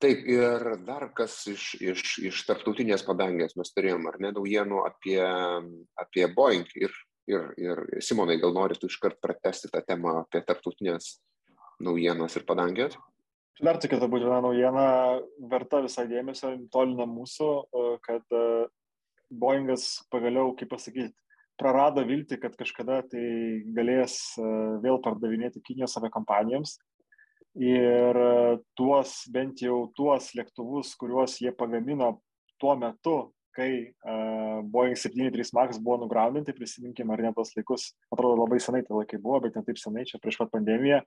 Taip, 0.00 0.22
ir 0.32 0.62
dar 0.84 1.10
kas 1.16 1.34
iš, 1.48 1.74
iš, 1.80 2.04
iš 2.24 2.44
tarptautinės 2.48 3.02
padangės 3.04 3.52
mes 3.60 3.72
turėjom, 3.76 4.06
ar 4.08 4.16
ne, 4.20 4.30
naujienų 4.32 4.84
apie, 4.86 5.18
apie 6.00 6.24
Boeing 6.36 6.68
ir, 6.80 6.94
ir, 7.28 7.50
ir 7.60 7.82
Simonai, 8.04 8.38
gal 8.40 8.54
norit 8.56 8.84
iškart 8.84 9.20
pratesti 9.20 9.68
tą 9.72 9.84
temą 9.84 10.22
apie 10.22 10.40
tarptautinės 10.44 11.18
naujienos 11.80 12.36
ir 12.36 12.44
padangės? 12.48 12.98
Dar 13.60 13.76
tokia 13.76 13.98
turbūt 14.00 14.24
viena 14.24 14.40
naujiena 14.40 14.84
verta 15.50 15.82
visą 15.84 16.06
dėmesio, 16.08 16.54
tolina 16.72 17.04
mūsų, 17.08 17.48
e, 17.60 17.88
kad 18.06 18.36
e, 18.36 18.44
Boeingas 19.30 20.00
pagaliau, 20.12 20.54
kaip 20.56 20.70
pasakyti, 20.72 21.12
prarado 21.60 22.00
viltį, 22.08 22.38
kad 22.40 22.56
kažkada 22.56 23.02
tai 23.10 23.24
galės 23.76 24.16
e, 24.40 24.46
vėl 24.80 24.96
pardavinėti 25.04 25.60
Kinijos 25.66 25.98
aviakompanijoms. 26.00 26.78
ir 27.58 28.16
tuos, 28.78 29.12
bent 29.34 29.58
jau 29.60 29.90
tuos 29.96 30.28
lėktuvus, 30.38 30.94
kuriuos 30.96 31.40
jie 31.42 31.50
pagamino 31.50 32.20
tuo 32.62 32.76
metu, 32.78 33.16
kai 33.50 33.90
uh, 34.06 34.62
Boeing 34.62 34.94
73 34.94 35.50
MAX 35.56 35.80
buvo 35.82 35.96
nugraudinti, 36.04 36.54
prisiminkime, 36.54 37.10
ar 37.12 37.24
ne 37.24 37.32
tos 37.34 37.50
laikus, 37.56 37.88
atrodo 38.14 38.38
labai 38.44 38.60
senai 38.62 38.84
tie 38.86 38.94
laikai 38.94 39.18
buvo, 39.18 39.40
bet 39.42 39.58
ne 39.58 39.64
taip 39.66 39.80
senai, 39.82 40.06
čia 40.06 40.20
prieš 40.22 40.38
pat 40.38 40.52
pandemiją, 40.54 41.00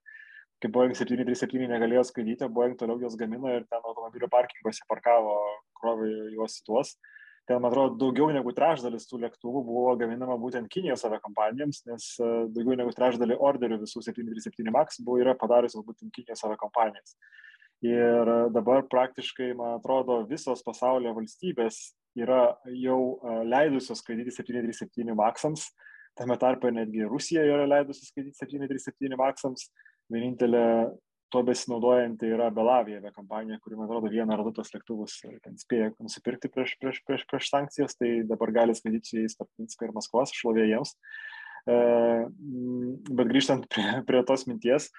kai 0.63 0.71
Boeing 0.71 0.95
737 0.95 1.67
negalėjo 1.67 2.05
skraidyti, 2.07 2.47
Boeing 2.55 2.77
toliau 2.79 3.01
juos 3.01 3.17
gamino 3.19 3.51
ir 3.51 3.65
ten 3.67 3.83
automobilio 3.83 4.29
parkinguose 4.31 4.85
parkavo, 4.87 5.35
krovė 5.75 6.09
juos 6.37 6.61
tuos. 6.63 6.95
Ten, 7.43 7.59
man 7.59 7.73
atrodo, 7.73 7.97
daugiau 7.99 8.29
negu 8.31 8.53
trečdalis 8.55 9.03
tų 9.09 9.19
lėktuvų 9.25 9.65
buvo 9.67 9.95
gaminama 9.99 10.37
būtent 10.39 10.69
Kinijos 10.71 11.03
aviakompanijoms, 11.09 11.81
nes 11.89 12.05
e, 12.15 12.27
daugiau 12.55 12.77
negu 12.79 12.93
trečdalį 12.95 13.35
orderių 13.35 13.81
visų 13.81 13.99
737 14.05 14.71
MAX 14.71 15.01
buvo 15.03 15.19
yra 15.19 15.33
padariusios 15.35 15.83
būtent 15.83 16.13
Kinijos 16.15 16.45
aviakompanijos. 16.47 17.17
Ir 17.83 18.31
dabar 18.55 18.85
praktiškai, 18.87 19.49
man 19.59 19.75
atrodo, 19.81 20.21
visos 20.29 20.63
pasaulio 20.63 21.11
valstybės 21.17 21.89
yra 22.15 22.53
jau 22.79 22.99
e, 23.19 23.41
leidusios 23.51 23.99
skraidyti 23.99 24.31
737 24.31 25.11
MAXams, 25.11 25.67
tame 26.15 26.39
tarpe 26.39 26.71
netgi 26.71 27.03
Rusija 27.11 27.43
yra 27.43 27.67
leidusi 27.67 28.07
skraidyti 28.07 28.39
737 28.39 29.19
MAXams, 29.19 29.67
vienintelė 30.13 30.65
tuo 31.33 31.41
besinaudojanti 31.47 32.29
yra 32.29 32.49
Belavija 32.53 33.11
kompanija, 33.15 33.57
kuri, 33.63 33.77
man 33.77 33.87
atrodo, 33.87 34.11
vieną 34.13 34.35
ar 34.35 34.43
du 34.45 34.51
tos 34.53 34.69
lėktuvus 34.75 35.15
spėjo 35.63 35.89
nusipirkti 35.97 36.51
prieš, 36.53 36.75
prieš, 36.81 36.99
prieš, 37.07 37.23
prieš 37.29 37.49
sankcijas, 37.49 37.97
tai 37.97 38.11
dabar 38.29 38.53
gali 38.53 38.75
skraidyti 38.77 39.09
su 39.09 39.17
jais 39.17 39.37
tarp 39.39 39.49
Minsko 39.61 39.87
ir 39.87 39.95
Maskvos, 39.95 40.35
šlovė 40.37 40.67
jiems. 40.69 40.93
E, 41.65 41.79
bet 43.09 43.31
grįžtant 43.31 43.65
prie, 43.73 43.87
prie 44.09 44.21
tos 44.29 44.45
minties, 44.49 44.91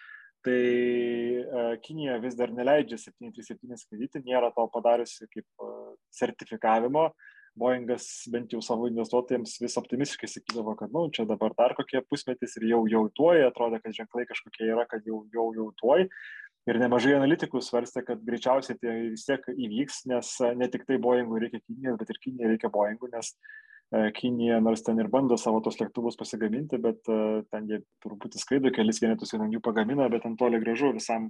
tai 0.45 0.59
e, 0.59 1.69
Kinija 1.87 2.19
vis 2.25 2.35
dar 2.41 2.51
neleidžia 2.57 2.99
737 3.05 3.79
skraidyti, 3.85 4.25
nėra 4.27 4.51
to 4.57 4.67
padariusi 4.75 5.31
kaip 5.31 5.47
e, 5.47 5.71
sertifikavimo. 6.19 7.07
E, 7.12 7.34
Boeingas 7.59 8.07
bent 8.35 8.53
jau 8.55 8.61
savo 8.65 8.89
investuotojams 8.91 9.59
vis 9.63 9.77
optimistiškai 9.79 10.31
sakydavo, 10.31 10.75
kad, 10.79 10.91
nu, 10.95 11.07
čia 11.15 11.27
dabar 11.29 11.55
dar 11.59 11.77
kokie 11.79 12.03
pusmetis 12.11 12.57
ir 12.59 12.67
jau 12.73 12.81
jau 12.91 13.05
tuoj, 13.15 13.45
atrodo, 13.47 13.79
kad 13.83 13.95
ženklai 13.95 14.27
kažkokie 14.31 14.67
yra, 14.73 14.89
kad 14.91 15.07
jau 15.07 15.23
jau 15.35 15.53
jau 15.57 15.69
tuoj. 15.83 16.09
Ir 16.65 16.79
nemažai 16.81 17.13
analitikų 17.19 17.61
svarstė, 17.61 18.01
kad 18.07 18.23
greičiausiai 18.25 18.79
tai 18.81 18.95
vis 19.13 19.27
tiek 19.29 19.43
įvyks, 19.53 20.07
nes 20.09 20.31
e, 20.41 20.55
ne 20.57 20.69
tik 20.73 20.87
tai 20.89 20.97
Boeingui 20.97 21.43
reikia 21.43 21.61
Kinijos, 21.61 21.99
bet 22.01 22.11
ir 22.15 22.21
Kinijai 22.23 22.55
reikia 22.55 22.71
Boeingų, 22.73 23.11
nes 23.13 23.35
e, 23.35 24.07
Kinija 24.17 24.63
nors 24.65 24.83
ten 24.87 25.03
ir 25.03 25.11
bando 25.13 25.37
savo 25.41 25.61
tos 25.65 25.77
lėktuvus 25.83 26.17
pasigaminti, 26.17 26.81
bet 26.81 27.05
e, 27.13 27.19
ten 27.53 27.69
jie 27.69 27.83
turbūt 28.03 28.39
skraido 28.41 28.73
kelis 28.73 29.03
vienetus 29.05 29.37
jų 29.37 29.61
pagamina, 29.63 30.09
bet 30.09 30.25
ant 30.25 30.41
toli 30.41 30.63
gražu 30.63 30.95
visam, 30.97 31.29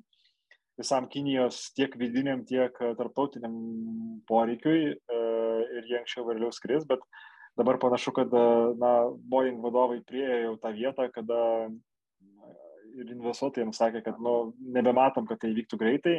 visam 0.80 1.06
Kinijos 1.10 1.68
tiek 1.76 1.94
vidiniam, 1.98 2.42
tiek 2.46 2.74
tarptautiniam 2.98 3.54
poreikiui 4.28 4.94
ir 4.94 5.88
jie 5.88 5.98
anksčiau 6.00 6.26
vėliau 6.28 6.50
skris, 6.54 6.86
bet 6.88 7.02
dabar 7.58 7.78
panašu, 7.82 8.14
kad 8.16 8.32
na, 8.80 8.94
Boeing 9.30 9.60
vadovai 9.62 10.00
priejo 10.06 10.40
jau 10.48 10.54
tą 10.62 10.72
vietą, 10.74 11.08
kada 11.14 11.40
ir 12.94 13.10
investuotojams 13.10 13.78
sakė, 13.78 14.04
kad 14.06 14.18
nu, 14.22 14.54
nebematom, 14.74 15.26
kad 15.30 15.40
tai 15.42 15.52
vyktų 15.54 15.78
greitai, 15.80 16.16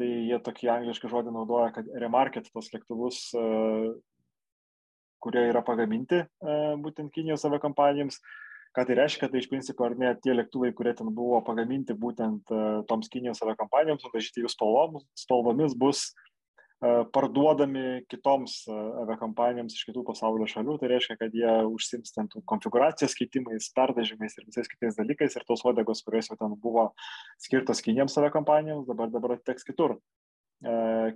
tai 0.00 0.08
jie 0.08 0.38
tokį 0.44 0.70
anglišką 0.74 1.10
žodį 1.12 1.34
naudoja, 1.34 1.72
kad 1.76 1.88
remarket 2.00 2.48
tos 2.52 2.70
lėktuvus, 2.74 3.20
kurie 5.20 5.42
yra 5.50 5.60
pagaminti 5.64 6.22
būtent 6.80 7.12
Kinijos 7.12 7.44
aviakompanijoms. 7.48 8.20
Ką 8.70 8.84
tai 8.86 8.94
reiškia, 8.94 9.26
tai 9.30 9.40
iš 9.42 9.48
principo 9.50 9.82
ar 9.82 9.96
ne 9.98 10.12
tie 10.22 10.30
lėktuvai, 10.36 10.70
kurie 10.78 10.92
ten 10.94 11.08
buvo 11.14 11.40
pagaminti 11.42 11.96
būtent 11.98 12.52
toms 12.86 13.10
Kinijos 13.10 13.42
aviakompanijoms, 13.42 14.04
nudažyti 14.06 14.44
jų 14.44 14.50
spalvomis, 14.52 15.08
spalvomis 15.18 15.74
bus 15.78 16.04
parduodami 16.80 18.06
kitoms 18.08 18.62
aviakompanijoms 18.70 19.74
iš 19.76 19.82
kitų 19.90 20.04
pasaulio 20.06 20.46
šalių, 20.48 20.78
tai 20.80 20.88
reiškia, 20.94 21.18
kad 21.20 21.34
jie 21.36 21.50
užsims 21.68 22.14
ten 22.14 22.30
konfiguracijos 22.48 23.12
keitimais, 23.18 23.68
perdažymais 23.76 24.38
ir 24.38 24.46
visais 24.46 24.70
kitais 24.70 24.96
dalykais 24.96 25.36
ir 25.36 25.44
tos 25.48 25.66
uodegos, 25.66 26.00
kurios 26.06 26.30
jau 26.30 26.38
ten 26.40 26.56
buvo 26.62 26.86
skirtos 27.42 27.84
kinėms 27.84 28.16
aviakompanijoms, 28.22 28.88
dabar 28.88 29.12
dabar 29.12 29.36
atiteks 29.36 29.68
kitur. 29.68 29.98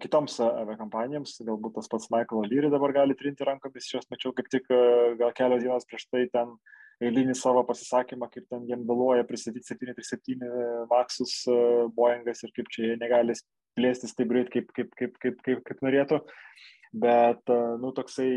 Kitoms 0.03 0.37
aviakompanijoms, 0.45 1.39
galbūt 1.47 1.79
tas 1.79 1.89
pats 1.93 2.11
Michael 2.13 2.45
O'Leary 2.45 2.73
dabar 2.73 2.93
gali 2.97 3.17
trinti 3.17 3.45
rankomis, 3.49 3.89
šios 3.89 4.09
mačiau 4.13 4.37
kaip 4.37 4.53
tik 4.53 4.69
gal 4.69 5.33
kelios 5.37 5.65
dienos 5.65 5.89
prieš 5.89 6.11
tai 6.11 6.27
ten 6.33 6.59
eilinį 7.03 7.35
savo 7.39 7.65
pasisakymą, 7.67 8.29
kaip 8.33 8.47
ten 8.51 8.69
jiem 8.69 8.85
vėluoja 8.89 9.27
pristatyti 9.29 9.67
737 9.73 10.87
Maxus 10.91 11.43
Boeingas 11.97 12.45
ir 12.45 12.55
kaip 12.57 12.71
čia 12.75 12.91
jie 12.91 13.01
negali 13.01 13.37
plėstis 13.75 14.15
taip 14.15 14.31
greit, 14.31 14.53
kaip, 14.55 14.71
kaip, 14.77 14.95
kaip, 14.99 15.19
kaip, 15.23 15.43
kaip, 15.47 15.65
kaip 15.67 15.85
norėtų. 15.85 16.21
Bet, 16.95 17.51
nu, 17.83 17.89
toksai 17.91 18.29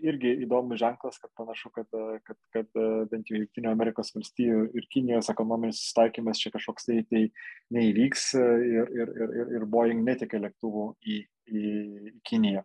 irgi 0.00 0.30
įdomus 0.46 0.78
ženklas, 0.80 1.18
kad 1.20 1.28
panašu, 1.36 1.68
kad, 1.74 1.90
kad, 2.24 2.38
kad 2.56 2.78
bent 3.10 3.28
jau 3.28 3.36
Junktinio 3.36 3.74
Amerikos 3.74 4.14
valstijų 4.14 4.62
ir 4.72 4.86
Kinijos 4.88 5.28
ekonominis 5.28 5.82
susitaikymas 5.82 6.40
čia 6.40 6.54
kažkoks 6.54 6.88
tai, 6.88 7.02
tai 7.10 7.26
neįvyks 7.76 8.30
ir, 8.40 8.88
ir, 8.96 9.12
ir, 9.12 9.52
ir 9.58 9.68
Boeing 9.68 10.00
netikė 10.08 10.40
lėktuvų 10.40 10.88
į, 11.04 11.20
į 11.52 11.66
Kiniją. 12.24 12.64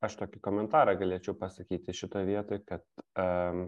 Aš 0.00 0.16
tokį 0.16 0.40
komentarą 0.40 0.94
galėčiau 0.96 1.34
pasakyti 1.36 1.92
šitoje 1.92 2.24
vietoje, 2.24 2.62
kad 2.64 2.84
um, 3.20 3.66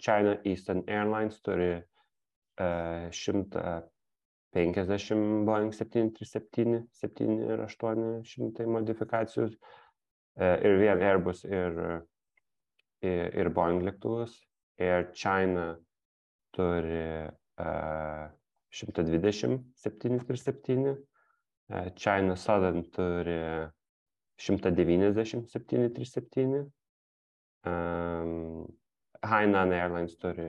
China 0.00 0.38
Eastern 0.48 0.80
Airlines 0.88 1.42
turi 1.44 1.74
uh, 1.76 3.10
100 3.12 3.82
50 4.54 5.44
Boeing 5.44 5.72
737, 5.74 6.86
7 6.92 7.40
ir 7.52 7.60
800 7.66 8.66
modifikacijų 8.72 9.48
e, 9.52 10.48
ir 10.64 10.78
vien 10.80 11.02
Airbus 11.04 11.44
ir, 11.44 11.76
ir, 13.04 13.36
ir 13.42 13.50
Boeing 13.54 13.84
lėktuvus. 13.84 14.38
Air 14.80 15.08
China 15.12 15.72
turi 16.54 17.26
uh, 17.26 18.28
120 18.70 19.58
737, 19.82 20.94
uh, 20.94 21.88
China 21.98 22.36
Southern 22.38 22.86
turi 22.94 23.40
190 24.38 25.48
737, 25.50 26.66
um, 27.66 28.66
Hainan 29.22 29.72
Airlines 29.72 30.16
turi 30.16 30.46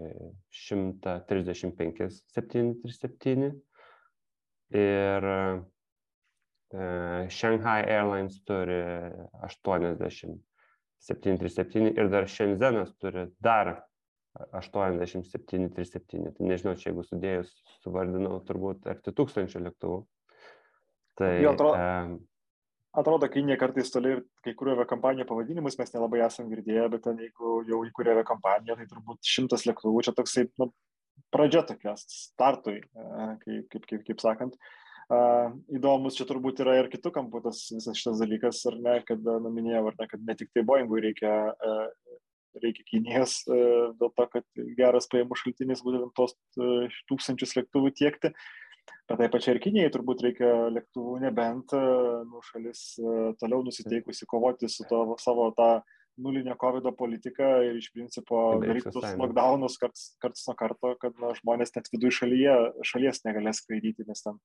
135 0.51 2.23
737 2.27 3.61
ir 4.69 5.23
e, 6.73 7.29
Shanghai 7.29 7.81
Airlines 7.81 8.43
turi 8.45 8.83
80 9.41 10.37
737 10.99 11.97
ir 11.97 12.11
dar 12.11 12.27
Shenzhenas 12.27 12.93
turi 13.01 13.25
dar 13.41 13.73
80 14.53 15.23
737. 15.23 16.33
Tai 16.37 16.45
nežinau, 16.45 16.75
čia 16.77 16.91
jeigu 16.91 17.03
sudėjus 17.07 17.55
suvardinau 17.81 18.37
turbūt 18.45 18.85
arti 18.91 19.15
tūkstančių 19.17 19.63
lėktuvų. 19.65 20.03
Tai, 21.17 21.31
jo, 21.41 21.55
atrodo, 21.55 21.79
e, 21.79 22.19
atrodo 22.97 23.29
Kinė 23.31 23.57
kartais 23.61 23.91
toli 23.93 24.15
kai 24.45 24.55
kurių 24.57 24.75
aviakompanijų 24.77 25.27
pavadinimus 25.29 25.77
mes 25.79 25.93
nelabai 25.93 26.23
esam 26.25 26.49
girdėję, 26.51 26.87
bet 26.95 27.05
ten 27.05 27.21
jeigu 27.21 27.59
jau 27.69 27.81
įkūrė 27.87 28.15
aviakompaniją, 28.15 28.77
tai 28.79 28.87
turbūt 28.89 29.33
šimtas 29.35 29.65
lėktuvų, 29.69 30.03
čia 30.07 30.15
toksai 30.17 30.47
nu, 30.61 30.71
pradžia 31.33 31.63
tokia 31.67 31.95
startui, 31.99 32.79
kaip, 33.45 33.65
kaip, 33.73 33.89
kaip, 33.89 34.05
kaip 34.07 34.23
sakant. 34.23 34.59
Uh, 35.09 35.55
įdomus 35.73 36.19
čia 36.19 36.25
turbūt 36.29 36.59
yra 36.61 36.75
ir 36.77 36.87
kitų 36.91 37.09
kampų 37.15 37.39
tas 37.47 37.63
visas 37.73 37.97
šitas 37.97 38.19
dalykas, 38.21 38.59
ar 38.69 38.75
ne, 38.77 38.99
kad, 39.07 39.23
nu, 39.25 39.49
minėjau, 39.49 39.87
ar 39.89 39.95
ne, 39.97 40.05
kad 40.11 40.21
ne 40.21 40.35
tik 40.37 40.51
tai 40.53 40.61
Boeingui 40.61 41.01
reikia, 41.01 41.31
uh, 41.49 42.19
reikia 42.61 42.85
Kinijos, 42.91 43.39
uh, 43.49 43.89
dėl 43.97 44.11
to, 44.13 44.27
kad 44.35 44.45
geras 44.77 45.09
pajamų 45.09 45.39
šaltinis 45.41 45.81
būtent 45.81 46.13
tos 46.13 46.37
tūkstančius 47.09 47.55
lėktuvų 47.57 47.89
tiekti, 47.97 48.35
bet 49.09 49.21
taip 49.21 49.35
pačiai 49.35 49.55
ir 49.55 49.61
Kinijai 49.63 49.93
turbūt 49.93 50.25
reikia 50.25 50.51
lėktuvų, 50.73 51.19
nebent 51.25 51.75
nu, 51.75 52.43
šalis 52.51 52.83
toliau 53.41 53.63
nusiteikusi 53.67 54.27
kovoti 54.29 54.71
su 54.71 54.87
to, 54.89 55.05
savo 55.21 55.49
tą 55.57 55.71
ta, 55.79 55.97
nulinę 56.19 56.55
COVID 56.55 56.95
politiką 56.97 57.43
ir 57.63 57.77
iš 57.79 57.89
principo 57.93 58.41
daryti 58.63 58.91
tos 58.93 59.07
lockdownus 59.19 59.77
karts, 59.81 60.05
karts 60.23 60.47
nuo 60.47 60.55
karto, 60.59 60.93
kad 61.01 61.15
na, 61.21 61.31
žmonės 61.37 61.73
net 61.75 61.87
viduje 61.93 62.17
šalyje, 62.19 62.55
šalies 62.91 63.23
negalės 63.27 63.61
skraidyti, 63.63 64.05
nes 64.07 64.23
ten 64.25 64.39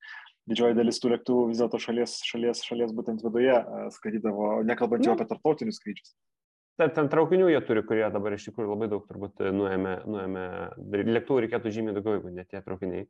didžioji 0.50 0.78
dalis 0.78 1.00
tų 1.02 1.14
lėktuvų 1.14 1.48
vis 1.50 1.62
dėlto 1.62 1.80
šalies, 1.86 2.16
šalies, 2.28 2.62
šalies 2.68 2.94
būtent 2.96 3.24
viduje 3.26 3.58
skraidydavo, 3.96 4.54
nekalbant 4.68 5.06
jau 5.06 5.16
apie 5.16 5.28
tarptautinius 5.30 5.80
skrydžius. 5.82 6.14
Ten, 6.78 6.90
ten 6.90 7.10
traukinių 7.10 7.52
jie 7.52 7.60
turi, 7.66 7.84
kurie 7.86 8.06
dabar 8.10 8.34
iš 8.34 8.48
tikrųjų 8.48 8.72
labai 8.72 8.90
daug 8.90 9.04
turbūt 9.06 9.44
nuėmė, 9.54 9.94
nuėmė 10.10 10.46
lėktuvų 11.14 11.44
reikėtų 11.44 11.70
žymiai 11.74 11.94
daugiau, 11.94 12.18
jeigu 12.18 12.34
ne 12.34 12.46
tie 12.50 12.62
traukiniai. 12.64 13.06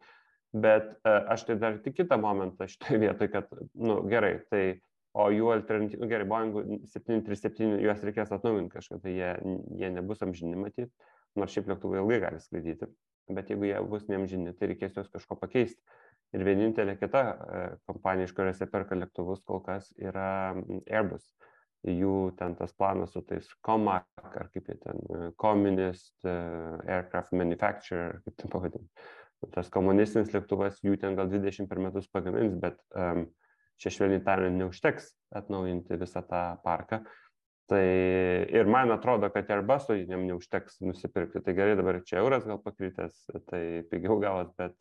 Bet 0.55 0.93
aš 1.05 1.49
tai 1.49 1.57
dar 1.59 1.79
tik 1.83 1.97
kitą 1.99 2.19
momentą 2.23 2.69
šitoje 2.71 3.01
vietoje, 3.03 3.31
kad, 3.33 3.49
na 3.75 3.89
nu, 3.89 3.97
gerai, 4.11 4.37
tai 4.53 4.65
o 5.15 5.27
jų 5.35 5.51
alternatyvų, 5.57 6.03
nu, 6.05 6.11
gerai, 6.11 6.29
Boeing 6.31 6.85
737 6.91 7.81
juos 7.83 8.05
reikės 8.07 8.31
atnaujinti 8.35 8.75
kažkada, 8.75 9.11
jie, 9.11 9.33
jie 9.81 9.91
nebus 9.95 10.23
amžini 10.27 10.59
matyti, 10.59 10.91
nors 11.39 11.55
šiaip 11.55 11.73
lėktuvai 11.73 12.01
ilgai 12.03 12.21
gali 12.23 12.43
skraidyti, 12.43 12.91
bet 13.35 13.51
jeigu 13.51 13.67
jie 13.67 13.81
bus 13.91 14.07
neamžini, 14.11 14.55
tai 14.59 14.71
reikės 14.71 14.99
juos 14.99 15.11
kažko 15.11 15.39
pakeisti. 15.43 15.81
Ir 16.35 16.43
vienintelė 16.47 16.97
kita 16.99 17.25
kompanija, 17.87 18.27
iš 18.27 18.35
kurios 18.35 18.63
jie 18.63 18.71
perka 18.71 18.99
lėktuvus, 18.99 19.43
kol 19.47 19.63
kas 19.63 19.91
yra 20.03 20.55
Airbus 20.87 21.27
jų 21.85 22.33
ten 22.39 22.55
tas 22.57 22.73
planas 22.77 23.13
su 23.13 23.23
tais 23.27 23.47
COMAC, 23.67 24.07
ar 24.25 24.49
kaip 24.53 24.71
jie 24.71 24.77
ten, 24.81 25.01
e, 25.05 25.31
Communist 25.41 26.25
e, 26.25 26.33
Aircraft 26.89 27.35
Manufacturer, 27.37 28.21
kaip 28.25 28.37
ten 28.41 28.53
pavadinti. 28.53 28.89
Tas 29.53 29.69
komunistinis 29.73 30.33
lėktuvas 30.35 30.81
jų 30.85 30.97
ten 31.03 31.17
gal 31.19 31.29
20 31.33 31.69
per 31.71 31.81
metus 31.83 32.09
pagamins, 32.13 32.55
bet 32.61 32.79
um, 32.97 33.27
čia 33.81 33.93
švelniai 33.93 34.23
tariant 34.25 34.59
neužteks 34.61 35.11
atnaujinti 35.41 35.99
visą 36.01 36.23
tą 36.29 36.45
parką. 36.65 37.03
Tai 37.71 37.85
ir 38.53 38.69
man 38.69 38.93
atrodo, 38.93 39.31
kad 39.33 39.49
Airbus'o 39.49 39.97
jam 39.97 40.27
neužteks 40.29 40.83
nusipirkti. 40.85 41.41
Tai 41.45 41.55
gerai, 41.57 41.77
dabar 41.79 42.03
čia 42.05 42.21
euras 42.21 42.45
gal 42.45 42.61
pakritęs, 42.61 43.23
tai 43.49 43.63
pigiau 43.89 44.19
gavas, 44.21 44.51
bet, 44.59 44.77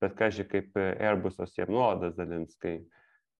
bet 0.00 0.14
kažkai 0.16 0.46
kaip 0.48 0.78
Airbus'os 0.80 1.52
jiem 1.58 1.74
nuolaidas 1.74 2.16
dalins, 2.16 2.56
kai, 2.62 2.78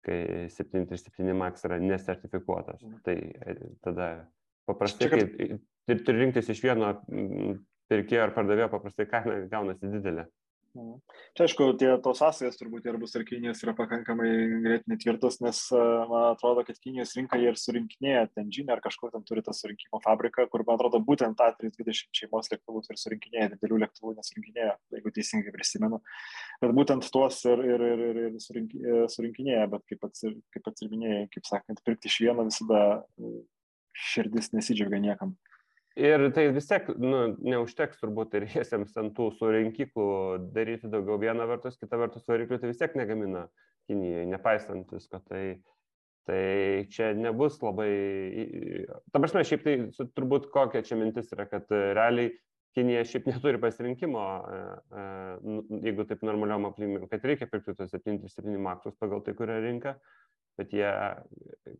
kai 0.04 0.18
737 0.52 1.32
MAX 1.32 1.64
yra 1.68 1.80
nesertifikuotas. 1.80 2.84
Mhm. 2.84 3.00
Tai 3.07 3.16
e, 3.16 3.57
tada 3.86 4.11
paprastai, 4.68 5.09
kai 5.09 5.96
turi 6.02 6.20
rinktis 6.20 6.52
iš 6.52 6.61
vieno 6.66 6.92
pirkėjo 7.88 8.26
ar 8.26 8.34
pardavėjo, 8.36 8.68
paprastai 8.74 9.09
kaina 9.09 9.38
gaunasi 9.50 9.88
didelė. 9.88 10.26
Mhm. 10.77 10.99
Čia 11.37 11.45
aišku, 11.47 11.66
tie 11.81 11.89
tos 12.05 12.18
sąsajas 12.20 12.59
turbūt 12.61 12.85
ir 12.85 12.99
bus 13.01 13.14
ir 13.16 13.22
Kinijos 13.24 13.62
yra 13.64 13.72
pakankamai 13.79 14.29
greitai 14.64 14.99
tvirtos, 15.01 15.39
nes 15.41 15.61
man 15.72 16.35
atrodo, 16.35 16.64
kad 16.68 16.77
Kinijos 16.83 17.14
rinka 17.16 17.39
jie 17.41 17.49
ir 17.49 17.57
surinkinėja 17.61 18.27
ten 18.35 18.51
žinę 18.53 18.74
ar 18.74 18.83
kažkur 18.85 19.14
ten 19.14 19.24
turi 19.24 19.45
tą 19.47 19.55
surinkimo 19.57 20.03
fabriką, 20.05 20.45
kur 20.53 20.66
man 20.68 20.77
atrodo 20.77 21.01
būtent 21.07 21.41
A320 21.41 22.20
šeimos 22.20 22.53
lėktuvus 22.53 22.93
ir 22.93 23.01
surinkinėja, 23.01 23.49
didelių 23.55 23.81
lėktuvų 23.87 24.12
nesurinkinėja, 24.18 24.77
jeigu 24.99 25.14
teisingai 25.16 25.57
prisimenu. 25.57 26.03
Bet 26.61 26.77
būtent 26.77 27.09
tuos 27.14 27.41
ir, 27.49 27.64
ir, 27.72 27.89
ir, 27.95 28.07
ir, 28.11 28.22
ir 28.27 28.39
surink, 28.45 28.77
surinkinėja, 29.16 29.64
bet 29.72 29.89
kaip 29.89 30.05
pats, 30.05 30.29
kaip 30.53 30.68
pats 30.68 30.85
ir 30.85 30.93
minėjai, 30.93 31.27
kaip 31.33 31.49
sakant, 31.49 31.85
pirkti 31.89 32.12
iš 32.12 32.20
vieno 32.27 32.45
visada 32.51 32.85
širdis 33.97 34.53
nesidžiaugia 34.53 35.01
niekam. 35.01 35.39
Ir 35.97 36.26
tai 36.36 36.51
vis 36.53 36.66
tiek 36.68 36.90
nu, 37.01 37.20
neužteks 37.40 38.03
turbūt 38.03 38.34
ir 38.36 38.44
jiesiems 38.53 38.92
ant 39.01 39.14
tų 39.16 39.30
surinkiklų 39.38 40.09
daryti 40.53 40.90
daugiau 40.92 41.16
vieną 41.22 41.47
vertus, 41.49 41.78
kitą 41.80 41.97
vertus 42.03 42.26
variklių 42.28 42.59
tai 42.61 42.68
vis 42.68 42.82
tiek 42.82 42.99
negamina 43.01 43.47
Kinijai, 43.86 44.26
nepaisant 44.28 44.90
visko. 44.92 45.22
Tai, 45.30 45.40
tai 46.28 46.42
čia 46.92 47.12
nebus 47.16 47.57
labai... 47.62 47.88
Ta 49.09 49.22
prasme, 49.22 49.47
šiaip 49.47 49.64
tai 49.64 49.76
turbūt 50.18 50.51
kokia 50.53 50.84
čia 50.84 50.99
mintis 51.01 51.32
yra, 51.32 51.49
kad 51.49 51.70
realiai 51.70 52.34
Kinija 52.76 53.07
šiaip 53.09 53.30
neturi 53.30 53.57
pasirinkimo, 53.62 54.22
e, 54.53 54.62
e, 55.01 55.05
nu, 55.49 55.62
jeigu 55.80 56.05
taip 56.11 56.26
normaliom 56.28 56.68
aplinkybėm, 56.68 57.09
kad 57.09 57.24
reikia 57.24 57.49
pirkti 57.49 57.72
tos 57.78 57.94
77 57.94 58.61
maksus 58.61 58.99
pagal 59.01 59.22
tai, 59.24 59.32
kurią 59.38 59.62
rinką, 59.64 59.94
bet 60.61 60.76
jie, 60.76 60.90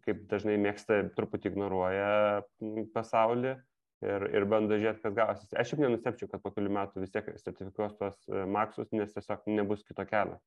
kaip 0.06 0.24
dažnai 0.30 0.56
mėgsta, 0.62 1.02
truputį 1.18 1.52
ignoruoja 1.52 2.06
pasaulį 2.96 3.58
ir, 4.05 4.26
ir 4.34 4.47
bando 4.51 4.76
žiūrėti, 4.76 5.03
kas 5.05 5.16
gausis. 5.16 5.55
Aš 5.57 5.72
šiaip 5.72 5.82
nenustepčiau, 5.84 6.28
kad 6.32 6.42
po 6.42 6.53
kelių 6.55 6.72
metų 6.76 7.05
vis 7.05 7.14
tiek 7.14 7.30
sertifikuos 7.40 7.97
tuos 8.01 8.18
e, 8.28 8.44
maksus, 8.51 8.90
nes 8.92 9.14
tiesiog 9.14 9.49
nebus 9.57 9.84
kito 9.86 10.05
kelio. 10.09 10.38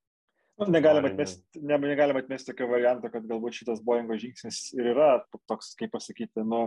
Nu, 0.60 0.68
negalim 0.74 1.08
atmesti, 1.08 1.62
ne, 1.64 1.78
negalim 1.80 2.20
atmesti 2.20 2.52
tokio 2.52 2.68
varianto, 2.68 3.08
kad 3.14 3.28
galbūt 3.28 3.62
šitas 3.62 3.80
Boeingo 3.84 4.18
žingsnis 4.20 4.74
ir 4.76 4.92
yra 4.92 5.12
toks, 5.48 5.72
kaip 5.80 5.94
pasakyti, 5.94 6.44
nu, 6.44 6.66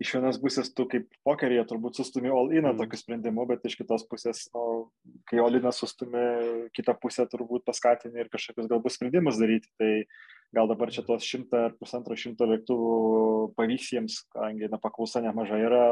iš 0.00 0.14
vienos 0.16 0.38
pusės 0.40 0.72
tu 0.72 0.86
kaip 0.90 1.06
pokeryje 1.28 1.66
turbūt 1.68 2.00
sustumi 2.00 2.32
all-iną 2.32 2.72
mm. 2.72 2.80
tokiu 2.80 3.00
sprendimu, 3.00 3.44
bet 3.50 3.64
iš 3.68 3.76
kitos 3.82 4.06
pusės, 4.08 4.46
nu, 4.54 4.64
kai 5.28 5.42
all-iną 5.44 5.72
sustumi, 5.76 6.24
kitą 6.76 6.96
pusę 7.02 7.28
turbūt 7.28 7.66
paskatini 7.68 8.24
ir 8.24 8.32
kažkokius 8.32 8.70
galbūt 8.70 8.96
sprendimus 8.96 9.40
daryti. 9.40 9.68
Tai 9.80 9.92
gal 10.50 10.66
dabar 10.66 10.90
čia 10.90 11.02
tos 11.06 11.22
šimtą 11.22 11.58
ar 11.68 11.74
pusantro 11.78 12.16
šimto 12.18 12.46
lėktuvų 12.50 12.94
pavyks 13.54 13.90
jiems, 13.94 14.16
kadangi 14.34 14.66
na, 14.72 14.80
paklausa 14.82 15.22
nemaža 15.22 15.58
yra, 15.62 15.82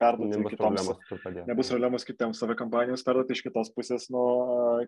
perduoti 0.00 0.38
nebus 0.38 0.54
kitoms. 0.54 0.86
Problemos, 1.10 1.48
nebus 1.50 1.72
problemos 1.72 2.06
kitiems 2.08 2.40
savo 2.40 2.56
kompanijoms 2.56 3.04
perduoti 3.04 3.36
iš 3.36 3.42
kitos 3.44 3.70
pusės, 3.76 4.08
nu, 4.12 4.22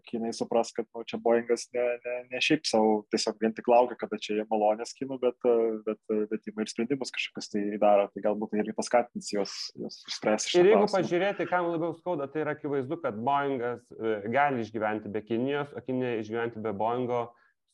kinai 0.09 0.33
supras, 0.37 0.73
kad 0.77 0.89
nu, 0.97 1.05
čia 1.09 1.21
Boeingas 1.21 1.67
ne, 1.77 1.85
ne, 2.07 2.17
ne 2.33 2.43
šiaip 2.45 2.65
savo, 2.69 3.03
tiesiog 3.13 3.37
vien 3.43 3.57
tik 3.57 3.69
laukia, 3.69 3.99
kada 4.01 4.21
čia 4.23 4.39
jie 4.39 4.49
malonės 4.49 4.97
kinų, 4.97 5.21
bet, 5.27 5.51
bet, 5.85 6.01
bet 6.33 6.49
ima 6.49 6.65
ir 6.65 6.73
sprendimus 6.73 7.13
kažkokius 7.13 7.53
tai 7.53 7.67
daro, 7.83 8.09
tai 8.15 8.25
galbūt 8.25 8.55
tai 8.55 8.65
irgi 8.69 8.77
paskatins 8.77 9.33
juos, 9.33 9.55
juos 9.79 9.99
išspręsti. 10.09 10.59
Ir 10.61 10.69
jeigu 10.71 10.85
klausimą. 10.85 11.01
pažiūrėti, 11.01 11.49
kam 11.49 11.71
labiau 11.73 11.97
skauda, 11.97 12.29
tai 12.29 12.45
yra 12.45 12.55
akivaizdu, 12.57 13.01
kad 13.03 13.17
Boeingas 13.25 13.83
e, 13.97 14.21
gali 14.33 14.63
išgyventi 14.65 15.13
be 15.13 15.23
Kinijos, 15.25 15.73
o 15.73 15.83
Kinija 15.85 16.21
išgyventi 16.21 16.63
be 16.65 16.75
Boeingo 16.77 17.25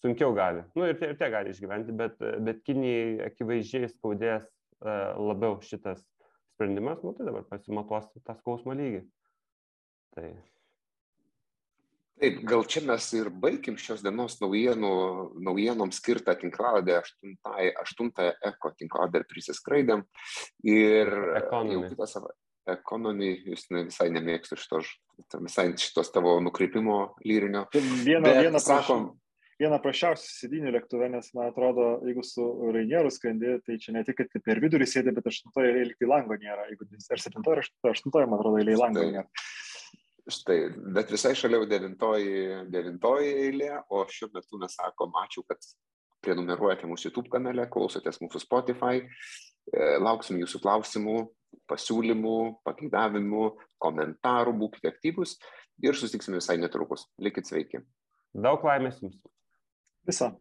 sunkiau 0.05 0.35
gali. 0.37 0.65
Nu 0.79 0.87
ir 0.87 0.99
ir 1.03 1.19
tie 1.19 1.31
gali 1.33 1.55
išgyventi, 1.55 1.95
bet, 1.99 2.19
bet 2.47 2.63
Kinijai 2.67 3.31
akivaizdžiai 3.31 3.91
skaudės 3.93 4.45
uh, 4.45 5.15
labiau 5.19 5.59
šitas 5.65 6.03
sprendimas, 6.55 7.03
nu 7.03 7.15
tai 7.17 7.27
dabar 7.27 7.47
pasimatuos 7.49 8.11
tą 8.23 8.37
skausmo 8.39 8.77
lygį. 8.77 9.05
Tai. 10.15 10.29
Taip, 12.23 12.39
gal 12.47 12.63
čia 12.71 12.81
mes 12.87 13.07
ir 13.19 13.29
baigim 13.43 13.75
šios 13.81 14.05
dienos 14.05 14.37
naujienų, 14.39 14.93
naujienom 15.43 15.91
skirtą 15.95 16.37
tinkladę 16.39 17.01
8, 17.01 17.35
8 17.83 18.13
eko 18.51 18.71
tinkladę 18.79 19.21
ir 19.21 19.27
prisiskraidėm. 19.31 20.05
Ir 20.63 21.11
Economy. 21.41 21.75
jau 21.75 21.91
kitą 21.91 22.09
savaitę. 22.11 22.39
Ekonomį, 22.65 23.31
jūs 23.51 23.67
visai 23.69 24.07
nemėgstu 24.15 24.57
šitos, 24.57 24.89
visai 25.35 25.67
šitos 25.77 26.09
tavo 26.15 26.39
nukreipimo 26.41 27.01
lyrinio. 27.21 27.67
Vieną, 27.75 28.25
Bet, 28.25 28.39
vieną 28.47 28.63
sakom, 28.63 29.11
viena 29.61 29.77
prašiausių 29.85 30.31
sėdinių 30.31 30.73
lėktuve, 30.79 31.11
nes 31.13 31.29
man 31.37 31.51
atrodo, 31.51 31.99
jeigu 32.09 32.25
su 32.25 32.47
Rainieru 32.73 33.13
skrendi, 33.13 33.59
tai 33.67 33.77
čia 33.83 33.99
ne 33.99 34.05
tik, 34.07 34.23
kad 34.23 34.47
per 34.47 34.63
vidurį 34.65 34.89
sėdė, 34.89 35.13
bet 35.19 35.29
aštuntoje 35.29 35.75
eilėje 35.75 35.99
tai 36.01 36.09
lango 36.15 36.39
nėra. 36.41 36.71
Jeigu 36.71 36.89
ar 36.89 37.25
septintoje, 37.27 37.67
ar 37.85 37.93
aštuntoje, 37.93 38.31
man 38.31 38.41
atrodo, 38.41 38.63
eilėje 38.63 38.81
lango 38.81 39.05
nėra. 39.11 39.29
Štai, 40.25 40.59
bet 40.97 41.11
visai 41.13 41.35
šalia 41.37 41.61
devintoji, 41.69 42.45
devintoji 42.73 43.33
eilė, 43.43 43.75
o 43.93 44.07
šiuo 44.09 44.31
metu 44.33 44.57
mes 44.61 44.73
sakom, 44.79 45.13
ačiū, 45.21 45.43
kad 45.45 45.61
prenumeruojate 46.25 46.89
mūsų 46.89 47.11
YouTube 47.11 47.33
kanale, 47.33 47.67
klausotės 47.69 48.23
mūsų 48.23 48.41
Spotify, 48.41 49.03
e, 49.05 49.91
lauksim 50.01 50.39
jūsų 50.41 50.63
klausimų, 50.65 51.19
pasiūlymų, 51.69 52.39
pageidavimų, 52.65 53.45
komentarų, 53.85 54.57
būkite 54.65 54.95
aktyvus 54.95 55.37
ir 55.85 55.99
susitiksime 55.99 56.41
visai 56.41 56.57
netrukus. 56.63 57.05
Likit 57.21 57.51
sveiki. 57.51 57.85
Daug 58.33 58.65
laimės 58.65 59.03
jums. 59.05 59.21
Isso. 60.09 60.33